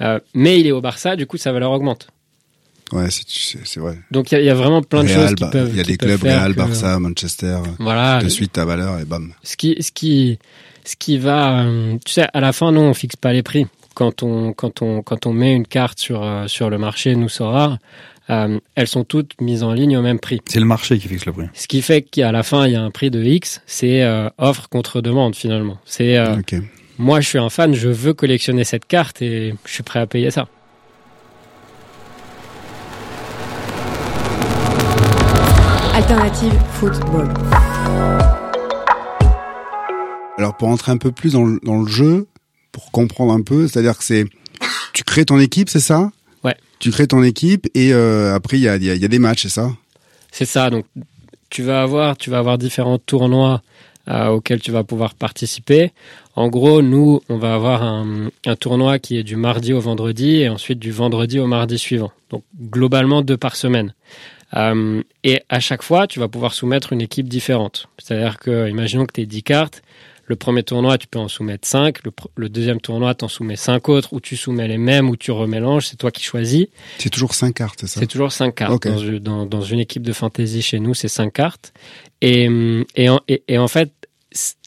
Euh, 0.00 0.18
mais 0.34 0.58
il 0.58 0.66
est 0.66 0.72
au 0.72 0.80
Barça, 0.80 1.14
du 1.14 1.26
coup 1.26 1.36
sa 1.36 1.52
valeur 1.52 1.70
augmente. 1.70 2.08
Ouais, 2.92 3.06
c'est 3.10 3.80
vrai. 3.80 3.98
Donc 4.10 4.32
il 4.32 4.34
y, 4.34 4.38
a- 4.38 4.40
il 4.40 4.46
y 4.46 4.50
a 4.50 4.54
vraiment 4.54 4.82
plein 4.82 5.02
de 5.04 5.08
choses 5.08 5.34
qui 5.34 5.44
bah, 5.44 5.50
peuvent. 5.52 5.68
il 5.70 5.76
y 5.76 5.80
a 5.80 5.84
des 5.84 5.96
clubs 5.96 6.22
Real, 6.22 6.52
que- 6.52 6.58
Barça, 6.58 6.98
Manchester. 6.98 7.58
Voilà. 7.78 8.20
De 8.22 8.28
suite 8.28 8.52
ta 8.52 8.64
valeur 8.64 8.98
et 8.98 9.04
bam. 9.04 9.32
Ce 9.42 9.56
qui, 9.56 9.76
ce 9.80 9.92
qui, 9.92 10.38
ce 10.84 10.96
qui 10.96 11.18
va, 11.18 11.60
euh, 11.64 11.96
tu 12.04 12.12
sais, 12.12 12.26
à 12.32 12.40
la 12.40 12.52
fin, 12.52 12.72
nous, 12.72 12.80
on 12.80 12.94
fixe 12.94 13.16
pas 13.16 13.32
les 13.32 13.42
prix. 13.42 13.66
Quand 13.94 14.22
on, 14.22 14.52
quand 14.52 14.82
on, 14.82 15.02
quand 15.02 15.26
on 15.26 15.32
met 15.32 15.52
une 15.54 15.66
carte 15.66 15.98
sur, 16.00 16.22
euh, 16.22 16.46
sur 16.46 16.70
le 16.70 16.78
marché, 16.78 17.14
nous 17.16 17.28
Sora, 17.28 17.78
euh, 18.30 18.58
elles 18.76 18.86
sont 18.86 19.04
toutes 19.04 19.40
mises 19.40 19.62
en 19.62 19.72
ligne 19.72 19.96
au 19.96 20.02
même 20.02 20.18
prix. 20.20 20.40
C'est 20.46 20.60
le 20.60 20.64
marché 20.66 20.98
qui 20.98 21.08
fixe 21.08 21.26
le 21.26 21.32
prix. 21.32 21.46
Ce 21.54 21.66
qui 21.66 21.82
fait 21.82 22.02
qu'à 22.02 22.30
la 22.32 22.42
fin, 22.42 22.66
il 22.66 22.72
y 22.72 22.76
a 22.76 22.82
un 22.82 22.90
prix 22.90 23.10
de 23.10 23.22
X, 23.22 23.60
c'est 23.66 24.02
euh, 24.02 24.28
offre 24.38 24.68
contre 24.68 25.00
demande 25.00 25.34
finalement. 25.34 25.78
C'est 25.84 26.16
euh, 26.16 26.36
Ok. 26.38 26.54
moi, 26.98 27.20
je 27.20 27.28
suis 27.28 27.38
un 27.38 27.50
fan, 27.50 27.74
je 27.74 27.88
veux 27.88 28.14
collectionner 28.14 28.62
cette 28.64 28.86
carte 28.86 29.20
et 29.22 29.54
je 29.66 29.72
suis 29.72 29.82
prêt 29.82 29.98
à 30.00 30.06
payer 30.06 30.30
ça. 30.30 30.46
Alternative 36.00 36.54
football. 36.72 37.28
Alors 40.38 40.56
pour 40.56 40.68
entrer 40.68 40.92
un 40.92 40.96
peu 40.96 41.12
plus 41.12 41.34
dans 41.34 41.44
le, 41.44 41.60
dans 41.62 41.82
le 41.82 41.86
jeu, 41.86 42.26
pour 42.72 42.90
comprendre 42.90 43.34
un 43.34 43.42
peu, 43.42 43.68
c'est-à-dire 43.68 43.98
que 43.98 44.04
c'est 44.04 44.24
tu 44.94 45.04
crées 45.04 45.26
ton 45.26 45.38
équipe, 45.38 45.68
c'est 45.68 45.78
ça? 45.78 46.10
Ouais. 46.42 46.56
Tu 46.78 46.90
crées 46.90 47.06
ton 47.06 47.22
équipe 47.22 47.68
et 47.74 47.92
euh, 47.92 48.34
après 48.34 48.56
il 48.56 48.62
y 48.62 48.68
a, 48.68 48.76
il 48.76 48.84
y, 48.84 48.90
a, 48.90 48.94
il 48.94 49.02
y 49.02 49.04
a 49.04 49.08
des 49.08 49.18
matchs, 49.18 49.42
c'est 49.42 49.50
ça? 49.50 49.72
C'est 50.32 50.46
ça. 50.46 50.70
Donc, 50.70 50.86
tu 51.50 51.62
vas 51.62 51.82
avoir, 51.82 52.16
tu 52.16 52.30
vas 52.30 52.38
avoir 52.38 52.56
différents 52.56 52.98
tournois 52.98 53.60
euh, 54.08 54.28
auxquels 54.28 54.62
tu 54.62 54.70
vas 54.70 54.84
pouvoir 54.84 55.12
participer. 55.12 55.92
En 56.34 56.48
gros, 56.48 56.80
nous, 56.80 57.20
on 57.28 57.36
va 57.36 57.54
avoir 57.54 57.82
un, 57.82 58.30
un 58.46 58.56
tournoi 58.56 58.98
qui 58.98 59.18
est 59.18 59.22
du 59.22 59.36
mardi 59.36 59.74
au 59.74 59.80
vendredi 59.80 60.36
et 60.36 60.48
ensuite 60.48 60.78
du 60.78 60.92
vendredi 60.92 61.38
au 61.38 61.46
mardi 61.46 61.78
suivant. 61.78 62.10
Donc, 62.30 62.42
globalement, 62.58 63.20
deux 63.20 63.36
par 63.36 63.54
semaine. 63.54 63.92
Euh, 64.56 65.02
et 65.24 65.40
à 65.48 65.60
chaque 65.60 65.82
fois, 65.82 66.06
tu 66.06 66.18
vas 66.18 66.28
pouvoir 66.28 66.52
soumettre 66.54 66.92
une 66.92 67.00
équipe 67.00 67.28
différente. 67.28 67.88
C'est-à-dire 67.98 68.38
que, 68.38 68.68
imaginons 68.68 69.06
que 69.06 69.12
tu 69.12 69.20
aies 69.22 69.26
10 69.26 69.42
cartes. 69.42 69.82
Le 70.26 70.36
premier 70.36 70.62
tournoi, 70.62 70.96
tu 70.96 71.08
peux 71.08 71.18
en 71.18 71.26
soumettre 71.28 71.66
5. 71.66 71.98
Le, 72.36 72.48
deuxième 72.48 72.80
tournoi, 72.80 73.14
tu 73.16 73.24
en 73.24 73.28
soumets 73.28 73.56
5 73.56 73.88
autres, 73.88 74.12
ou 74.12 74.20
tu 74.20 74.36
soumets 74.36 74.68
les 74.68 74.78
mêmes, 74.78 75.08
ou 75.10 75.16
tu 75.16 75.32
remélanges. 75.32 75.86
C'est 75.88 75.96
toi 75.96 76.12
qui 76.12 76.22
choisis. 76.22 76.66
C'est 76.98 77.10
toujours 77.10 77.34
cinq 77.34 77.54
cartes, 77.54 77.80
c'est 77.80 77.88
ça? 77.88 78.00
C'est 78.00 78.06
toujours 78.06 78.30
5 78.30 78.54
cartes. 78.54 78.86
Dans, 78.86 78.98
une- 78.98 79.18
dans, 79.18 79.44
dans 79.46 79.62
une 79.62 79.80
équipe 79.80 80.02
de 80.04 80.12
fantasy 80.12 80.62
chez 80.62 80.78
nous, 80.78 80.94
c'est 80.94 81.08
5 81.08 81.32
cartes. 81.32 81.72
Et, 82.20 82.48
et, 82.94 83.08
en, 83.08 83.20
et, 83.26 83.42
et 83.48 83.58
en 83.58 83.66
fait, 83.66 83.90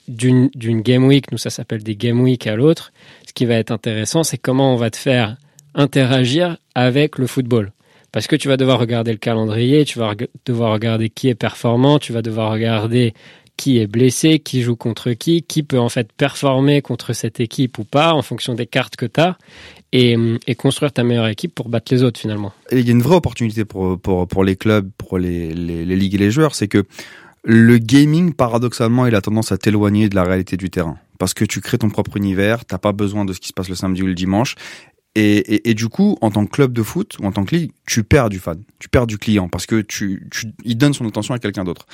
d'une 0.10 0.50
game 0.82 1.06
week, 1.06 1.32
nous 1.32 1.38
ça 1.38 1.50
s'appelle 1.50 1.82
des 1.84 1.96
game 1.96 2.20
week 2.20 2.46
à 2.48 2.56
l'autre, 2.56 2.92
ce 3.26 3.34
qui 3.34 3.46
va 3.46 3.56
être 3.56 3.72
intéressant, 3.72 4.24
c'est 4.24 4.38
comment 4.38 4.74
on 4.74 4.76
va 4.78 4.90
te 4.90 4.98
faire 4.98 5.38
interagir 5.76 6.58
avec 6.76 7.18
le 7.18 7.28
football. 7.28 7.72
Parce 8.14 8.28
que 8.28 8.38
tu 8.38 8.48
vas 8.48 8.56
devoir 8.56 8.80
regarder 8.80 9.12
le 9.12 9.18
calendrier, 9.18 9.84
tu 9.84 10.00
vas 10.00 10.14
devoir 10.46 10.72
regarder 10.72 11.10
qui 11.10 11.28
est 11.28 11.36
performant, 11.36 12.00
tu 12.00 12.14
vas 12.14 12.22
devoir 12.22 12.52
regarder 12.52 13.14
qui 13.58 13.80
est 13.80 13.88
blessé, 13.88 14.40
qui 14.40 14.62
joue 14.62 14.76
contre 14.76 15.12
qui, 15.12 15.42
qui 15.42 15.64
peut 15.64 15.80
en 15.80 15.90
fait 15.90 16.12
performer 16.14 16.82
contre 16.82 17.14
cette 17.14 17.40
équipe 17.40 17.78
ou 17.80 17.84
pas 17.84 18.14
en 18.14 18.22
fonction 18.22 18.54
des 18.54 18.66
cartes 18.66 18.96
que 18.96 19.06
tu 19.06 19.20
as 19.20 19.38
et, 19.92 20.16
et 20.48 20.56
construire 20.56 20.92
ta 20.92 21.04
meilleure 21.04 21.28
équipe 21.28 21.54
pour 21.54 21.70
battre 21.70 21.94
les 21.94 22.04
autres 22.04 22.20
finalement. 22.20 22.54
Il 22.72 22.82
y 22.82 22.90
a 22.90 22.92
une 22.92 23.02
vraie 23.02 23.16
opportunité 23.16 23.66
pour, 23.66 24.00
pour, 24.00 24.28
pour 24.28 24.44
les 24.44 24.56
clubs, 24.56 24.90
pour 24.98 25.18
les, 25.18 25.54
les, 25.54 25.84
les 25.84 25.96
ligues 25.96 26.16
et 26.16 26.20
les 26.20 26.32
joueurs, 26.32 26.56
c'est 26.56 26.68
que 26.68 26.84
le 27.44 27.78
gaming, 27.78 28.34
paradoxalement, 28.34 29.06
il 29.06 29.16
a 29.16 29.22
tendance 29.22 29.52
à 29.52 29.58
t'éloigner 29.58 30.08
de 30.08 30.16
la 30.16 30.24
réalité 30.24 30.56
du 30.56 30.70
terrain. 30.70 30.98
Parce 31.20 31.34
que 31.34 31.46
tu 31.46 31.62
crées 31.62 31.78
ton 31.78 31.90
propre 31.90 32.18
univers, 32.18 32.66
t'as 32.66 32.78
pas 32.78 32.94
besoin 32.94 33.26
de 33.26 33.34
ce 33.34 33.40
qui 33.40 33.50
se 33.50 33.54
passe 33.54 33.70
le 33.70 33.76
samedi 33.76 34.02
ou 34.02 34.08
le 34.08 34.14
dimanche. 34.14 34.56
Et, 35.16 35.76
du 35.76 35.90
coup, 35.90 36.18
en 36.22 36.32
tant 36.32 36.44
que 36.46 36.52
club 36.52 36.74
de 36.74 36.82
foot 36.82 37.18
ou 37.20 37.26
en 37.26 37.32
tant 37.32 37.46
que 37.46 37.56
ligue, 37.56 37.72
tu 37.86 38.04
perds 38.04 38.30
du 38.30 38.40
fan, 38.40 38.64
tu 38.80 38.90
perds 38.90 39.06
du 39.06 39.20
client 39.20 39.48
parce 39.48 39.68
que 39.68 39.82
tu, 39.82 40.28
tu 40.32 40.48
il 40.66 40.76
donne 40.76 40.96
son 40.96 41.08
attention 41.08 41.36
à 41.36 41.40
quelqu'un 41.40 41.64
d'autre. 41.64 41.86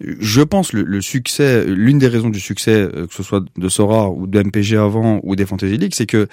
Je 0.00 0.40
pense 0.40 0.72
le, 0.72 0.82
le 0.82 1.02
succès, 1.02 1.66
l'une 1.66 1.98
des 1.98 2.08
raisons 2.08 2.30
du 2.30 2.40
succès, 2.40 2.72
euh, 2.72 3.06
que 3.06 3.12
ce 3.12 3.22
soit 3.22 3.44
de 3.56 3.68
Sora 3.68 4.10
ou 4.10 4.26
de 4.26 4.42
MPG 4.42 4.76
avant 4.76 5.20
ou 5.24 5.36
des 5.36 5.44
Fantasy 5.44 5.76
League, 5.76 5.92
c'est 5.94 6.06
que 6.06 6.26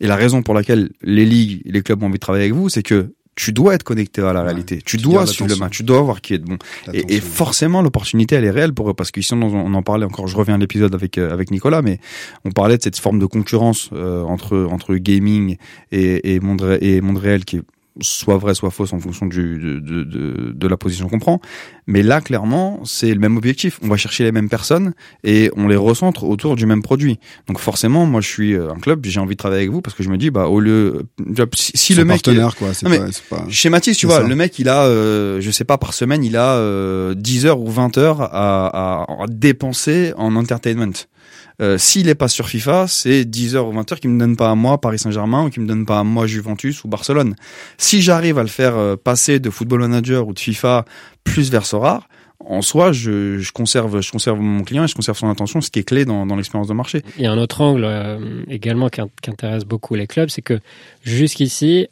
et 0.00 0.06
la 0.06 0.16
raison 0.16 0.42
pour 0.42 0.54
laquelle 0.54 0.90
les 1.02 1.26
ligues, 1.26 1.60
les 1.66 1.82
clubs 1.82 2.02
ont 2.02 2.06
envie 2.06 2.14
de 2.14 2.18
travailler 2.18 2.44
avec 2.44 2.54
vous, 2.54 2.70
c'est 2.70 2.82
que 2.82 3.12
tu 3.36 3.52
dois 3.52 3.74
être 3.74 3.82
connecté 3.82 4.22
à 4.22 4.32
la 4.32 4.40
Ouais. 4.40 4.46
réalité. 4.46 4.76
Tu 4.84 4.96
Tu 4.96 5.02
dois 5.02 5.26
suivre 5.26 5.50
le 5.50 5.56
match. 5.56 5.76
Tu 5.76 5.82
dois 5.82 6.00
voir 6.02 6.20
qui 6.20 6.34
est 6.34 6.38
de 6.38 6.44
bon. 6.44 6.58
Et, 6.92 7.20
forcément, 7.20 7.82
l'opportunité, 7.82 8.36
elle 8.36 8.44
est 8.44 8.50
réelle 8.50 8.72
pour 8.74 8.90
eux, 8.90 8.94
parce 8.94 9.10
qu'ici, 9.10 9.34
on, 9.34 9.42
on 9.42 9.74
en 9.74 9.82
parlait 9.82 10.04
encore, 10.06 10.26
je 10.28 10.36
reviens 10.36 10.54
à 10.54 10.58
l'épisode 10.58 10.94
avec, 10.94 11.18
euh, 11.18 11.32
avec 11.32 11.50
Nicolas, 11.50 11.82
mais 11.82 11.98
on 12.44 12.50
parlait 12.50 12.76
de 12.78 12.82
cette 12.82 12.98
forme 12.98 13.18
de 13.18 13.26
concurrence 13.26 13.90
euh, 13.92 14.22
entre, 14.22 14.68
entre 14.70 14.94
gaming 14.96 15.56
et, 15.92 16.34
et, 16.34 16.40
monde, 16.40 16.78
et 16.80 17.00
monde 17.00 17.18
réel 17.18 17.44
qui 17.44 17.56
est 17.56 17.62
soit 18.00 18.36
vrai, 18.38 18.54
soit 18.54 18.70
fausse 18.70 18.92
en 18.92 18.98
fonction 18.98 19.26
du, 19.26 19.58
de, 19.58 19.78
de, 19.78 20.02
de, 20.04 20.52
de 20.52 20.68
la 20.68 20.76
position 20.76 21.08
qu'on 21.08 21.18
prend. 21.18 21.40
Mais 21.86 22.02
là, 22.02 22.20
clairement, 22.20 22.80
c'est 22.84 23.12
le 23.14 23.20
même 23.20 23.36
objectif. 23.36 23.78
On 23.82 23.88
va 23.88 23.96
chercher 23.96 24.24
les 24.24 24.32
mêmes 24.32 24.48
personnes 24.48 24.94
et 25.22 25.50
on 25.56 25.68
les 25.68 25.76
recentre 25.76 26.24
autour 26.24 26.56
du 26.56 26.66
même 26.66 26.82
produit. 26.82 27.18
Donc 27.46 27.58
forcément, 27.58 28.04
moi, 28.06 28.20
je 28.20 28.28
suis 28.28 28.54
euh, 28.54 28.72
un 28.72 28.78
club, 28.80 29.04
j'ai 29.04 29.20
envie 29.20 29.34
de 29.34 29.38
travailler 29.38 29.62
avec 29.62 29.70
vous 29.70 29.80
parce 29.80 29.94
que 29.96 30.02
je 30.02 30.08
me 30.10 30.16
dis, 30.18 30.30
bah, 30.30 30.46
au 30.48 30.58
lieu, 30.60 31.02
si, 31.54 31.94
le 31.94 32.04
mec, 32.04 32.22
partenaire 32.22 32.56
quoi, 32.56 32.74
c'est 32.74 32.84
Non, 32.86 32.90
mais- 32.90 32.98
pas, 33.30 33.36
pas 33.36 33.44
Schématise, 33.48 33.96
tu 33.96 34.06
vois, 34.06 34.22
ça. 34.22 34.26
le 34.26 34.34
mec, 34.34 34.58
il 34.58 34.68
a, 34.68 34.84
euh, 34.84 35.40
je 35.40 35.50
sais 35.50 35.64
pas, 35.64 35.78
par 35.78 35.94
semaine, 35.94 36.24
il 36.24 36.36
a 36.36 36.54
euh, 36.54 37.14
10 37.14 37.46
heures 37.46 37.60
ou 37.60 37.70
20 37.70 37.96
heures 37.98 38.22
à, 38.22 38.66
à, 38.66 39.22
à 39.22 39.26
dépenser 39.28 40.12
en 40.16 40.34
entertainment. 40.36 41.06
Euh, 41.62 41.78
S'il 41.78 42.08
est 42.08 42.14
pas 42.16 42.28
sur 42.28 42.48
FIFA, 42.48 42.86
c'est 42.88 43.24
10 43.24 43.54
heures 43.56 43.68
ou 43.68 43.72
20 43.72 43.92
heures 43.92 44.00
qui 44.00 44.08
me 44.08 44.18
donnent 44.18 44.36
pas 44.36 44.50
à 44.50 44.54
moi 44.54 44.80
Paris 44.80 44.98
Saint-Germain 44.98 45.44
ou 45.46 45.50
qui 45.50 45.60
me 45.60 45.66
donnent 45.66 45.86
pas 45.86 46.00
à 46.00 46.04
moi 46.04 46.26
Juventus 46.26 46.82
ou 46.84 46.88
Barcelone. 46.88 47.36
Si 47.78 48.02
j'arrive 48.02 48.38
à 48.38 48.42
le 48.42 48.48
faire 48.48 48.76
euh, 48.76 48.96
passer 48.96 49.38
de 49.38 49.50
Football 49.50 49.80
Manager 49.80 50.26
ou 50.26 50.32
de 50.32 50.38
FIFA 50.38 50.84
plus 51.22 51.50
vers 51.50 51.64
Sorare, 51.64 52.08
en 52.46 52.60
soi, 52.60 52.92
je, 52.92 53.50
conserve, 53.52 54.00
je 54.02 54.10
conserve 54.10 54.38
mon 54.40 54.64
client 54.64 54.84
et 54.84 54.88
je 54.88 54.94
conserve 54.94 55.16
son 55.16 55.30
attention, 55.30 55.60
ce 55.60 55.70
qui 55.70 55.78
est 55.78 55.84
clé 55.84 56.04
dans, 56.04 56.26
l'expérience 56.36 56.68
de 56.68 56.74
marché. 56.74 57.02
Il 57.16 57.22
y 57.22 57.26
a 57.26 57.32
un 57.32 57.38
autre 57.38 57.60
angle 57.60 57.84
euh, 57.84 58.42
également 58.50 58.88
qui, 58.88 59.00
in- 59.00 59.08
qui 59.22 59.30
intéresse 59.30 59.64
beaucoup 59.64 59.94
les 59.94 60.06
clubs, 60.06 60.28
c'est 60.28 60.42
que 60.42 60.58
jusqu'ici, 61.04 61.86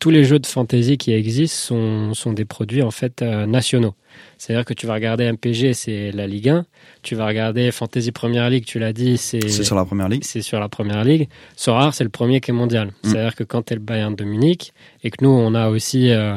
tous 0.00 0.10
les 0.10 0.24
jeux 0.24 0.38
de 0.38 0.46
fantasy 0.46 0.96
qui 0.98 1.12
existent 1.12 1.56
sont, 1.56 2.14
sont 2.14 2.32
des 2.32 2.44
produits 2.44 2.82
en 2.82 2.90
fait 2.90 3.22
nationaux. 3.22 3.94
C'est-à-dire 4.38 4.64
que 4.64 4.74
tu 4.74 4.86
vas 4.86 4.94
regarder 4.94 5.30
MPG, 5.30 5.74
c'est 5.74 6.12
la 6.12 6.26
Ligue 6.26 6.48
1. 6.48 6.66
Tu 7.02 7.14
vas 7.14 7.26
regarder 7.26 7.70
Fantasy 7.70 8.12
Première 8.12 8.50
Ligue, 8.50 8.64
tu 8.64 8.78
l'as 8.78 8.92
dit, 8.92 9.16
c'est 9.16 9.48
sur 9.48 9.76
la 9.76 9.84
première 9.84 10.08
ligue. 10.08 10.24
c'est 10.24 10.42
sur 10.42 10.60
la 10.60 10.68
première 10.68 11.04
ligue. 11.04 11.28
Sorare, 11.56 11.94
c'est 11.94 12.04
le 12.04 12.10
premier 12.10 12.40
qui 12.40 12.50
est 12.50 12.54
mondial. 12.54 12.88
Mm. 12.88 12.92
C'est-à-dire 13.02 13.34
que 13.34 13.44
quand 13.44 13.62
tu 13.62 13.72
es 13.72 13.76
le 13.76 13.82
Bayern 13.82 14.14
de 14.14 14.24
Munich 14.24 14.72
et 15.02 15.10
que 15.10 15.22
nous, 15.22 15.30
on 15.30 15.54
a 15.54 15.68
aussi 15.68 16.10
euh, 16.10 16.36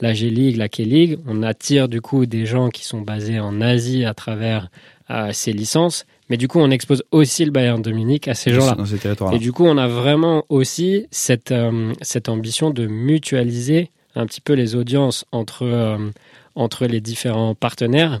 la 0.00 0.14
G-League, 0.14 0.56
la 0.56 0.68
K-League, 0.68 1.18
on 1.26 1.42
attire 1.42 1.88
du 1.88 2.00
coup 2.00 2.26
des 2.26 2.46
gens 2.46 2.68
qui 2.68 2.84
sont 2.84 3.00
basés 3.00 3.40
en 3.40 3.60
Asie 3.60 4.04
à 4.04 4.14
travers 4.14 4.68
euh, 5.10 5.30
ces 5.32 5.52
licences. 5.52 6.04
Mais 6.28 6.36
du 6.36 6.48
coup, 6.48 6.58
on 6.58 6.70
expose 6.70 7.02
aussi 7.10 7.44
le 7.44 7.50
Bayern 7.50 7.80
de 7.80 7.90
Munich 7.90 8.28
à 8.28 8.34
ces 8.34 8.52
gens-là. 8.52 8.74
Dans 8.74 8.84
ces 8.84 8.98
territoires-là. 8.98 9.36
Et 9.36 9.40
du 9.40 9.52
coup, 9.52 9.64
on 9.64 9.78
a 9.78 9.88
vraiment 9.88 10.44
aussi 10.48 11.06
cette, 11.10 11.52
euh, 11.52 11.92
cette 12.02 12.28
ambition 12.28 12.70
de 12.70 12.86
mutualiser 12.86 13.90
un 14.14 14.26
petit 14.26 14.40
peu 14.40 14.52
les 14.52 14.74
audiences 14.74 15.24
entre, 15.32 15.64
euh, 15.64 16.10
entre 16.58 16.86
les 16.86 17.00
différents 17.00 17.54
partenaires 17.54 18.20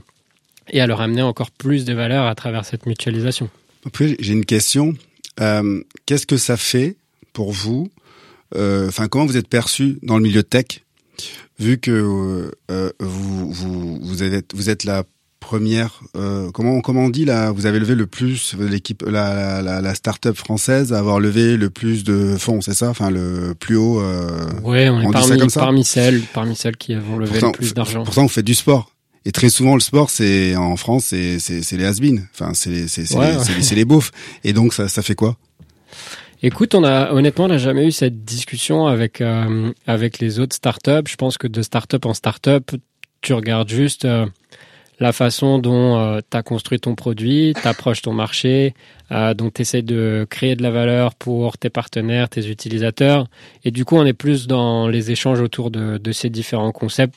et 0.70 0.80
à 0.80 0.86
leur 0.86 1.00
amener 1.00 1.22
encore 1.22 1.50
plus 1.50 1.84
de 1.84 1.92
valeur 1.92 2.26
à 2.26 2.34
travers 2.34 2.64
cette 2.64 2.86
mutualisation. 2.86 3.50
Après, 3.84 4.16
j'ai 4.20 4.32
une 4.32 4.44
question. 4.44 4.94
Euh, 5.40 5.82
Qu'est-ce 6.06 6.26
que 6.26 6.36
ça 6.36 6.56
fait 6.56 6.96
pour 7.32 7.52
vous 7.52 7.90
euh, 8.54 8.88
Enfin, 8.88 9.08
comment 9.08 9.26
vous 9.26 9.36
êtes 9.36 9.48
perçu 9.48 9.98
dans 10.02 10.16
le 10.16 10.22
milieu 10.22 10.42
tech, 10.42 10.84
vu 11.58 11.78
que 11.78 12.50
euh, 12.70 12.92
vous 13.00 13.52
vous 13.52 13.98
vous 14.00 14.22
êtes 14.22 14.54
vous 14.54 14.70
êtes 14.70 14.84
la 14.84 15.04
première. 15.40 16.00
euh, 16.16 16.50
comment 16.52 16.80
comment 16.80 17.04
on 17.04 17.10
dit 17.10 17.24
là 17.24 17.50
Vous 17.52 17.66
avez 17.66 17.78
levé 17.78 17.94
le 17.94 18.06
plus 18.06 18.54
l'équipe 18.58 19.02
la 19.06 19.62
la, 19.62 19.80
la, 19.80 19.94
start-up 19.94 20.36
française 20.36 20.92
à 20.92 20.98
avoir 20.98 21.20
levé 21.20 21.56
le 21.56 21.70
plus 21.70 22.04
de 22.04 22.36
fonds, 22.38 22.60
c'est 22.60 22.74
ça? 22.74 22.90
Enfin, 22.90 23.10
le 23.10 23.54
plus 23.58 23.76
haut. 23.76 24.00
Euh, 24.00 24.46
Ouais, 24.62 24.88
on 24.88 25.00
est 25.00 25.06
on 25.06 25.10
parmi, 25.10 25.38
comme 25.38 25.48
ça? 25.50 25.60
parmi 25.60 25.84
celles, 25.84 26.22
parmi 26.34 26.56
celles 26.56 26.76
qui 26.76 26.94
vont 26.94 27.16
lever 27.18 27.32
pourtant, 27.32 27.46
le 27.48 27.52
plus 27.52 27.74
d'argent. 27.74 28.04
Pourtant, 28.04 28.22
vous 28.22 28.28
faites 28.28 28.44
du 28.44 28.54
sport. 28.54 28.92
Et 29.24 29.32
très 29.32 29.50
souvent, 29.50 29.74
le 29.74 29.80
sport, 29.80 30.10
c'est 30.10 30.56
en 30.56 30.76
France, 30.76 31.06
c'est 31.06 31.38
c'est 31.38 31.62
c'est 31.62 31.76
les 31.76 31.84
has 31.84 31.98
Enfin, 32.34 32.52
c'est 32.54 32.88
c'est 32.88 33.04
c'est 33.04 33.16
Ouais, 33.16 33.36
les, 33.70 33.76
les 33.76 33.84
beaufs. 33.84 34.10
Et 34.44 34.52
donc, 34.52 34.72
ça 34.72 34.88
ça 34.88 35.02
fait 35.02 35.14
quoi? 35.14 35.36
Écoute, 36.42 36.74
on 36.74 36.84
a 36.84 37.12
honnêtement, 37.12 37.46
on 37.46 37.48
n'a 37.48 37.58
jamais 37.58 37.86
eu 37.86 37.90
cette 37.92 38.24
discussion 38.24 38.86
avec 38.86 39.20
euh, 39.20 39.72
avec 39.86 40.20
les 40.20 40.38
autres 40.38 40.54
startups. 40.54 41.08
Je 41.08 41.16
pense 41.16 41.36
que 41.36 41.48
de 41.48 41.62
startup 41.62 42.06
en 42.06 42.14
startup, 42.14 42.70
tu 43.22 43.32
regardes 43.32 43.68
juste 43.68 44.04
euh, 44.04 44.24
la 45.00 45.12
façon 45.12 45.58
dont 45.58 46.20
tu 46.28 46.36
as 46.36 46.42
construit 46.42 46.80
ton 46.80 46.94
produit, 46.94 47.54
t'approches 47.62 48.02
ton 48.02 48.12
marché, 48.12 48.74
euh, 49.12 49.32
dont 49.32 49.50
tu 49.50 49.62
essaies 49.62 49.82
de 49.82 50.26
créer 50.28 50.56
de 50.56 50.62
la 50.62 50.70
valeur 50.70 51.14
pour 51.14 51.56
tes 51.56 51.70
partenaires, 51.70 52.28
tes 52.28 52.48
utilisateurs. 52.48 53.26
Et 53.64 53.70
du 53.70 53.84
coup, 53.84 53.96
on 53.96 54.04
est 54.04 54.12
plus 54.12 54.46
dans 54.46 54.88
les 54.88 55.10
échanges 55.10 55.40
autour 55.40 55.70
de, 55.70 56.12
ces 56.12 56.30
différents 56.30 56.72
concepts, 56.72 57.14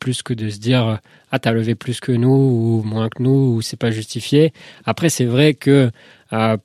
plus 0.00 0.22
que 0.22 0.34
de 0.34 0.48
se 0.48 0.58
dire 0.58 0.86
euh, 0.86 0.96
ah 1.30 1.38
t'as 1.38 1.52
levé 1.52 1.74
plus 1.74 2.00
que 2.00 2.12
nous 2.12 2.30
ou 2.30 2.82
moins 2.84 3.08
que 3.08 3.22
nous 3.22 3.56
ou 3.56 3.62
c'est 3.62 3.76
pas 3.76 3.90
justifié. 3.90 4.52
Après, 4.84 5.08
c'est 5.08 5.24
vrai 5.24 5.54
que 5.54 5.90
euh, 6.32 6.56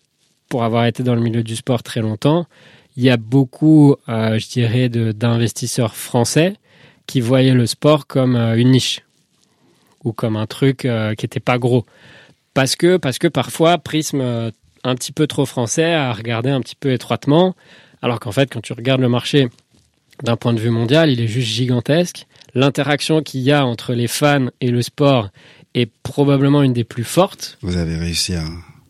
pour 0.50 0.64
avoir 0.64 0.86
été 0.86 1.04
dans 1.04 1.16
le 1.16 1.22
milieu 1.22 1.44
du 1.44 1.56
sport 1.56 1.84
très 1.84 2.02
longtemps, 2.02 2.46
il 2.96 3.04
y 3.04 3.10
a 3.10 3.18
beaucoup, 3.18 3.96
euh, 4.08 4.38
je 4.38 4.48
dirais, 4.50 4.90
d'investisseurs 4.90 5.96
français 5.96 6.56
qui 7.08 7.22
voyaient 7.22 7.54
le 7.54 7.66
sport 7.66 8.08
comme 8.08 8.36
euh, 8.36 8.56
une 8.56 8.72
niche 8.72 9.02
ou 10.04 10.14
comme 10.14 10.36
un 10.36 10.46
truc 10.46 10.86
euh, 10.86 11.16
qui 11.16 11.26
n'était 11.26 11.40
pas 11.40 11.58
gros. 11.58 11.86
Parce 12.54 12.76
que, 12.76 12.98
parce 12.98 13.18
que 13.18 13.28
parfois, 13.28 13.78
Prism, 13.78 14.22
euh, 14.22 14.52
un 14.84 14.96
petit 14.96 15.12
peu 15.12 15.28
trop 15.28 15.46
français, 15.46 15.94
a 15.94 16.14
regardé 16.14 16.50
un 16.50 16.62
petit 16.62 16.76
peu 16.76 16.92
étroitement, 16.92 17.56
alors 18.02 18.20
qu'en 18.20 18.32
fait, 18.32 18.52
quand 18.52 18.62
tu 18.62 18.74
regardes 18.74 19.02
le 19.02 19.10
marché 19.10 19.50
d'un 20.22 20.36
point 20.36 20.54
de 20.54 20.60
vue 20.60 20.70
mondial, 20.70 21.10
il 21.10 21.22
est 21.22 21.28
juste 21.28 21.48
gigantesque. 21.48 22.28
L'interaction 22.54 23.24
qu'il 23.24 23.42
y 23.42 23.52
a 23.52 23.66
entre 23.66 23.94
les 23.94 24.08
fans 24.08 24.48
et 24.62 24.70
le 24.70 24.82
sport 24.82 25.30
est 25.74 25.90
probablement 26.04 26.62
une 26.62 26.74
des 26.74 26.84
plus 26.84 27.04
fortes. 27.04 27.58
Vous 27.62 27.78
avez 27.78 27.98
réussi 27.98 28.36
à, 28.36 28.44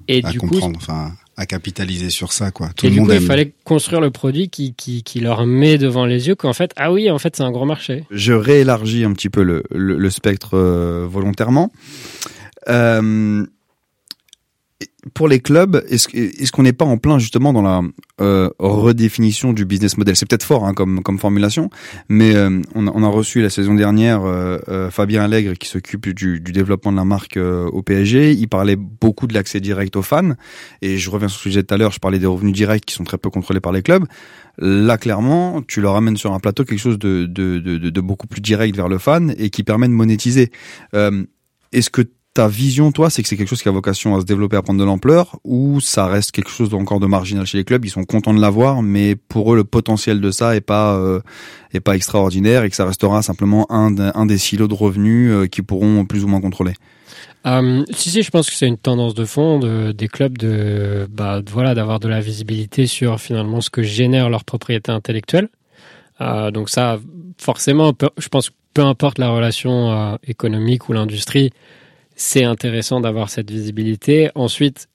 Et 0.10 0.22
à 0.24 0.32
du 0.32 0.40
coup, 0.40 0.48
comprendre, 0.48 0.78
enfin, 0.78 1.14
à 1.38 1.46
capitaliser 1.46 2.10
sur 2.10 2.32
ça, 2.34 2.52
quoi. 2.52 2.70
Tout 2.76 2.86
et 2.86 2.90
le 2.90 2.94
du 2.94 3.00
monde 3.00 3.10
coup, 3.10 3.16
aime. 3.16 3.22
il 3.24 3.28
fallait 3.28 3.54
construire 3.64 4.02
le 4.02 4.12
produit 4.12 4.50
qui, 4.50 4.74
qui, 4.76 5.04
qui 5.04 5.20
leur 5.20 5.46
met 5.46 5.78
devant 5.78 6.06
les 6.06 6.28
yeux 6.28 6.36
qu'en 6.36 6.54
fait, 6.54 6.72
ah 6.76 6.92
oui, 6.92 7.10
en 7.10 7.18
fait, 7.18 7.36
c'est 7.36 7.44
un 7.44 7.52
gros 7.52 7.66
marché. 7.66 8.04
Je 8.12 8.34
réélargis 8.34 9.04
un 9.04 9.14
petit 9.14 9.30
peu 9.30 9.44
le, 9.44 9.64
le, 9.72 9.98
le 9.98 10.10
spectre 10.10 10.52
euh, 10.58 11.08
volontairement. 11.10 11.72
Euh, 12.70 13.46
pour 15.14 15.28
les 15.28 15.40
clubs, 15.40 15.84
est-ce 15.90 16.08
est 16.16 16.52
qu'on 16.52 16.64
n'est 16.64 16.74
pas 16.74 16.86
en 16.86 16.98
plein 16.98 17.20
justement 17.20 17.52
dans 17.52 17.62
la 17.62 17.82
euh, 18.22 18.50
redéfinition 18.60 19.52
du 19.52 19.66
business 19.66 19.98
model? 19.98 20.16
C'est 20.16 20.28
peut-être 20.28 20.44
fort 20.44 20.66
hein, 20.66 20.74
comme, 20.74 21.20
formulation, 21.20 21.70
mais 22.08 22.36
euh, 22.36 22.62
on, 22.74 23.04
a, 23.04 23.08
reçu 23.08 23.42
la 23.42 23.50
saison 23.50 23.74
dernière 23.74 24.22
euh, 24.24 24.90
Fabien 24.90 25.24
Allègre 25.24 25.54
qui 25.54 25.68
s'occupe 25.68 26.10
du, 26.10 26.40
développement 26.40 26.92
de 26.92 26.98
la 26.98 27.06
marque 27.06 27.38
au 27.38 27.82
PSG. 27.82 28.32
Il 28.32 28.48
parlait 28.48 28.76
beaucoup 28.76 29.28
de 29.28 29.34
l'accès 29.34 29.60
direct 29.60 29.96
aux 29.96 30.02
fans, 30.02 30.34
et 30.82 30.98
je 30.98 31.10
reviens 31.10 31.28
sur 31.28 31.42
ce 31.42 31.50
disais 31.50 31.64
tout 31.64 31.74
à 31.74 31.78
l'heure, 31.78 31.92
je 31.92 32.00
parlais 32.00 32.20
des 32.20 32.26
revenus 32.26 32.54
directs 32.54 32.86
qui 32.86 32.94
sont 32.94 33.04
très 33.04 33.18
peu 33.18 33.30
contrôlés 33.30 33.60
par 33.60 33.74
les 33.74 33.82
clubs. 33.82 34.06
Là, 34.58 34.98
clairement, 34.98 35.62
tu 35.68 35.82
leur 35.82 35.96
amènes 35.96 36.18
sur 36.18 36.34
un 36.34 36.40
plateau 36.40 36.64
quelque 36.64 36.80
chose 36.80 37.00
de, 37.00 38.00
beaucoup 38.00 38.28
plus 38.28 38.42
direct 38.42 38.76
vers 38.76 38.88
le 38.88 39.00
fan 39.00 39.34
et 39.38 39.50
qui 39.50 39.64
permet 39.64 39.88
de 39.88 39.94
monétiser. 39.94 40.52
Est-ce 40.94 41.90
que 41.90 42.04
ta 42.34 42.48
vision, 42.48 42.92
toi, 42.92 43.10
c'est 43.10 43.22
que 43.22 43.30
c'est 43.30 43.38
quelque 43.38 43.48
chose 43.50 43.62
qui 43.62 43.70
a 43.70 43.72
vocation 43.72 44.16
à 44.16 44.22
se 44.22 44.26
développer, 44.26 44.58
à 44.58 44.62
prendre 44.62 44.80
de 44.80 44.86
l'ampleur, 44.86 45.40
ou 45.44 45.80
ça 45.82 46.08
reste 46.08 46.32
quelque 46.32 46.50
chose 46.50 46.74
encore 46.74 47.00
de 47.00 47.06
marginal 47.06 47.46
chez 47.46 47.60
les 47.60 47.64
clubs 47.64 47.86
Ils 47.86 47.90
sont 47.90 48.04
contents 48.06 48.34
de 48.34 48.42
l'avoir, 48.42 48.82
mais 48.82 49.16
pour 49.16 49.54
eux, 49.54 49.56
le 49.56 49.64
potentiel 49.64 50.20
de 50.20 50.32
ça 50.32 50.56
est 50.56 50.62
pas 50.62 50.96
euh, 50.96 51.20
est 51.74 51.80
pas 51.80 51.96
extraordinaire 51.96 52.64
et 52.64 52.70
que 52.70 52.76
ça 52.76 52.86
restera 52.86 53.22
simplement 53.22 53.72
un, 53.72 53.98
un 54.00 54.26
des 54.26 54.38
silos 54.38 54.68
de 54.68 54.74
revenus 54.74 55.32
euh, 55.32 55.46
qui 55.48 55.62
pourront 55.62 56.06
plus 56.06 56.24
ou 56.24 56.28
moins 56.28 56.42
contrôler. 56.42 56.74
Euh, 57.46 57.84
si, 57.92 58.10
si, 58.10 58.24
je 58.24 58.32
pense 58.32 58.50
que 58.50 58.56
c'est 58.56 58.68
une 58.68 58.78
tendance 58.78 59.14
de 59.14 59.26
fond 59.26 59.60
de, 59.60 59.92
des 59.92 60.08
clubs 60.08 60.38
de, 60.38 61.08
bah, 61.12 61.42
voilà, 61.52 61.76
d'avoir 61.76 62.00
de 62.00 62.08
la 62.08 62.22
visibilité 62.22 62.88
sur 62.88 63.20
finalement 63.20 63.60
ce 63.60 63.70
que 63.70 63.84
génère 63.84 64.30
leur 64.30 64.46
propriété 64.46 64.92
intellectuelle. 64.92 65.50
Euh, 66.22 66.52
donc 66.52 66.70
ça, 66.70 67.00
forcément, 67.38 67.94
je 68.18 68.28
pense 68.30 68.52
peu 68.74 68.84
importe 68.84 69.20
la 69.20 69.30
relation 69.30 69.92
euh, 69.92 70.16
économique 70.26 70.88
ou 70.90 70.94
l'industrie, 70.94 71.52
c'est 72.16 72.44
intéressant 72.44 73.00
d'avoir 73.00 73.30
cette 73.30 73.50
visibilité. 73.50 74.30
Ensuite, 74.36 74.88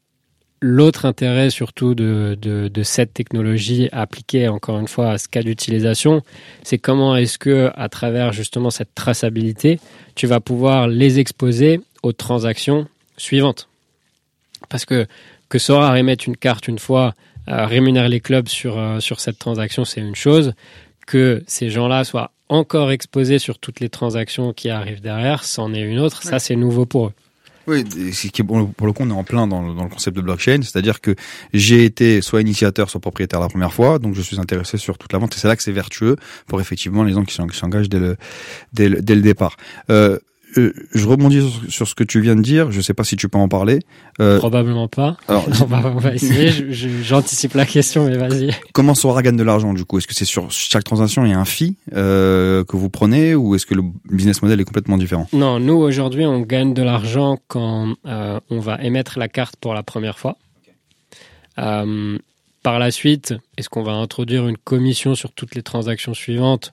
l'autre 0.60 1.06
intérêt 1.06 1.50
surtout 1.50 1.94
de, 1.94 2.36
de, 2.40 2.82
cette 2.82 3.14
technologie 3.14 3.88
appliquée 3.92 4.48
encore 4.48 4.78
une 4.78 4.88
fois 4.88 5.12
à 5.12 5.18
ce 5.18 5.28
cas 5.28 5.42
d'utilisation, 5.42 6.22
c'est 6.62 6.78
comment 6.78 7.16
est-ce 7.16 7.38
que 7.38 7.70
à 7.74 7.88
travers 7.88 8.32
justement 8.32 8.70
cette 8.70 8.94
traçabilité, 8.94 9.78
tu 10.14 10.26
vas 10.26 10.40
pouvoir 10.40 10.88
les 10.88 11.18
exposer 11.18 11.80
aux 12.02 12.12
transactions 12.12 12.86
suivantes. 13.16 13.68
Parce 14.68 14.84
que 14.84 15.06
que 15.48 15.58
Sora 15.58 15.98
émette 15.98 16.26
une 16.26 16.36
carte 16.36 16.68
une 16.68 16.78
fois, 16.78 17.14
euh, 17.48 17.64
rémunère 17.64 18.08
les 18.08 18.20
clubs 18.20 18.48
sur, 18.48 18.78
euh, 18.78 19.00
sur 19.00 19.20
cette 19.20 19.38
transaction, 19.38 19.84
c'est 19.84 20.00
une 20.00 20.14
chose. 20.14 20.52
Que 21.06 21.42
ces 21.46 21.70
gens-là 21.70 22.04
soient 22.04 22.32
encore 22.48 22.90
exposés 22.90 23.38
sur 23.38 23.58
toutes 23.58 23.80
les 23.80 23.88
transactions 23.88 24.52
qui 24.52 24.70
arrivent 24.70 25.00
derrière, 25.00 25.44
c'en 25.44 25.72
est 25.74 25.80
une 25.80 25.98
autre. 25.98 26.22
Ça, 26.22 26.38
c'est 26.38 26.56
nouveau 26.56 26.86
pour 26.86 27.08
eux. 27.08 27.12
Oui, 27.68 27.84
ce 28.14 28.28
qui 28.28 28.40
est 28.40 28.44
bon, 28.44 28.64
pour 28.64 28.86
le 28.86 28.94
coup, 28.94 29.02
on 29.02 29.10
est 29.10 29.12
en 29.12 29.24
plein 29.24 29.46
dans 29.46 29.60
le, 29.60 29.74
dans 29.74 29.84
le 29.84 29.90
concept 29.90 30.16
de 30.16 30.22
blockchain, 30.22 30.62
c'est-à-dire 30.62 31.02
que 31.02 31.14
j'ai 31.52 31.84
été 31.84 32.22
soit 32.22 32.40
initiateur, 32.40 32.88
soit 32.88 32.98
propriétaire 32.98 33.40
la 33.40 33.48
première 33.48 33.74
fois, 33.74 33.98
donc 33.98 34.14
je 34.14 34.22
suis 34.22 34.40
intéressé 34.40 34.78
sur 34.78 34.96
toute 34.96 35.12
la 35.12 35.18
vente, 35.18 35.34
et 35.34 35.38
c'est 35.38 35.48
là 35.48 35.54
que 35.54 35.62
c'est 35.62 35.70
vertueux 35.70 36.16
pour 36.46 36.62
effectivement 36.62 37.04
les 37.04 37.12
gens 37.12 37.24
qui 37.26 37.34
s'engagent 37.34 37.90
dès 37.90 37.98
le, 37.98 38.16
dès 38.72 38.88
le, 38.88 39.02
dès 39.02 39.14
le 39.14 39.20
départ. 39.20 39.58
Euh, 39.90 40.18
euh, 40.56 40.72
je 40.94 41.06
rebondis 41.06 41.42
sur, 41.50 41.72
sur 41.72 41.88
ce 41.88 41.94
que 41.94 42.04
tu 42.04 42.20
viens 42.20 42.36
de 42.36 42.40
dire, 42.40 42.70
je 42.70 42.80
sais 42.80 42.94
pas 42.94 43.04
si 43.04 43.16
tu 43.16 43.28
peux 43.28 43.38
en 43.38 43.48
parler. 43.48 43.80
Euh, 44.20 44.38
Probablement 44.38 44.88
pas. 44.88 45.16
alors, 45.28 45.46
on, 45.62 45.64
va, 45.66 45.92
on 45.94 45.98
va 45.98 46.14
essayer. 46.14 46.50
J'anticipe 47.02 47.54
la 47.54 47.66
question, 47.66 48.06
mais 48.06 48.16
vas-y. 48.16 48.50
comment 48.72 48.94
Sora 48.94 49.22
gagne 49.22 49.36
de 49.36 49.42
l'argent 49.42 49.74
du 49.74 49.84
coup? 49.84 49.98
Est-ce 49.98 50.06
que 50.06 50.14
c'est 50.14 50.24
sur 50.24 50.50
chaque 50.50 50.84
transaction, 50.84 51.24
il 51.24 51.30
y 51.30 51.34
a 51.34 51.38
un 51.38 51.44
fee 51.44 51.76
euh, 51.94 52.64
que 52.64 52.76
vous 52.76 52.88
prenez, 52.88 53.34
ou 53.34 53.54
est-ce 53.54 53.66
que 53.66 53.74
le 53.74 53.82
business 54.10 54.42
model 54.42 54.60
est 54.60 54.64
complètement 54.64 54.96
différent? 54.96 55.28
Non, 55.32 55.60
nous 55.60 55.74
aujourd'hui, 55.76 56.24
on 56.24 56.40
gagne 56.40 56.72
de 56.74 56.82
l'argent 56.82 57.38
quand 57.48 57.94
on 58.04 58.58
va 58.60 58.82
émettre 58.82 59.18
la 59.18 59.28
carte 59.28 59.56
pour 59.56 59.74
la 59.74 59.82
première 59.82 60.18
fois. 60.18 60.36
Par 61.56 62.78
la 62.78 62.90
suite, 62.90 63.34
est-ce 63.56 63.68
qu'on 63.68 63.82
va 63.82 63.92
introduire 63.92 64.48
une 64.48 64.56
commission 64.58 65.14
sur 65.14 65.32
toutes 65.32 65.54
les 65.54 65.62
transactions 65.62 66.14
suivantes? 66.14 66.72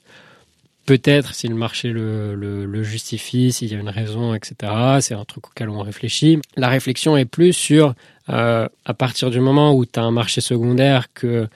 Peut-être 0.85 1.33
si 1.33 1.47
le 1.47 1.55
marché 1.55 1.89
le, 1.89 2.35
le- 2.35 2.65
le 2.65 2.83
justifie, 2.83 3.51
s'il 3.51 3.71
y 3.71 3.75
a 3.75 3.79
une 3.79 3.89
raison, 3.89 4.35
etc. 4.35 4.71
C'est 5.01 5.15
un 5.15 5.25
truc 5.25 5.47
auquel 5.47 5.69
on 5.69 5.81
réfléchit. 5.81 6.39
La 6.57 6.67
réflexion 6.69 7.17
est 7.17 7.25
plus 7.25 7.53
sur, 7.53 7.95
euh, 8.29 8.67
à 8.85 8.93
partir 8.93 9.31
du 9.31 9.39
moment 9.39 9.73
où 9.73 9.85
tu 9.87 9.99
as 9.99 10.03
un 10.03 10.11
marché 10.11 10.41
secondaire 10.41 11.11
que 11.13 11.47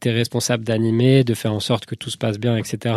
tu 0.00 0.08
es 0.08 0.12
responsable 0.12 0.64
d'animer, 0.64 1.24
de 1.24 1.32
faire 1.32 1.54
en 1.54 1.60
sorte 1.60 1.86
que 1.86 1.94
tout 1.94 2.10
se 2.10 2.18
passe 2.18 2.38
bien, 2.38 2.56
etc. 2.58 2.94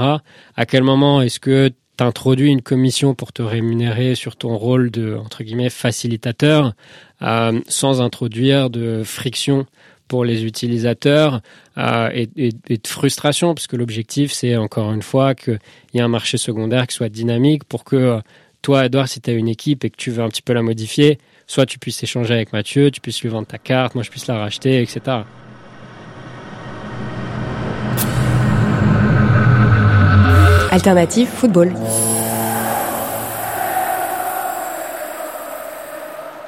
À 0.55 0.65
quel 0.65 0.83
moment 0.83 1.21
est-ce 1.21 1.39
que 1.39 1.69
tu 1.97 2.03
introduis 2.03 2.49
une 2.49 2.61
commission 2.61 3.13
pour 3.15 3.31
te 3.31 3.41
rémunérer 3.41 4.15
sur 4.15 4.35
ton 4.35 4.57
rôle 4.57 4.91
de, 4.91 5.15
entre 5.15 5.43
guillemets, 5.43 5.69
facilitateur, 5.69 6.73
euh, 7.21 7.59
sans 7.69 8.01
introduire 8.01 8.69
de 8.69 9.03
friction 9.03 9.65
pour 10.09 10.25
les 10.25 10.43
utilisateurs 10.43 11.39
euh, 11.77 12.09
et, 12.13 12.27
et- 12.35 12.51
et 12.67 12.77
de 12.77 12.87
frustration, 12.87 13.53
parce 13.53 13.67
que 13.67 13.77
l'objectif, 13.77 14.33
c'est 14.33 14.57
encore 14.57 14.91
une 14.91 15.01
fois 15.03 15.35
qu'il 15.35 15.59
y 15.93 15.99
ait 15.99 16.01
un 16.01 16.09
marché 16.09 16.37
secondaire 16.37 16.85
qui 16.87 16.95
soit 16.95 17.07
dynamique 17.07 17.63
pour 17.63 17.85
que 17.85 17.95
euh, 17.95 18.19
toi, 18.61 18.85
Edouard, 18.87 19.07
si 19.07 19.21
tu 19.21 19.29
as 19.29 19.33
une 19.33 19.47
équipe 19.47 19.85
et 19.85 19.89
que 19.89 19.95
tu 19.95 20.11
veux 20.11 20.21
un 20.23 20.27
petit 20.27 20.41
peu 20.41 20.51
la 20.51 20.61
modifier, 20.61 21.17
soit 21.47 21.65
tu 21.65 21.79
puisses 21.79 22.03
échanger 22.03 22.33
avec 22.33 22.51
Mathieu, 22.51 22.91
tu 22.91 22.99
puisses 22.99 23.21
lui 23.21 23.29
vendre 23.29 23.47
ta 23.47 23.57
carte, 23.57 23.95
moi 23.95 24.03
je 24.03 24.09
puisse 24.09 24.27
la 24.27 24.37
racheter, 24.37 24.81
etc. 24.81 25.19
Alternative 30.71 31.27
football. 31.27 31.73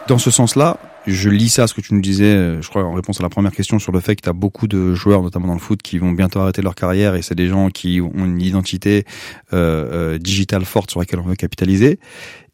Dans 0.07 0.17
ce 0.17 0.29
sens-là, 0.31 0.77
je 1.07 1.29
lis 1.29 1.49
ça, 1.49 1.67
ce 1.67 1.73
que 1.73 1.81
tu 1.81 1.93
nous 1.93 2.01
disais, 2.01 2.25
euh, 2.25 2.61
je 2.61 2.69
crois, 2.69 2.83
en 2.83 2.93
réponse 2.93 3.19
à 3.19 3.23
la 3.23 3.29
première 3.29 3.51
question 3.51 3.79
sur 3.79 3.91
le 3.91 3.99
fait 3.99 4.15
que 4.15 4.21
tu 4.21 4.29
as 4.29 4.33
beaucoup 4.33 4.67
de 4.67 4.93
joueurs, 4.93 5.21
notamment 5.21 5.47
dans 5.47 5.53
le 5.53 5.59
foot, 5.59 5.81
qui 5.81 5.97
vont 5.97 6.11
bientôt 6.11 6.39
arrêter 6.39 6.61
leur 6.61 6.75
carrière 6.75 7.15
et 7.15 7.21
c'est 7.21 7.35
des 7.35 7.47
gens 7.47 7.69
qui 7.69 8.01
ont 8.01 8.25
une 8.25 8.41
identité 8.41 9.05
euh, 9.53 10.13
euh, 10.13 10.17
digitale 10.17 10.65
forte 10.65 10.91
sur 10.91 10.99
laquelle 10.99 11.19
on 11.19 11.27
veut 11.27 11.35
capitaliser. 11.35 11.99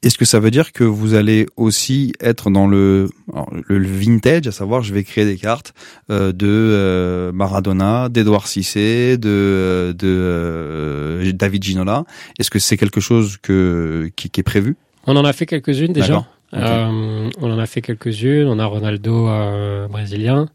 Est-ce 0.04 0.18
que 0.18 0.26
ça 0.26 0.40
veut 0.40 0.52
dire 0.52 0.74
que 0.74 0.84
vous 0.84 1.16
allez 1.16 1.48
aussi 1.56 2.14
être 2.22 2.52
dans 2.52 2.68
le, 2.68 3.10
alors, 3.34 3.52
le 3.68 3.88
vintage, 3.88 4.46
à 4.46 4.52
savoir 4.52 4.84
je 4.84 4.94
vais 4.94 5.04
créer 5.04 5.26
des 5.26 5.38
cartes 5.38 5.74
euh, 6.12 6.32
de 6.32 6.48
euh, 6.48 7.32
Maradona, 7.32 8.08
d'Edouard 8.08 8.48
Cissé, 8.48 9.18
de, 9.18 9.96
de 9.98 10.08
euh, 10.08 11.32
David 11.34 11.64
Ginola 11.64 12.06
Est-ce 12.38 12.52
que 12.52 12.60
c'est 12.60 12.78
quelque 12.78 13.02
chose 13.02 13.38
que, 13.42 14.12
qui, 14.16 14.30
qui 14.30 14.40
est 14.40 14.44
prévu? 14.44 14.76
On 15.08 15.16
en 15.16 15.26
a 15.26 15.34
fait 15.34 15.48
quelques-unes 15.48 15.94
déjà. 15.94 16.28
Euh, 16.54 17.30
on 17.40 17.52
en 17.52 17.60
a 17.60 17.66
fait 17.66 17.82
quelques-unes. 17.82 18.48
On 18.48 18.60
a 18.60 18.66
Ronaldo 18.66 19.28
euh, 19.28 19.88
brésilien, 19.88 20.48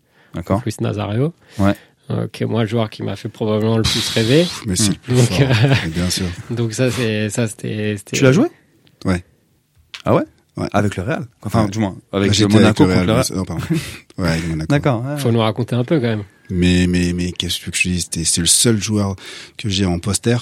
Luis 0.64 0.74
Nazario. 0.80 1.32
Ouais. 1.58 1.74
Euh, 2.10 2.26
qui 2.32 2.42
est 2.42 2.46
moi 2.46 2.62
le 2.62 2.68
joueur 2.68 2.90
qui 2.90 3.02
m'a 3.04 3.14
fait 3.14 3.28
probablement 3.28 3.76
le 3.76 3.84
plus 3.84 4.08
rêver. 4.10 4.44
Mais 4.66 4.74
c'est 4.76 4.90
le 4.90 4.98
plus 4.98 5.14
Donc, 5.16 5.40
euh, 5.40 5.74
bien 5.94 6.10
sûr. 6.10 6.26
Donc 6.50 6.72
ça 6.72 6.90
c'est 6.90 7.30
ça 7.30 7.46
c'était. 7.46 7.96
Tu 8.12 8.24
l'as 8.24 8.32
joué? 8.32 8.48
Ouais. 9.04 9.22
Ah 10.04 10.14
ouais? 10.14 10.24
Ouais. 10.56 10.66
Avec 10.72 10.96
le 10.96 11.04
Real? 11.04 11.24
Enfin, 11.42 11.64
Ouais. 11.64 11.70
du 11.70 11.78
moins, 11.78 11.96
avec 12.12 12.32
j'étais 12.32 12.52
Monaco 12.52 12.82
avec 12.84 12.96
contre 12.96 13.06
le 13.06 13.12
Real. 13.12 13.24
Non, 13.36 13.44
pardon. 13.44 13.62
Ouais, 14.18 14.28
avec 14.28 14.46
Monaco. 14.48 14.66
D'accord. 14.68 15.04
ouais. 15.06 15.16
Faut 15.18 15.30
nous 15.30 15.38
raconter 15.40 15.74
un 15.76 15.84
peu 15.84 15.96
quand 16.00 16.08
même. 16.08 16.24
Mais, 16.50 16.86
mais, 16.88 17.12
mais, 17.14 17.32
qu'est-ce 17.32 17.58
que 17.60 17.70
tu 17.70 17.88
veux 17.88 17.94
que 17.94 17.96
je? 17.96 18.00
C'était- 18.02 18.24
C'est 18.24 18.40
le 18.42 18.46
seul 18.46 18.82
joueur 18.82 19.16
que 19.56 19.68
j'ai 19.70 19.86
en 19.86 19.98
poster. 19.98 20.36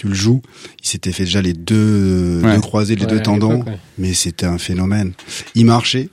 Tu 0.00 0.08
le 0.08 0.14
joues. 0.14 0.40
Il 0.82 0.88
s'était 0.88 1.12
fait 1.12 1.24
déjà 1.24 1.42
les 1.42 1.52
deux, 1.52 2.40
Ouais. 2.42 2.54
deux 2.54 2.60
croisés, 2.62 2.96
les 2.96 3.02
Ouais, 3.04 3.10
deux 3.10 3.20
tendons. 3.20 3.62
Mais 3.98 4.14
c'était 4.14 4.46
un 4.46 4.56
phénomène. 4.56 5.12
Il 5.54 5.66
marchait. 5.66 6.08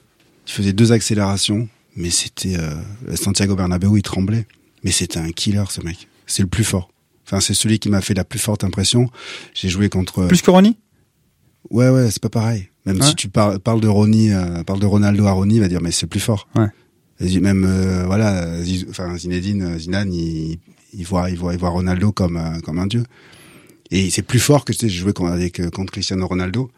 Il 0.45 0.51
faisait 0.51 0.73
deux 0.73 0.91
accélérations. 0.91 1.69
Mais 1.95 2.09
c'était, 2.09 2.57
euh, 2.57 2.75
Santiago 3.15 3.55
Bernabéu, 3.55 3.91
il 3.95 4.01
tremblait. 4.01 4.45
Mais 4.83 4.91
c'était 4.91 5.19
un 5.19 5.31
killer, 5.31 5.63
ce 5.69 5.79
mec. 5.79 6.09
C'est 6.25 6.41
le 6.43 6.49
plus 6.49 6.65
fort. 6.65 6.89
Enfin, 7.25 7.39
c'est 7.39 7.53
celui 7.53 7.79
qui 7.79 7.87
m'a 7.87 8.01
fait 8.01 8.13
la 8.13 8.25
plus 8.25 8.39
forte 8.39 8.65
impression. 8.65 9.09
J'ai 9.53 9.69
joué 9.69 9.87
contre. 9.87 10.27
Plus 10.27 10.41
que 10.41 10.51
Ronny 10.51 10.75
Ouais, 11.69 11.87
ouais, 11.89 12.11
c'est 12.11 12.21
pas 12.21 12.27
pareil. 12.27 12.67
Même 12.85 12.99
Ouais. 12.99 13.07
si 13.07 13.15
tu 13.15 13.29
parles, 13.29 13.59
parles 13.59 13.79
de 13.79 13.87
Ronny, 13.87 14.33
euh, 14.33 14.63
parle 14.65 14.81
de 14.81 14.85
Ronaldo 14.85 15.25
à 15.27 15.31
Ronny, 15.31 15.55
il 15.55 15.61
va 15.61 15.69
dire 15.69 15.79
mais 15.81 15.91
c'est 15.91 16.03
le 16.07 16.09
plus 16.09 16.19
fort. 16.19 16.49
Ouais. 16.55 16.67
Et 17.21 17.39
Même 17.39 17.63
euh, 17.65 18.03
voilà, 18.05 18.61
Zizou- 18.63 18.87
enfin 18.89 19.17
Zinedine 19.17 19.79
Zidane, 19.79 20.13
il, 20.13 20.59
il 20.93 21.05
voit, 21.05 21.29
il 21.29 21.37
voit, 21.37 21.53
il 21.53 21.59
voit 21.59 21.69
Ronaldo 21.69 22.11
comme 22.11 22.35
euh, 22.35 22.59
comme 22.59 22.79
un 22.79 22.87
dieu. 22.87 23.03
Et 23.91 24.09
c'est 24.09 24.21
plus 24.21 24.39
fort 24.39 24.65
que 24.65 24.73
tu 24.73 24.79
sais, 24.79 24.89
j'ai 24.89 24.99
joué 24.99 25.13
contre, 25.13 25.31
avec 25.31 25.59
euh, 25.59 25.69
contre 25.69 25.91
Cristiano 25.93 26.27
Ronaldo. 26.27 26.69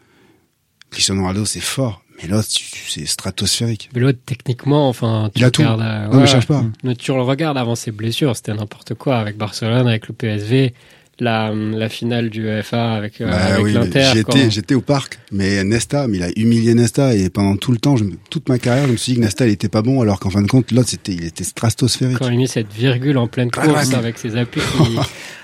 Cristiano 0.90 1.20
Ronaldo, 1.20 1.44
c'est 1.44 1.60
fort, 1.60 2.02
mais 2.20 2.28
l'autre, 2.28 2.48
c'est 2.88 3.06
stratosphérique. 3.06 3.90
Mais 3.94 4.00
l'autre 4.00 4.18
techniquement, 4.26 4.88
enfin, 4.88 5.30
tu 5.34 5.40
Il 5.40 5.44
a 5.44 5.50
tout. 5.50 5.62
euh, 5.62 6.08
Non, 6.08 6.20
mais 6.20 6.26
cherche 6.26 6.46
pas. 6.46 6.64
Tu 6.98 7.12
le 7.12 7.22
regardes 7.22 7.56
avant 7.58 7.74
ses 7.76 7.92
blessures, 7.92 8.34
c'était 8.36 8.54
n'importe 8.54 8.94
quoi 8.94 9.18
avec 9.18 9.36
Barcelone, 9.36 9.86
avec 9.86 10.08
le 10.08 10.14
PSV, 10.14 10.74
la, 11.20 11.52
la 11.54 11.88
finale 11.88 12.30
du 12.30 12.42
UEFA 12.44 12.92
avec, 12.94 13.20
euh, 13.20 13.30
Bah 13.30 13.36
avec 13.54 13.64
oui, 13.64 13.72
l'Inter. 13.72 14.10
j'étais, 14.14 14.24
quand- 14.44 14.50
j'étais 14.50 14.74
au 14.74 14.80
parc, 14.80 15.18
mais 15.32 15.62
Nesta, 15.64 16.08
mais 16.08 16.18
il 16.18 16.22
a 16.22 16.30
humilié 16.36 16.74
Nesta 16.74 17.14
et 17.14 17.30
pendant 17.30 17.56
tout 17.56 17.72
le 17.72 17.78
temps, 17.78 17.96
je 17.96 18.04
toute 18.30 18.48
ma 18.48 18.58
carrière, 18.58 18.86
je 18.86 18.92
me 18.92 18.96
suis 18.96 19.12
dit 19.12 19.18
que 19.18 19.24
Nesta, 19.24 19.46
il 19.46 19.52
était 19.52 19.68
pas 19.68 19.82
bon, 19.82 20.00
alors 20.02 20.20
qu'en 20.20 20.30
fin 20.30 20.42
de 20.42 20.46
compte, 20.48 20.70
l'autre, 20.72 20.88
c'était, 20.88 21.12
il 21.12 21.24
était 21.24 21.44
stratosphérique. 21.44 22.18
Quand 22.18 22.28
il 22.30 22.38
met 22.38 22.46
cette 22.46 22.72
virgule 22.72 23.18
en 23.18 23.26
pleine 23.26 23.50
course 23.50 23.92
avec 23.94 24.18
ses 24.18 24.36
appuis 24.36 24.60
qui, 24.84 24.96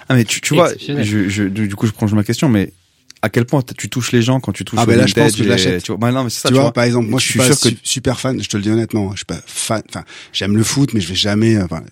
Ah 0.08 0.14
mais 0.14 0.24
tu, 0.24 0.40
tu 0.40 0.54
vois, 0.54 0.70
je, 0.78 1.28
je, 1.28 1.42
du 1.44 1.68
du 1.68 1.74
coup 1.74 1.86
je 1.86 1.92
prolonge 1.92 2.14
ma 2.14 2.24
question, 2.24 2.48
mais 2.48 2.72
à 3.22 3.28
quel 3.28 3.44
point 3.46 3.62
tu 3.76 3.88
touches 3.88 4.12
les 4.12 4.22
gens 4.22 4.38
quand 4.40 4.52
tu 4.52 4.64
touches 4.64 4.78
Ah, 4.80 4.86
ben 4.86 4.96
là, 4.96 5.06
je 5.06 5.14
pense 5.14 5.32
que 5.34 5.42
je 5.42 5.48
l'achète. 5.48 5.82
Tu 5.82 5.90
vois, 5.90 5.98
bah 5.98 6.12
non, 6.12 6.22
mais 6.24 6.30
c'est 6.30 6.40
ça, 6.42 6.48
tu, 6.48 6.54
vois, 6.54 6.72
par 6.72 6.84
exemple, 6.84 7.08
moi, 7.08 7.18
je, 7.18 7.24
je 7.24 7.30
suis 7.30 7.38
pas 7.38 7.46
sûr 7.46 7.58
que 7.58 7.68
su- 7.70 7.78
super 7.82 8.20
fan, 8.20 8.40
je 8.40 8.48
te 8.48 8.56
le 8.56 8.62
dis 8.62 8.70
honnêtement, 8.70 9.10
je 9.12 9.16
suis 9.16 9.24
pas 9.24 9.40
fan, 9.46 9.82
enfin, 9.88 10.04
j'aime 10.32 10.56
le 10.56 10.62
foot, 10.62 10.92
mais 10.94 11.00
je 11.00 11.08
vais 11.08 11.14
jamais, 11.16 11.60
enfin, 11.60 11.82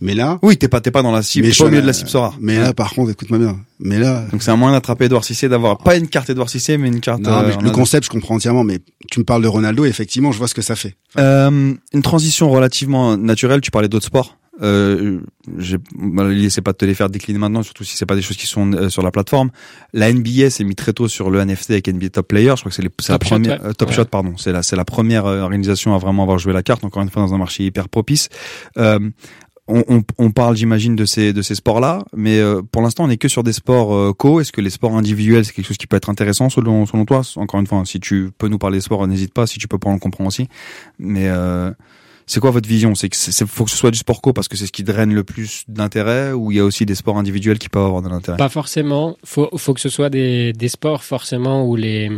mais 0.00 0.14
là, 0.14 0.38
oui, 0.42 0.56
t'es 0.56 0.68
pas 0.68 0.80
t'es 0.80 0.90
pas 0.90 1.02
dans 1.02 1.12
la 1.12 1.22
cible, 1.22 1.46
mais 1.46 1.52
pas 1.56 1.64
au 1.64 1.68
milieu 1.68 1.82
de 1.82 1.86
la 1.86 1.92
cible 1.92 2.08
Sora. 2.10 2.34
Mais 2.40 2.58
là, 2.58 2.72
par 2.74 2.90
contre, 2.92 3.10
écoute-moi 3.12 3.38
bien, 3.38 3.58
mais 3.80 3.98
là, 3.98 4.26
donc 4.30 4.42
c'est 4.42 4.50
un 4.50 4.56
moyen 4.56 4.74
d'attraper 4.74 5.06
Edouard 5.06 5.24
Cissé, 5.24 5.48
d'avoir 5.48 5.78
pas 5.78 5.96
une 5.96 6.08
carte 6.08 6.28
Edouard 6.30 6.50
Cissé, 6.50 6.76
mais 6.78 6.88
une 6.88 7.00
carte. 7.00 7.20
non, 7.22 7.30
euh, 7.32 7.44
mais 7.48 7.54
en 7.54 7.60
le 7.62 7.70
concept, 7.70 8.04
je 8.06 8.10
comprends 8.10 8.34
entièrement, 8.34 8.64
mais 8.64 8.78
tu 9.10 9.20
me 9.20 9.24
parles 9.24 9.42
de 9.42 9.48
Ronaldo, 9.48 9.84
effectivement, 9.84 10.32
je 10.32 10.38
vois 10.38 10.48
ce 10.48 10.54
que 10.54 10.62
ça 10.62 10.76
fait. 10.76 10.96
Euh, 11.18 11.72
une 11.92 12.02
transition 12.02 12.50
relativement 12.50 13.16
naturelle. 13.16 13.60
Tu 13.60 13.70
parlais 13.70 13.88
d'autres 13.88 14.06
sports. 14.06 14.36
Euh, 14.62 15.20
j'ai- 15.58 15.76
bah, 15.94 16.26
l'idée 16.30 16.48
c'est 16.48 16.62
pas 16.62 16.72
de 16.72 16.78
te 16.78 16.86
les 16.86 16.94
faire 16.94 17.10
décliner 17.10 17.38
maintenant, 17.38 17.62
surtout 17.62 17.84
si 17.84 17.94
c'est 17.94 18.06
pas 18.06 18.14
des 18.16 18.22
choses 18.22 18.38
qui 18.38 18.46
sont 18.46 18.72
euh, 18.72 18.88
sur 18.88 19.02
la 19.02 19.10
plateforme. 19.10 19.50
La 19.92 20.10
NBA 20.10 20.48
s'est 20.48 20.64
mis 20.64 20.74
très 20.74 20.94
tôt 20.94 21.08
sur 21.08 21.28
le 21.30 21.40
NFT 21.44 21.72
avec 21.72 21.88
NBA 21.88 22.08
Top 22.08 22.28
Player. 22.28 22.52
Je 22.56 22.60
crois 22.62 22.70
que 22.70 22.74
c'est 22.74 22.80
la 22.82 22.88
Top 22.88 23.22
Shot, 23.22 23.28
première 23.28 23.60
ouais. 23.62 23.68
euh, 23.68 23.72
Top 23.74 23.90
Ouais. 23.90 23.94
Shot, 23.94 24.06
pardon. 24.06 24.32
C'est 24.38 24.52
la 24.52 24.62
c'est 24.62 24.76
la 24.76 24.86
première 24.86 25.26
euh, 25.26 25.42
organisation 25.42 25.94
à 25.94 25.98
vraiment 25.98 26.22
avoir 26.22 26.38
joué 26.38 26.54
la 26.54 26.62
carte. 26.62 26.84
Encore 26.84 27.02
une 27.02 27.10
fois 27.10 27.20
dans 27.22 27.34
un 27.34 27.38
marché 27.38 27.64
hyper 27.64 27.90
propice. 27.90 28.30
Euh, 28.78 28.98
on, 29.68 29.82
on, 29.88 30.02
on 30.18 30.30
parle, 30.30 30.56
j'imagine, 30.56 30.96
de 30.96 31.04
ces 31.04 31.32
de 31.32 31.42
ces 31.42 31.54
sports-là, 31.54 32.04
mais 32.14 32.38
euh, 32.38 32.62
pour 32.62 32.82
l'instant, 32.82 33.04
on 33.04 33.10
est 33.10 33.16
que 33.16 33.28
sur 33.28 33.42
des 33.42 33.52
sports 33.52 33.94
euh, 33.94 34.12
co. 34.12 34.40
Est-ce 34.40 34.52
que 34.52 34.60
les 34.60 34.70
sports 34.70 34.96
individuels, 34.96 35.44
c'est 35.44 35.52
quelque 35.52 35.66
chose 35.66 35.76
qui 35.76 35.86
peut 35.86 35.96
être 35.96 36.10
intéressant 36.10 36.48
selon 36.48 36.86
selon 36.86 37.04
toi? 37.04 37.22
Encore 37.36 37.60
une 37.60 37.66
fois, 37.66 37.82
si 37.84 38.00
tu 38.00 38.30
peux 38.38 38.48
nous 38.48 38.58
parler 38.58 38.78
de 38.78 38.82
sport, 38.82 39.06
n'hésite 39.06 39.34
pas. 39.34 39.46
Si 39.46 39.58
tu 39.58 39.68
peux 39.68 39.78
pas, 39.78 39.90
on 39.90 39.94
le 39.94 39.98
comprend 39.98 40.26
aussi. 40.26 40.48
Mais 40.98 41.28
euh, 41.28 41.70
c'est 42.26 42.40
quoi 42.40 42.50
votre 42.50 42.68
vision? 42.68 42.94
C'est 42.94 43.08
que 43.08 43.16
faut 43.46 43.64
que 43.64 43.70
ce 43.70 43.76
soit 43.76 43.90
du 43.90 43.98
sport 43.98 44.20
co 44.20 44.32
parce 44.32 44.48
que 44.48 44.56
c'est 44.56 44.66
ce 44.66 44.72
qui 44.72 44.84
draine 44.84 45.14
le 45.14 45.24
plus 45.24 45.64
d'intérêt, 45.68 46.32
ou 46.32 46.50
il 46.52 46.58
y 46.58 46.60
a 46.60 46.64
aussi 46.64 46.86
des 46.86 46.94
sports 46.94 47.18
individuels 47.18 47.58
qui 47.58 47.68
peuvent 47.68 47.86
avoir 47.86 48.02
de 48.02 48.08
l'intérêt? 48.08 48.36
Pas 48.36 48.48
forcément. 48.48 49.16
Faut, 49.24 49.48
faut 49.56 49.74
que 49.74 49.80
ce 49.80 49.88
soit 49.88 50.10
des, 50.10 50.52
des 50.52 50.68
sports 50.68 51.04
forcément 51.04 51.66
où 51.66 51.76
les, 51.76 52.10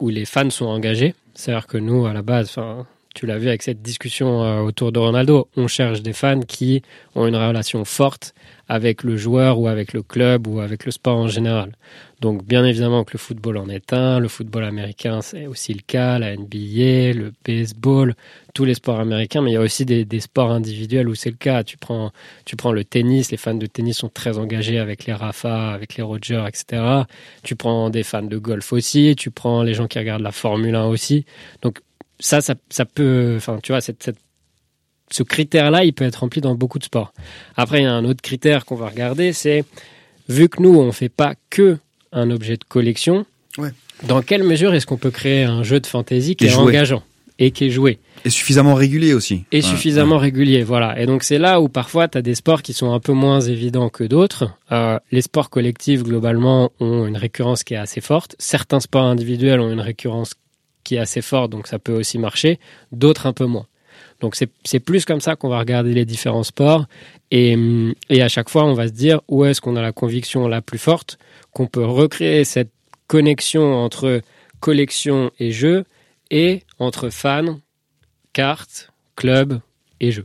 où 0.00 0.08
les 0.08 0.24
fans 0.24 0.50
sont 0.50 0.66
engagés. 0.66 1.14
C'est-à-dire 1.34 1.66
que 1.66 1.78
nous, 1.78 2.06
à 2.06 2.12
la 2.12 2.22
base, 2.22 2.48
enfin, 2.50 2.86
tu 3.14 3.26
l'as 3.26 3.38
vu 3.38 3.48
avec 3.48 3.62
cette 3.62 3.80
discussion 3.80 4.42
euh, 4.42 4.60
autour 4.60 4.92
de 4.92 4.98
Ronaldo, 4.98 5.48
on 5.56 5.68
cherche 5.68 6.02
des 6.02 6.12
fans 6.12 6.40
qui 6.40 6.82
ont 7.14 7.26
une 7.26 7.36
relation 7.36 7.84
forte 7.84 8.34
avec 8.68 9.02
le 9.02 9.16
joueur 9.16 9.58
ou 9.58 9.68
avec 9.68 9.92
le 9.92 10.02
club 10.02 10.46
ou 10.46 10.60
avec 10.60 10.84
le 10.84 10.90
sport 10.90 11.16
en 11.16 11.28
général. 11.28 11.72
Donc 12.20 12.44
bien 12.44 12.64
évidemment 12.64 13.04
que 13.04 13.12
le 13.12 13.18
football 13.18 13.58
en 13.58 13.68
est 13.68 13.92
un, 13.92 14.18
le 14.18 14.28
football 14.28 14.64
américain 14.64 15.20
c'est 15.20 15.46
aussi 15.46 15.74
le 15.74 15.82
cas, 15.86 16.18
la 16.18 16.34
NBA, 16.36 17.12
le 17.12 17.32
baseball, 17.44 18.14
tous 18.54 18.64
les 18.64 18.74
sports 18.74 19.00
américains, 19.00 19.42
mais 19.42 19.50
il 19.50 19.54
y 19.54 19.56
a 19.58 19.60
aussi 19.60 19.84
des, 19.84 20.20
sports 20.20 20.50
individuels 20.50 21.08
où 21.08 21.14
c'est 21.14 21.30
le 21.30 21.36
cas. 21.36 21.64
Tu 21.64 21.76
prends, 21.76 22.12
tu 22.44 22.56
prends 22.56 22.72
le 22.72 22.84
tennis, 22.84 23.30
les 23.30 23.36
fans 23.36 23.54
de 23.54 23.66
tennis 23.66 23.98
sont 23.98 24.08
très 24.08 24.38
engagés 24.38 24.78
avec 24.78 25.06
les 25.06 25.12
Rafa, 25.12 25.72
avec 25.72 25.96
les 25.96 26.02
Roger, 26.02 26.44
etc. 26.46 27.02
Tu 27.42 27.56
prends 27.56 27.90
des 27.90 28.02
fans 28.02 28.22
de 28.22 28.38
golf 28.38 28.72
aussi, 28.72 29.14
tu 29.16 29.30
prends 29.30 29.62
les 29.62 29.74
gens 29.74 29.86
qui 29.88 29.98
regardent 29.98 30.22
la 30.22 30.32
Formule 30.32 30.74
1 30.74 30.86
aussi. 30.86 31.26
Donc 31.62 31.80
ça, 32.20 32.40
ça, 32.40 32.54
ça 32.70 32.84
peut, 32.84 33.34
enfin 33.36 33.58
tu 33.62 33.72
vois, 33.72 33.80
cette, 33.80 34.02
cette 34.02 34.18
ce 35.10 35.22
critère-là, 35.22 35.84
il 35.84 35.92
peut 35.92 36.04
être 36.04 36.16
rempli 36.16 36.40
dans 36.40 36.54
beaucoup 36.54 36.78
de 36.78 36.84
sports. 36.84 37.12
Après, 37.56 37.80
il 37.80 37.82
y 37.84 37.86
a 37.86 37.92
un 37.92 38.04
autre 38.04 38.22
critère 38.22 38.64
qu'on 38.64 38.74
va 38.74 38.88
regarder, 38.88 39.32
c'est 39.32 39.64
vu 40.28 40.48
que 40.48 40.62
nous, 40.62 40.74
on 40.78 40.92
fait 40.92 41.10
pas 41.10 41.34
que 41.50 41.78
un 42.12 42.30
objet 42.30 42.56
de 42.56 42.64
collection, 42.64 43.26
Ouais. 43.58 43.70
dans 44.08 44.22
quelle 44.22 44.42
mesure 44.42 44.74
est-ce 44.74 44.86
qu'on 44.86 44.96
peut 44.96 45.10
créer 45.10 45.44
un 45.44 45.62
jeu 45.62 45.78
de 45.78 45.86
fantasy 45.86 46.34
qui 46.36 46.46
Et 46.46 46.48
est 46.48 46.54
engageant 46.54 47.02
et 47.38 47.50
qui 47.50 47.66
est 47.66 47.70
joué? 47.70 47.98
Et 48.24 48.30
suffisamment 48.30 48.74
régulier 48.74 49.12
aussi. 49.12 49.44
et 49.52 49.56
Ouais, 49.56 49.62
suffisamment 49.62 50.16
ouais. 50.16 50.22
régulier, 50.22 50.62
voilà. 50.64 50.98
Et 51.00 51.06
donc 51.06 51.22
c'est 51.22 51.38
là 51.38 51.60
où 51.60 51.68
parfois 51.68 52.08
tu 52.08 52.16
as 52.18 52.22
des 52.22 52.34
sports 52.34 52.62
qui 52.62 52.72
sont 52.72 52.92
un 52.92 52.98
peu 53.00 53.12
moins 53.12 53.40
évidents 53.40 53.90
que 53.90 54.04
d'autres. 54.04 54.50
Euh, 54.72 54.98
les 55.12 55.20
sports 55.22 55.50
collectifs 55.50 56.02
globalement 56.02 56.72
ont 56.80 57.06
une 57.06 57.16
récurrence 57.18 57.62
qui 57.62 57.74
est 57.74 57.78
assez 57.78 58.00
forte. 58.00 58.34
Certains 58.38 58.80
sports 58.80 59.04
individuels 59.04 59.60
ont 59.60 59.70
une 59.70 59.80
récurrence 59.80 60.32
qui 60.84 60.96
est 60.96 60.98
assez 60.98 61.22
forte, 61.22 61.50
donc 61.50 61.66
ça 61.66 61.78
peut 61.78 61.92
aussi 61.92 62.18
marcher. 62.18 62.58
D'autres 62.92 63.26
un 63.26 63.32
peu 63.32 63.46
moins. 63.46 63.66
Donc 64.20 64.36
c'est 64.36 64.80
plus 64.80 65.04
comme 65.04 65.20
ça 65.20 65.36
qu'on 65.36 65.48
va 65.48 65.58
regarder 65.58 65.92
les 65.92 66.04
différents 66.04 66.44
sports 66.44 66.86
et, 67.30 67.54
hum, 67.54 67.94
et 68.08 68.22
à 68.22 68.28
chaque 68.28 68.48
fois 68.48 68.64
on 68.64 68.74
va 68.74 68.86
se 68.86 68.92
dire 68.92 69.20
où 69.28 69.44
est-ce 69.44 69.60
qu'on 69.60 69.76
a 69.76 69.82
la 69.82 69.92
conviction 69.92 70.46
la 70.48 70.62
plus 70.62 70.78
forte 70.78 71.18
qu'on 71.52 71.66
peut 71.66 71.84
recréer 71.84 72.44
cette 72.44 72.70
connexion 73.06 73.74
entre 73.74 74.22
collection 74.60 75.30
et 75.38 75.50
jeu 75.50 75.84
et 76.30 76.62
entre 76.78 77.10
fans, 77.10 77.60
cartes, 78.32 78.90
club 79.14 79.60
et 80.00 80.10
jeu. 80.10 80.24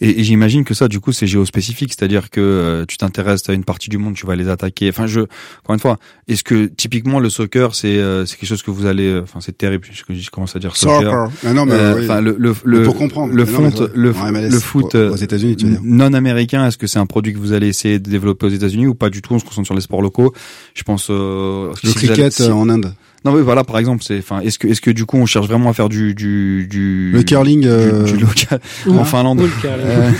Et, 0.00 0.20
et 0.20 0.24
j'imagine 0.24 0.64
que 0.64 0.74
ça, 0.74 0.88
du 0.88 1.00
coup, 1.00 1.12
c'est 1.12 1.26
géospécifique, 1.26 1.92
c'est-à-dire 1.96 2.30
que 2.30 2.40
euh, 2.40 2.84
tu 2.86 2.96
t'intéresses 2.96 3.48
à 3.48 3.52
une 3.52 3.64
partie 3.64 3.90
du 3.90 3.98
monde, 3.98 4.14
tu 4.14 4.26
vas 4.26 4.36
les 4.36 4.48
attaquer. 4.48 4.88
Enfin, 4.88 5.06
je, 5.06 5.20
encore 5.20 5.74
une 5.74 5.78
fois, 5.80 5.98
est-ce 6.28 6.42
que 6.44 6.66
typiquement 6.66 7.18
le 7.20 7.30
soccer, 7.30 7.74
c'est 7.74 7.98
euh, 7.98 8.26
c'est 8.26 8.36
quelque 8.36 8.48
chose 8.48 8.62
que 8.62 8.70
vous 8.70 8.86
allez, 8.86 9.06
euh, 9.08 9.22
enfin, 9.22 9.40
c'est 9.40 9.56
terrible, 9.56 9.86
je, 9.90 10.14
je 10.14 10.30
commence 10.30 10.56
à 10.56 10.58
dire 10.58 10.76
soccer. 10.76 11.00
Soccer. 11.02 11.28
Ah 11.46 11.52
non, 11.52 11.66
mais 11.66 11.72
Euh, 11.74 11.94
oui. 12.00 12.24
Le, 12.24 12.36
le, 12.38 12.54
le, 12.64 12.82
pour 12.82 12.96
comprendre. 12.96 13.32
le 13.32 13.44
non, 13.44 13.60
mais 13.60 13.70
foot, 13.70 13.78
ça- 13.78 13.92
le, 13.94 14.12
MLS, 14.12 14.50
le 14.50 14.60
foot 14.60 14.94
aux- 14.94 15.16
États-Unis, 15.16 15.56
non 15.82 16.12
américain, 16.12 16.66
est-ce 16.66 16.78
que 16.78 16.86
c'est 16.86 16.98
un 16.98 17.06
produit 17.06 17.32
que 17.32 17.38
vous 17.38 17.52
allez 17.52 17.68
essayer 17.68 17.98
de 17.98 18.10
développer 18.10 18.46
aux 18.46 18.50
États-Unis 18.50 18.86
ou 18.86 18.94
pas 18.94 19.10
du 19.10 19.22
tout? 19.22 19.34
On 19.34 19.38
se 19.38 19.44
concentre 19.44 19.66
sur 19.66 19.74
les 19.74 19.80
sports 19.80 20.02
locaux. 20.02 20.32
Je 20.74 20.82
pense 20.82 21.08
euh, 21.10 21.72
Le 21.82 21.88
si 21.90 21.94
cricket 21.94 22.32
si- 22.32 22.42
en 22.50 22.68
Inde. 22.68 22.92
Non, 23.24 23.34
oui, 23.34 23.42
voilà, 23.42 23.64
par 23.64 23.78
exemple, 23.78 24.02
c'est, 24.02 24.18
enfin, 24.18 24.40
est-ce 24.40 24.58
que, 24.58 24.66
est-ce 24.66 24.80
que 24.80 24.90
du 24.90 25.04
coup, 25.04 25.18
on 25.18 25.26
cherche 25.26 25.46
vraiment 25.46 25.68
à 25.68 25.72
faire 25.74 25.88
du, 25.90 26.14
du, 26.14 26.66
du, 26.68 27.10
Le 27.12 27.22
curling. 27.22 27.60
du, 27.60 27.68
euh, 27.68 28.04
du 28.04 28.16
local 28.16 28.60
Ou- 28.86 28.96
en 28.98 29.04
Finlande. 29.04 29.42
Euh, 29.64 30.10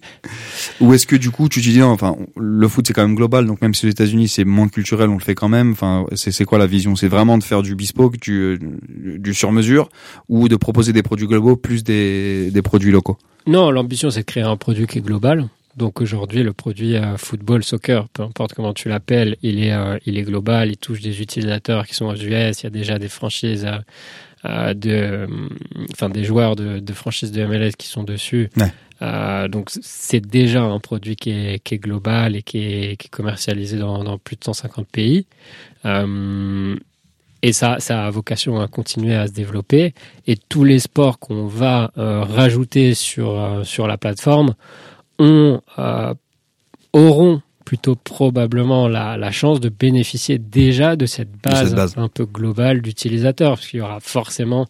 Ou 0.80 0.92
est-ce 0.94 1.06
que 1.06 1.16
du 1.16 1.30
coup, 1.30 1.48
tu 1.48 1.60
te 1.60 1.68
dis 1.68 1.78
non, 1.78 1.86
enfin, 1.88 2.16
le 2.36 2.68
foot 2.68 2.86
c'est 2.86 2.92
quand 2.92 3.02
même 3.06 3.14
global, 3.16 3.46
donc 3.46 3.62
même 3.62 3.74
si 3.74 3.86
aux 3.86 3.90
États-Unis 3.90 4.28
c'est 4.28 4.44
moins 4.44 4.68
culturel, 4.68 5.08
on 5.08 5.14
le 5.14 5.20
fait 5.22 5.34
quand 5.34 5.48
même. 5.48 5.72
Enfin, 5.72 6.04
c'est, 6.14 6.30
c'est 6.32 6.44
quoi 6.44 6.58
la 6.58 6.66
vision? 6.66 6.96
C'est 6.96 7.08
vraiment 7.08 7.38
de 7.38 7.44
faire 7.44 7.62
du 7.62 7.74
bespoke, 7.74 8.18
du, 8.20 8.58
du 9.18 9.34
sur-mesure, 9.34 9.88
ou 10.28 10.48
de 10.48 10.56
proposer 10.56 10.92
des 10.92 11.02
produits 11.02 11.26
globaux 11.26 11.56
plus 11.56 11.82
des, 11.84 12.50
des 12.50 12.62
produits 12.62 12.90
locaux? 12.92 13.16
Non, 13.46 13.70
l'ambition, 13.70 14.10
c'est 14.10 14.20
de 14.20 14.24
créer 14.26 14.42
un 14.44 14.56
produit 14.56 14.86
qui 14.86 14.98
est 14.98 15.02
global. 15.02 15.48
Donc 15.76 16.00
aujourd'hui, 16.00 16.42
le 16.42 16.52
produit 16.52 16.96
euh, 16.96 17.16
football, 17.16 17.64
soccer, 17.64 18.08
peu 18.10 18.22
importe 18.22 18.52
comment 18.54 18.74
tu 18.74 18.88
l'appelles, 18.88 19.36
il 19.42 19.62
est, 19.64 19.72
euh, 19.72 19.98
il 20.04 20.18
est 20.18 20.22
global. 20.22 20.70
Il 20.70 20.76
touche 20.76 21.00
des 21.00 21.22
utilisateurs 21.22 21.86
qui 21.86 21.94
sont 21.94 22.06
aux 22.06 22.16
US. 22.16 22.60
Il 22.60 22.64
y 22.64 22.66
a 22.66 22.70
déjà 22.70 22.98
des 22.98 23.08
franchises, 23.08 23.66
euh, 24.44 24.74
de, 24.74 25.26
enfin 25.92 26.08
des 26.08 26.24
joueurs 26.24 26.56
de, 26.56 26.78
de 26.78 26.92
franchises 26.92 27.32
de 27.32 27.44
MLS 27.44 27.72
qui 27.78 27.88
sont 27.88 28.04
dessus. 28.04 28.50
Ouais. 28.56 28.72
Euh, 29.02 29.48
donc 29.48 29.70
c'est 29.70 30.20
déjà 30.20 30.62
un 30.62 30.78
produit 30.78 31.16
qui 31.16 31.30
est, 31.30 31.58
qui 31.58 31.74
est 31.74 31.78
global 31.78 32.36
et 32.36 32.42
qui 32.42 32.58
est, 32.58 32.96
qui 32.96 33.06
est 33.08 33.10
commercialisé 33.10 33.76
dans, 33.76 34.04
dans 34.04 34.18
plus 34.18 34.36
de 34.36 34.44
150 34.44 34.86
pays. 34.86 35.26
Euh, 35.84 36.76
et 37.44 37.52
ça, 37.52 37.80
ça 37.80 38.06
a 38.06 38.10
vocation 38.10 38.60
à 38.60 38.68
continuer 38.68 39.16
à 39.16 39.26
se 39.26 39.32
développer. 39.32 39.94
Et 40.28 40.36
tous 40.36 40.62
les 40.62 40.78
sports 40.78 41.18
qu'on 41.18 41.46
va 41.46 41.90
euh, 41.98 42.22
rajouter 42.22 42.94
sur, 42.94 43.62
sur 43.64 43.88
la 43.88 43.98
plateforme 43.98 44.54
ont, 45.22 45.60
euh, 45.78 46.14
auront 46.92 47.40
plutôt 47.64 47.94
probablement 47.94 48.88
la, 48.88 49.16
la 49.16 49.30
chance 49.30 49.60
de 49.60 49.68
bénéficier 49.68 50.38
déjà 50.38 50.96
de 50.96 51.06
cette 51.06 51.30
base, 51.42 51.68
cette 51.68 51.76
base. 51.76 51.94
un 51.96 52.08
peu 52.08 52.26
globale 52.26 52.82
d'utilisateurs, 52.82 53.54
parce 53.54 53.66
qu'il 53.68 53.78
y 53.78 53.82
aura 53.82 54.00
forcément 54.00 54.66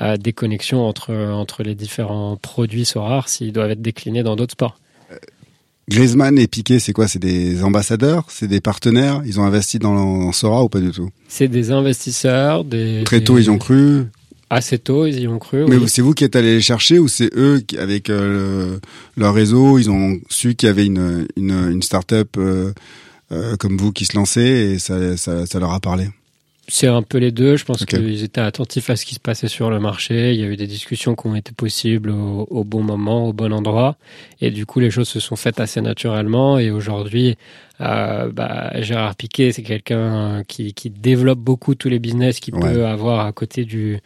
euh, 0.00 0.16
des 0.16 0.32
connexions 0.32 0.86
entre, 0.86 1.12
entre 1.14 1.62
les 1.62 1.74
différents 1.74 2.36
produits 2.36 2.84
Sorar 2.84 3.28
s'ils 3.28 3.52
doivent 3.52 3.70
être 3.70 3.82
déclinés 3.82 4.22
dans 4.22 4.36
d'autres 4.36 4.52
sports. 4.52 4.78
Griezmann 5.88 6.38
et 6.38 6.46
Piqué, 6.46 6.78
c'est 6.78 6.92
quoi? 6.94 7.08
C'est 7.08 7.18
des 7.18 7.62
ambassadeurs? 7.62 8.24
C'est 8.28 8.48
des 8.48 8.60
partenaires? 8.62 9.20
Ils 9.26 9.38
ont 9.38 9.44
investi 9.44 9.78
dans, 9.78 10.32
Sora 10.32 10.64
ou 10.64 10.68
pas 10.70 10.80
du 10.80 10.90
tout? 10.90 11.10
C'est 11.28 11.48
des 11.48 11.72
investisseurs, 11.72 12.64
des, 12.64 13.02
Très 13.04 13.18
des- 13.18 13.24
tôt, 13.24 13.36
ils 13.38 13.50
ont 13.50 13.58
cru. 13.58 14.06
Assez 14.50 14.78
tôt, 14.78 15.06
ils 15.06 15.18
y 15.20 15.26
ont 15.28 15.38
cru. 15.38 15.64
Mais 15.68 15.76
oui. 15.76 15.88
c'est 15.88 16.02
vous 16.02 16.12
qui 16.12 16.24
êtes 16.24 16.36
allé 16.36 16.54
les 16.54 16.60
chercher 16.60 16.98
ou 16.98 17.08
c'est 17.08 17.30
eux 17.36 17.60
qui, 17.66 17.78
avec 17.78 18.10
euh, 18.10 18.74
le- 18.74 18.80
leur 19.16 19.34
réseau, 19.34 19.78
ils 19.78 19.90
ont 19.90 20.18
su 20.28 20.54
qu'il 20.54 20.66
y 20.68 20.70
avait 20.70 20.86
une 20.86 21.26
une, 21.36 21.52
une 21.72 21.82
start-up 21.82 22.28
euh, 22.36 22.72
euh, 23.32 23.56
comme 23.56 23.78
vous 23.78 23.90
qui 23.92 24.04
se 24.04 24.16
lançait 24.16 24.72
et 24.74 24.78
ça, 24.78 25.16
ça, 25.16 25.46
ça 25.46 25.58
leur 25.58 25.72
a 25.72 25.80
parlé? 25.80 26.08
C'est 26.66 26.86
un 26.86 27.02
peu 27.02 27.18
les 27.18 27.30
deux. 27.30 27.56
Je 27.56 27.64
pense 27.66 27.84
qu'ils 27.84 28.22
étaient 28.22 28.40
attentifs 28.40 28.88
à 28.88 28.96
ce 28.96 29.04
qui 29.04 29.14
se 29.14 29.20
passait 29.20 29.48
sur 29.48 29.68
le 29.68 29.80
marché. 29.80 30.32
Il 30.32 30.40
y 30.40 30.44
a 30.44 30.46
eu 30.46 30.56
des 30.56 30.66
discussions 30.66 31.14
qui 31.14 31.26
ont 31.26 31.34
été 31.34 31.52
possibles 31.52 32.08
au, 32.10 32.46
au 32.48 32.64
bon 32.64 32.82
moment, 32.82 33.28
au 33.28 33.34
bon 33.34 33.52
endroit. 33.52 33.96
Et 34.40 34.50
du 34.50 34.64
coup, 34.64 34.80
les 34.80 34.90
choses 34.90 35.08
se 35.08 35.20
sont 35.20 35.36
faites 35.36 35.60
assez 35.60 35.82
naturellement. 35.82 36.58
Et 36.58 36.70
aujourd'hui, 36.70 37.36
euh, 37.80 38.30
bah, 38.30 38.70
Gérard 38.80 39.16
Piquet, 39.16 39.50
c'est 39.52 39.62
quelqu'un 39.62 40.42
qui, 40.46 40.74
qui 40.74 40.90
développe 40.90 41.40
beaucoup 41.40 41.74
tous 41.74 41.88
les 41.88 41.98
business 41.98 42.38
qu'il 42.40 42.54
Ouais. 42.54 42.72
peut 42.72 42.86
avoir 42.86 43.26
à 43.26 43.32
côté 43.32 43.64
du, 43.64 43.98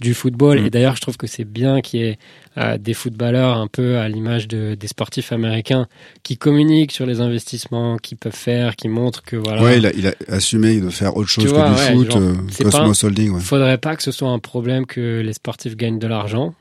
du 0.00 0.14
football. 0.14 0.60
Mm. 0.60 0.66
Et 0.66 0.70
d'ailleurs, 0.70 0.94
je 0.96 1.00
trouve 1.00 1.16
que 1.16 1.26
c'est 1.26 1.44
bien 1.44 1.80
qu'il 1.80 2.00
y 2.00 2.04
ait 2.04 2.18
euh, 2.56 2.78
des 2.78 2.94
footballeurs 2.94 3.56
un 3.56 3.66
peu 3.66 3.98
à 3.98 4.08
l'image 4.08 4.46
de, 4.46 4.74
des 4.76 4.86
sportifs 4.86 5.32
américains 5.32 5.88
qui 6.22 6.36
communiquent 6.38 6.92
sur 6.92 7.04
les 7.04 7.20
investissements 7.20 7.96
qu'ils 7.96 8.16
peuvent 8.16 8.32
faire, 8.32 8.76
qui 8.76 8.88
montrent 8.88 9.22
que 9.24 9.36
voilà. 9.36 9.62
Ouais, 9.62 9.78
il 9.78 9.86
a, 9.86 9.92
il 9.92 10.06
a 10.06 10.14
assumé 10.28 10.80
de 10.80 10.88
faire 10.88 11.16
autre 11.16 11.28
chose 11.28 11.44
Tu 11.46 11.50
que 11.50 11.56
vois, 11.56 11.68
du 11.70 11.74
ouais, 11.74 11.92
foot, 11.94 12.10
genre, 12.12 12.22
euh, 12.22 12.62
Cosmos 12.70 13.02
Holding. 13.04 13.32
Ouais. 13.32 13.40
faudrait 13.40 13.78
pas 13.78 13.96
que 13.96 14.02
ce 14.04 14.12
soit 14.12 14.30
un 14.30 14.38
problème 14.38 14.86
que 14.86 15.20
les 15.20 15.32
sportifs 15.32 15.76
gagnent 15.76 15.98
de 15.98 16.06
l'argent. 16.06 16.54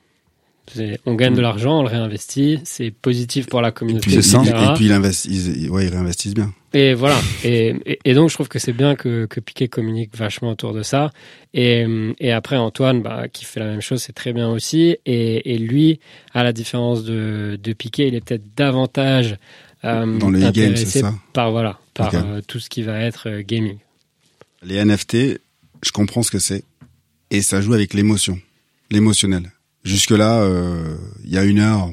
On 1.05 1.15
gagne 1.15 1.35
de 1.35 1.41
l'argent, 1.41 1.79
on 1.79 1.83
le 1.83 1.89
réinvestit, 1.89 2.59
c'est 2.63 2.91
positif 2.91 3.45
pour 3.47 3.61
la 3.61 3.69
Et 3.69 3.71
communauté, 3.71 4.07
puis, 4.07 4.15
c'est 4.15 4.21
ça. 4.21 4.41
et, 4.43 4.73
puis 4.75 4.85
ils 4.85 5.69
ouais, 5.69 5.85
ils 5.85 5.91
réinvestissent 5.91 6.33
bien. 6.33 6.53
Et 6.73 6.93
voilà. 6.93 7.17
Et, 7.43 7.75
et, 7.85 7.99
et 8.03 8.13
donc, 8.13 8.29
je 8.29 8.33
trouve 8.33 8.49
que 8.49 8.59
c'est 8.59 8.73
bien 8.73 8.95
que, 8.95 9.27
que 9.27 9.39
Piquet 9.39 9.67
communique 9.67 10.17
vachement 10.17 10.49
autour 10.49 10.73
de 10.73 10.83
ça. 10.83 11.11
Et, 11.53 11.85
et 12.19 12.31
après, 12.31 12.57
Antoine, 12.57 13.01
bah, 13.01 13.27
qui 13.31 13.45
fait 13.45 13.61
la 13.61 13.67
même 13.67 13.81
chose, 13.81 14.01
c'est 14.01 14.13
très 14.13 14.33
bien 14.33 14.49
aussi. 14.49 14.97
Et, 15.05 15.53
et 15.53 15.57
lui, 15.57 15.99
à 16.33 16.43
la 16.43 16.51
différence 16.51 17.03
de, 17.05 17.57
de 17.61 17.73
Piquet, 17.73 18.09
il 18.09 18.15
est 18.15 18.21
peut-être 18.21 18.55
davantage 18.57 19.37
euh, 19.85 20.17
Dans 20.17 20.29
le 20.29 20.43
intéressé 20.43 20.85
c'est 20.85 21.01
ça 21.01 21.13
par 21.31 21.51
voilà, 21.51 21.79
par 21.93 22.13
euh, 22.13 22.41
tout 22.45 22.59
ce 22.59 22.69
qui 22.69 22.81
va 22.81 22.99
être 22.99 23.29
euh, 23.29 23.43
gaming. 23.45 23.77
Les 24.63 24.83
NFT, 24.83 25.39
je 25.83 25.91
comprends 25.93 26.23
ce 26.23 26.31
que 26.31 26.39
c'est. 26.39 26.63
Et 27.29 27.41
ça 27.41 27.61
joue 27.61 27.73
avec 27.73 27.93
l'émotion, 27.93 28.39
l'émotionnel. 28.89 29.51
Jusque-là, 29.85 30.39
euh, 30.41 30.95
il 31.23 31.31
y 31.31 31.37
a 31.37 31.43
une 31.43 31.59
heure, 31.59 31.89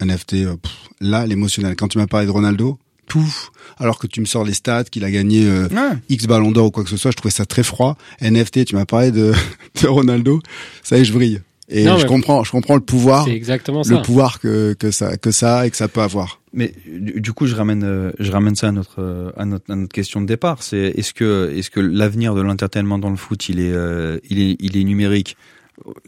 NFT, 0.00 0.34
euh, 0.34 0.56
pff, 0.56 0.72
là, 1.00 1.26
l'émotionnel. 1.26 1.76
Quand 1.76 1.88
tu 1.88 1.96
m'as 1.98 2.06
parlé 2.08 2.26
de 2.26 2.30
Ronaldo, 2.32 2.78
pouf, 3.06 3.50
alors 3.78 3.98
que 3.98 4.06
tu 4.08 4.20
me 4.20 4.26
sors 4.26 4.44
les 4.44 4.52
stats, 4.54 4.84
qu'il 4.84 5.04
a 5.04 5.10
gagné 5.10 5.46
euh, 5.46 5.68
X 6.08 6.26
ballon 6.26 6.50
d'or 6.50 6.66
ou 6.66 6.70
quoi 6.72 6.82
que 6.84 6.90
ce 6.90 6.96
soit, 6.96 7.12
je 7.12 7.16
trouvais 7.16 7.30
ça 7.32 7.46
très 7.46 7.62
froid. 7.62 7.96
NFT, 8.20 8.64
tu 8.64 8.74
m'as 8.74 8.84
parlé 8.84 9.12
de, 9.12 9.32
de 9.82 9.86
Ronaldo, 9.86 10.40
ça 10.82 10.98
y 10.98 11.02
est, 11.02 11.04
je 11.04 11.12
brille. 11.12 11.40
Et 11.68 11.84
Non, 11.84 11.96
je 11.98 12.02
mais- 12.02 12.08
comprends, 12.08 12.44
je 12.44 12.50
comprends 12.52 12.74
le 12.76 12.80
pouvoir, 12.80 13.28
exactement 13.28 13.78
le 13.86 13.96
ça. 13.96 13.98
pouvoir 14.02 14.38
que, 14.40 14.74
que 14.74 14.90
ça, 14.92 15.16
que 15.16 15.30
ça 15.32 15.58
a 15.60 15.66
et 15.66 15.70
que 15.70 15.76
ça 15.76 15.88
peut 15.88 16.00
avoir. 16.02 16.40
Mais 16.52 16.72
du 16.86 17.20
du 17.20 17.32
coup, 17.32 17.46
je 17.48 17.54
ramène, 17.56 18.12
je 18.20 18.30
ramène 18.32 18.54
ça 18.56 18.68
à 18.68 18.72
notre, 18.72 19.32
à 19.36 19.44
notre, 19.44 19.72
à 19.72 19.76
notre 19.76 19.92
question 19.92 20.20
de 20.20 20.26
départ. 20.26 20.62
C'est 20.62 20.94
est-ce 20.96 21.12
que, 21.12 21.52
est-ce 21.56 21.70
que 21.70 21.80
l'avenir 21.80 22.34
de 22.36 22.40
l'entertainment 22.40 22.98
dans 23.00 23.10
le 23.10 23.16
foot, 23.16 23.48
il 23.48 23.58
est, 23.60 23.72
euh, 23.72 24.18
il 24.30 24.38
est, 24.40 24.56
il 24.60 24.76
est 24.76 24.84
numérique? 24.84 25.36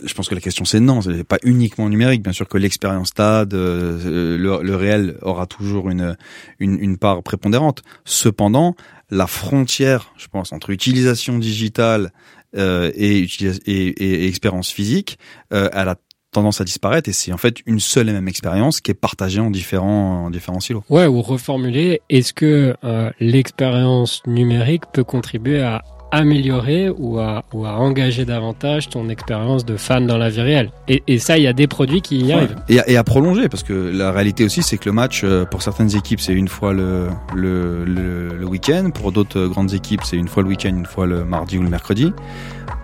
Je 0.02 0.14
pense 0.14 0.28
que 0.28 0.34
la 0.34 0.40
question 0.40 0.64
c'est 0.64 0.80
non. 0.80 1.02
C'est 1.02 1.24
pas 1.24 1.38
uniquement 1.42 1.88
numérique. 1.88 2.22
Bien 2.22 2.32
sûr 2.32 2.48
que 2.48 2.56
l'expérience 2.58 3.08
stade, 3.08 3.52
euh, 3.54 4.36
le, 4.38 4.62
le 4.62 4.76
réel 4.76 5.18
aura 5.22 5.46
toujours 5.46 5.90
une, 5.90 6.16
une, 6.58 6.78
une 6.78 6.96
part 6.96 7.22
prépondérante. 7.22 7.82
Cependant, 8.04 8.74
la 9.10 9.26
frontière, 9.26 10.12
je 10.16 10.26
pense, 10.28 10.52
entre 10.52 10.70
utilisation 10.70 11.38
digitale 11.38 12.12
euh, 12.56 12.90
et, 12.94 13.26
et- 13.66 13.88
et 14.04 14.26
expérience 14.26 14.70
physique, 14.70 15.18
euh, 15.52 15.68
elle 15.72 15.88
a 15.88 15.96
tendance 16.30 16.60
à 16.60 16.64
disparaître 16.64 17.08
et 17.08 17.12
c'est 17.14 17.32
en 17.32 17.38
fait 17.38 17.56
une 17.64 17.80
seule 17.80 18.08
et 18.10 18.12
même 18.12 18.28
expérience 18.28 18.80
qui 18.82 18.90
est 18.90 18.94
partagée 18.94 19.40
en 19.40 19.50
différents, 19.50 20.26
en 20.26 20.30
différents 20.30 20.60
silos. 20.60 20.84
Ouais, 20.90 21.06
ou 21.06 21.22
reformuler, 21.22 22.00
est-ce 22.10 22.32
que 22.34 22.74
euh, 22.84 23.10
l'expérience 23.18 24.22
numérique 24.26 24.84
peut 24.92 25.04
contribuer 25.04 25.62
à 25.62 25.82
améliorer 26.10 26.88
ou 26.90 27.18
à, 27.18 27.44
ou 27.52 27.66
à 27.66 27.72
engager 27.78 28.24
davantage 28.24 28.88
ton 28.88 29.08
expérience 29.08 29.64
de 29.64 29.76
fan 29.76 30.06
dans 30.06 30.16
la 30.18 30.30
vie 30.30 30.40
réelle 30.40 30.70
et, 30.88 31.02
et 31.06 31.18
ça, 31.18 31.36
il 31.38 31.44
y 31.44 31.46
a 31.46 31.52
des 31.52 31.66
produits 31.66 32.00
qui 32.00 32.18
y 32.20 32.32
arrivent. 32.32 32.56
Et, 32.68 32.80
à- 32.80 32.88
et 32.88 32.96
à 32.96 33.04
prolonger, 33.04 33.48
parce 33.48 33.62
que 33.62 33.72
la 33.72 34.10
réalité 34.10 34.44
aussi, 34.44 34.62
c'est 34.62 34.78
que 34.78 34.86
le 34.88 34.92
match, 34.92 35.22
euh, 35.24 35.44
pour 35.44 35.62
certaines 35.62 35.94
équipes, 35.96 36.20
c'est 36.20 36.32
une 36.32 36.48
fois 36.48 36.72
le, 36.72 37.08
le, 37.34 37.84
le, 37.84 38.28
le 38.36 38.46
week-end. 38.46 38.90
Pour 38.94 39.12
d'autres 39.12 39.46
grandes 39.46 39.74
équipes, 39.74 40.00
c'est 40.04 40.16
une 40.16 40.28
fois 40.28 40.42
le 40.42 40.48
week-end, 40.48 40.70
une 40.70 40.86
fois 40.86 41.06
le 41.06 41.24
mardi 41.24 41.58
ou 41.58 41.62
le 41.62 41.68
mercredi. 41.70 42.12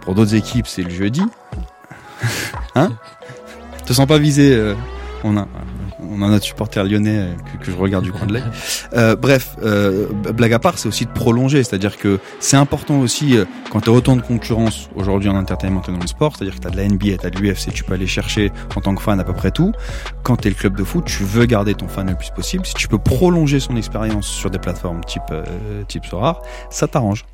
Pour 0.03 0.15
d'autres 0.15 0.35
équipes, 0.35 0.67
c'est 0.67 0.83
le 0.83 0.91
jeudi. 0.91 1.23
hein? 2.75 2.93
Te 3.87 3.93
sens 3.93 4.07
pas 4.07 4.19
visé 4.19 4.55
euh, 4.55 4.75
on 5.25 5.37
a, 5.37 5.47
on 6.11 6.23
a 6.23 6.29
notre 6.29 6.45
supporter 6.45 6.85
lyonnais 6.85 7.31
que, 7.61 7.71
je 7.71 7.77
regarde 7.77 8.05
du 8.05 8.13
coin 8.13 8.27
de 8.27 8.35
l'œil. 8.35 8.45
Euh, 8.95 9.17
bref, 9.17 9.57
euh, 9.63 10.07
blague 10.35 10.53
à 10.53 10.59
part, 10.59 10.79
c'est 10.79 10.89
aussi 10.89 11.07
de 11.07 11.11
prolonger, 11.11 11.63
c'est-à-dire 11.63 11.99
que 11.99 12.19
c'est 12.41 12.57
important 12.57 13.01
aussi 13.01 13.37
euh, 13.37 13.45
quand 13.71 13.81
tu 13.81 13.91
as 13.91 13.93
autant 13.93 14.17
de 14.17 14.23
concurrence 14.23 14.89
aujourd'hui 14.95 15.29
en 15.29 15.37
entertainment 15.37 15.83
et 15.89 15.93
dans 15.93 15.99
le 15.99 16.07
sport, 16.07 16.37
c'est-à-dire 16.37 16.57
que 16.57 16.61
tu 16.61 16.69
as 16.69 16.71
de 16.71 16.77
la 16.77 16.89
NBA, 16.89 17.19
tu 17.19 17.27
as 17.27 17.31
de 17.31 17.39
l'UFC, 17.39 17.73
tu 17.73 17.85
peux 17.85 17.95
aller 17.95 18.07
chercher 18.07 18.53
en 18.77 18.81
tant 18.81 18.95
que 18.95 19.03
fan 19.03 19.19
à 19.21 19.25
peu 19.25 19.33
près 19.33 19.51
tout. 19.51 19.73
Quand 20.23 20.37
tu 20.37 20.49
es 20.49 20.51
le 20.51 20.57
club 20.57 20.77
de 20.77 20.85
foot, 20.85 21.05
tu 21.05 21.25
veux 21.25 21.47
garder 21.47 21.75
ton 21.75 21.89
fan 21.89 22.09
le 22.09 22.17
plus 22.17 22.31
possible. 22.31 22.67
Si 22.67 22.75
tu 22.75 22.89
peux 22.89 22.99
prolonger 22.99 23.61
son 23.61 23.77
expérience 23.77 24.27
sur 24.27 24.51
des 24.51 24.59
plateformes 24.59 25.03
type 25.05 25.23
euh, 25.31 25.85
type 25.89 26.05
Sorar, 26.07 26.43
ça 26.71 26.87
t'arrange. 26.87 27.25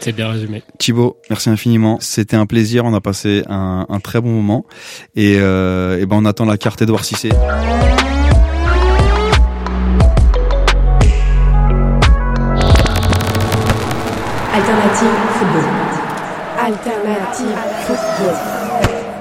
C'est 0.00 0.12
bien 0.12 0.28
résumé. 0.30 0.62
Thibaut, 0.78 1.18
merci 1.28 1.50
infiniment. 1.50 1.98
C'était 2.00 2.36
un 2.36 2.46
plaisir. 2.46 2.84
On 2.84 2.94
a 2.94 3.00
passé 3.00 3.42
un, 3.48 3.84
un 3.88 4.00
très 4.00 4.20
bon 4.20 4.30
moment. 4.30 4.64
Et, 5.16 5.36
euh, 5.38 5.98
et 6.00 6.06
ben 6.06 6.16
on 6.20 6.24
attend 6.24 6.44
la 6.44 6.56
carte 6.56 6.80
Edouard 6.82 7.04
Cissé. 7.04 7.30
Alternative 14.54 15.08
football. 15.38 15.64
Alternative 16.60 17.56
football. 17.86 18.34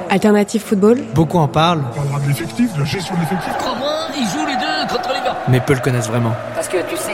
Alternative 0.09 0.61
football. 0.61 0.97
Beaucoup 1.13 1.37
en 1.37 1.47
parlent, 1.47 1.83
l'effectif, 2.27 2.73
de 2.73 2.79
la 2.79 2.85
gestion 2.85 3.15
de 3.15 3.19
l'effectif. 3.21 3.53
Crois-moi, 3.57 3.91
ils 4.17 4.25
jouent 4.27 4.45
les 4.47 4.55
deux 4.55 4.93
contre 4.95 5.09
les 5.09 5.19
gars. 5.25 5.35
Mais 5.49 5.59
peu 5.59 5.73
le 5.73 5.79
connaissent 5.79 6.07
vraiment. 6.07 6.33
Parce 6.55 6.67
que 6.69 6.77
tu 6.89 6.95
sais 6.95 7.13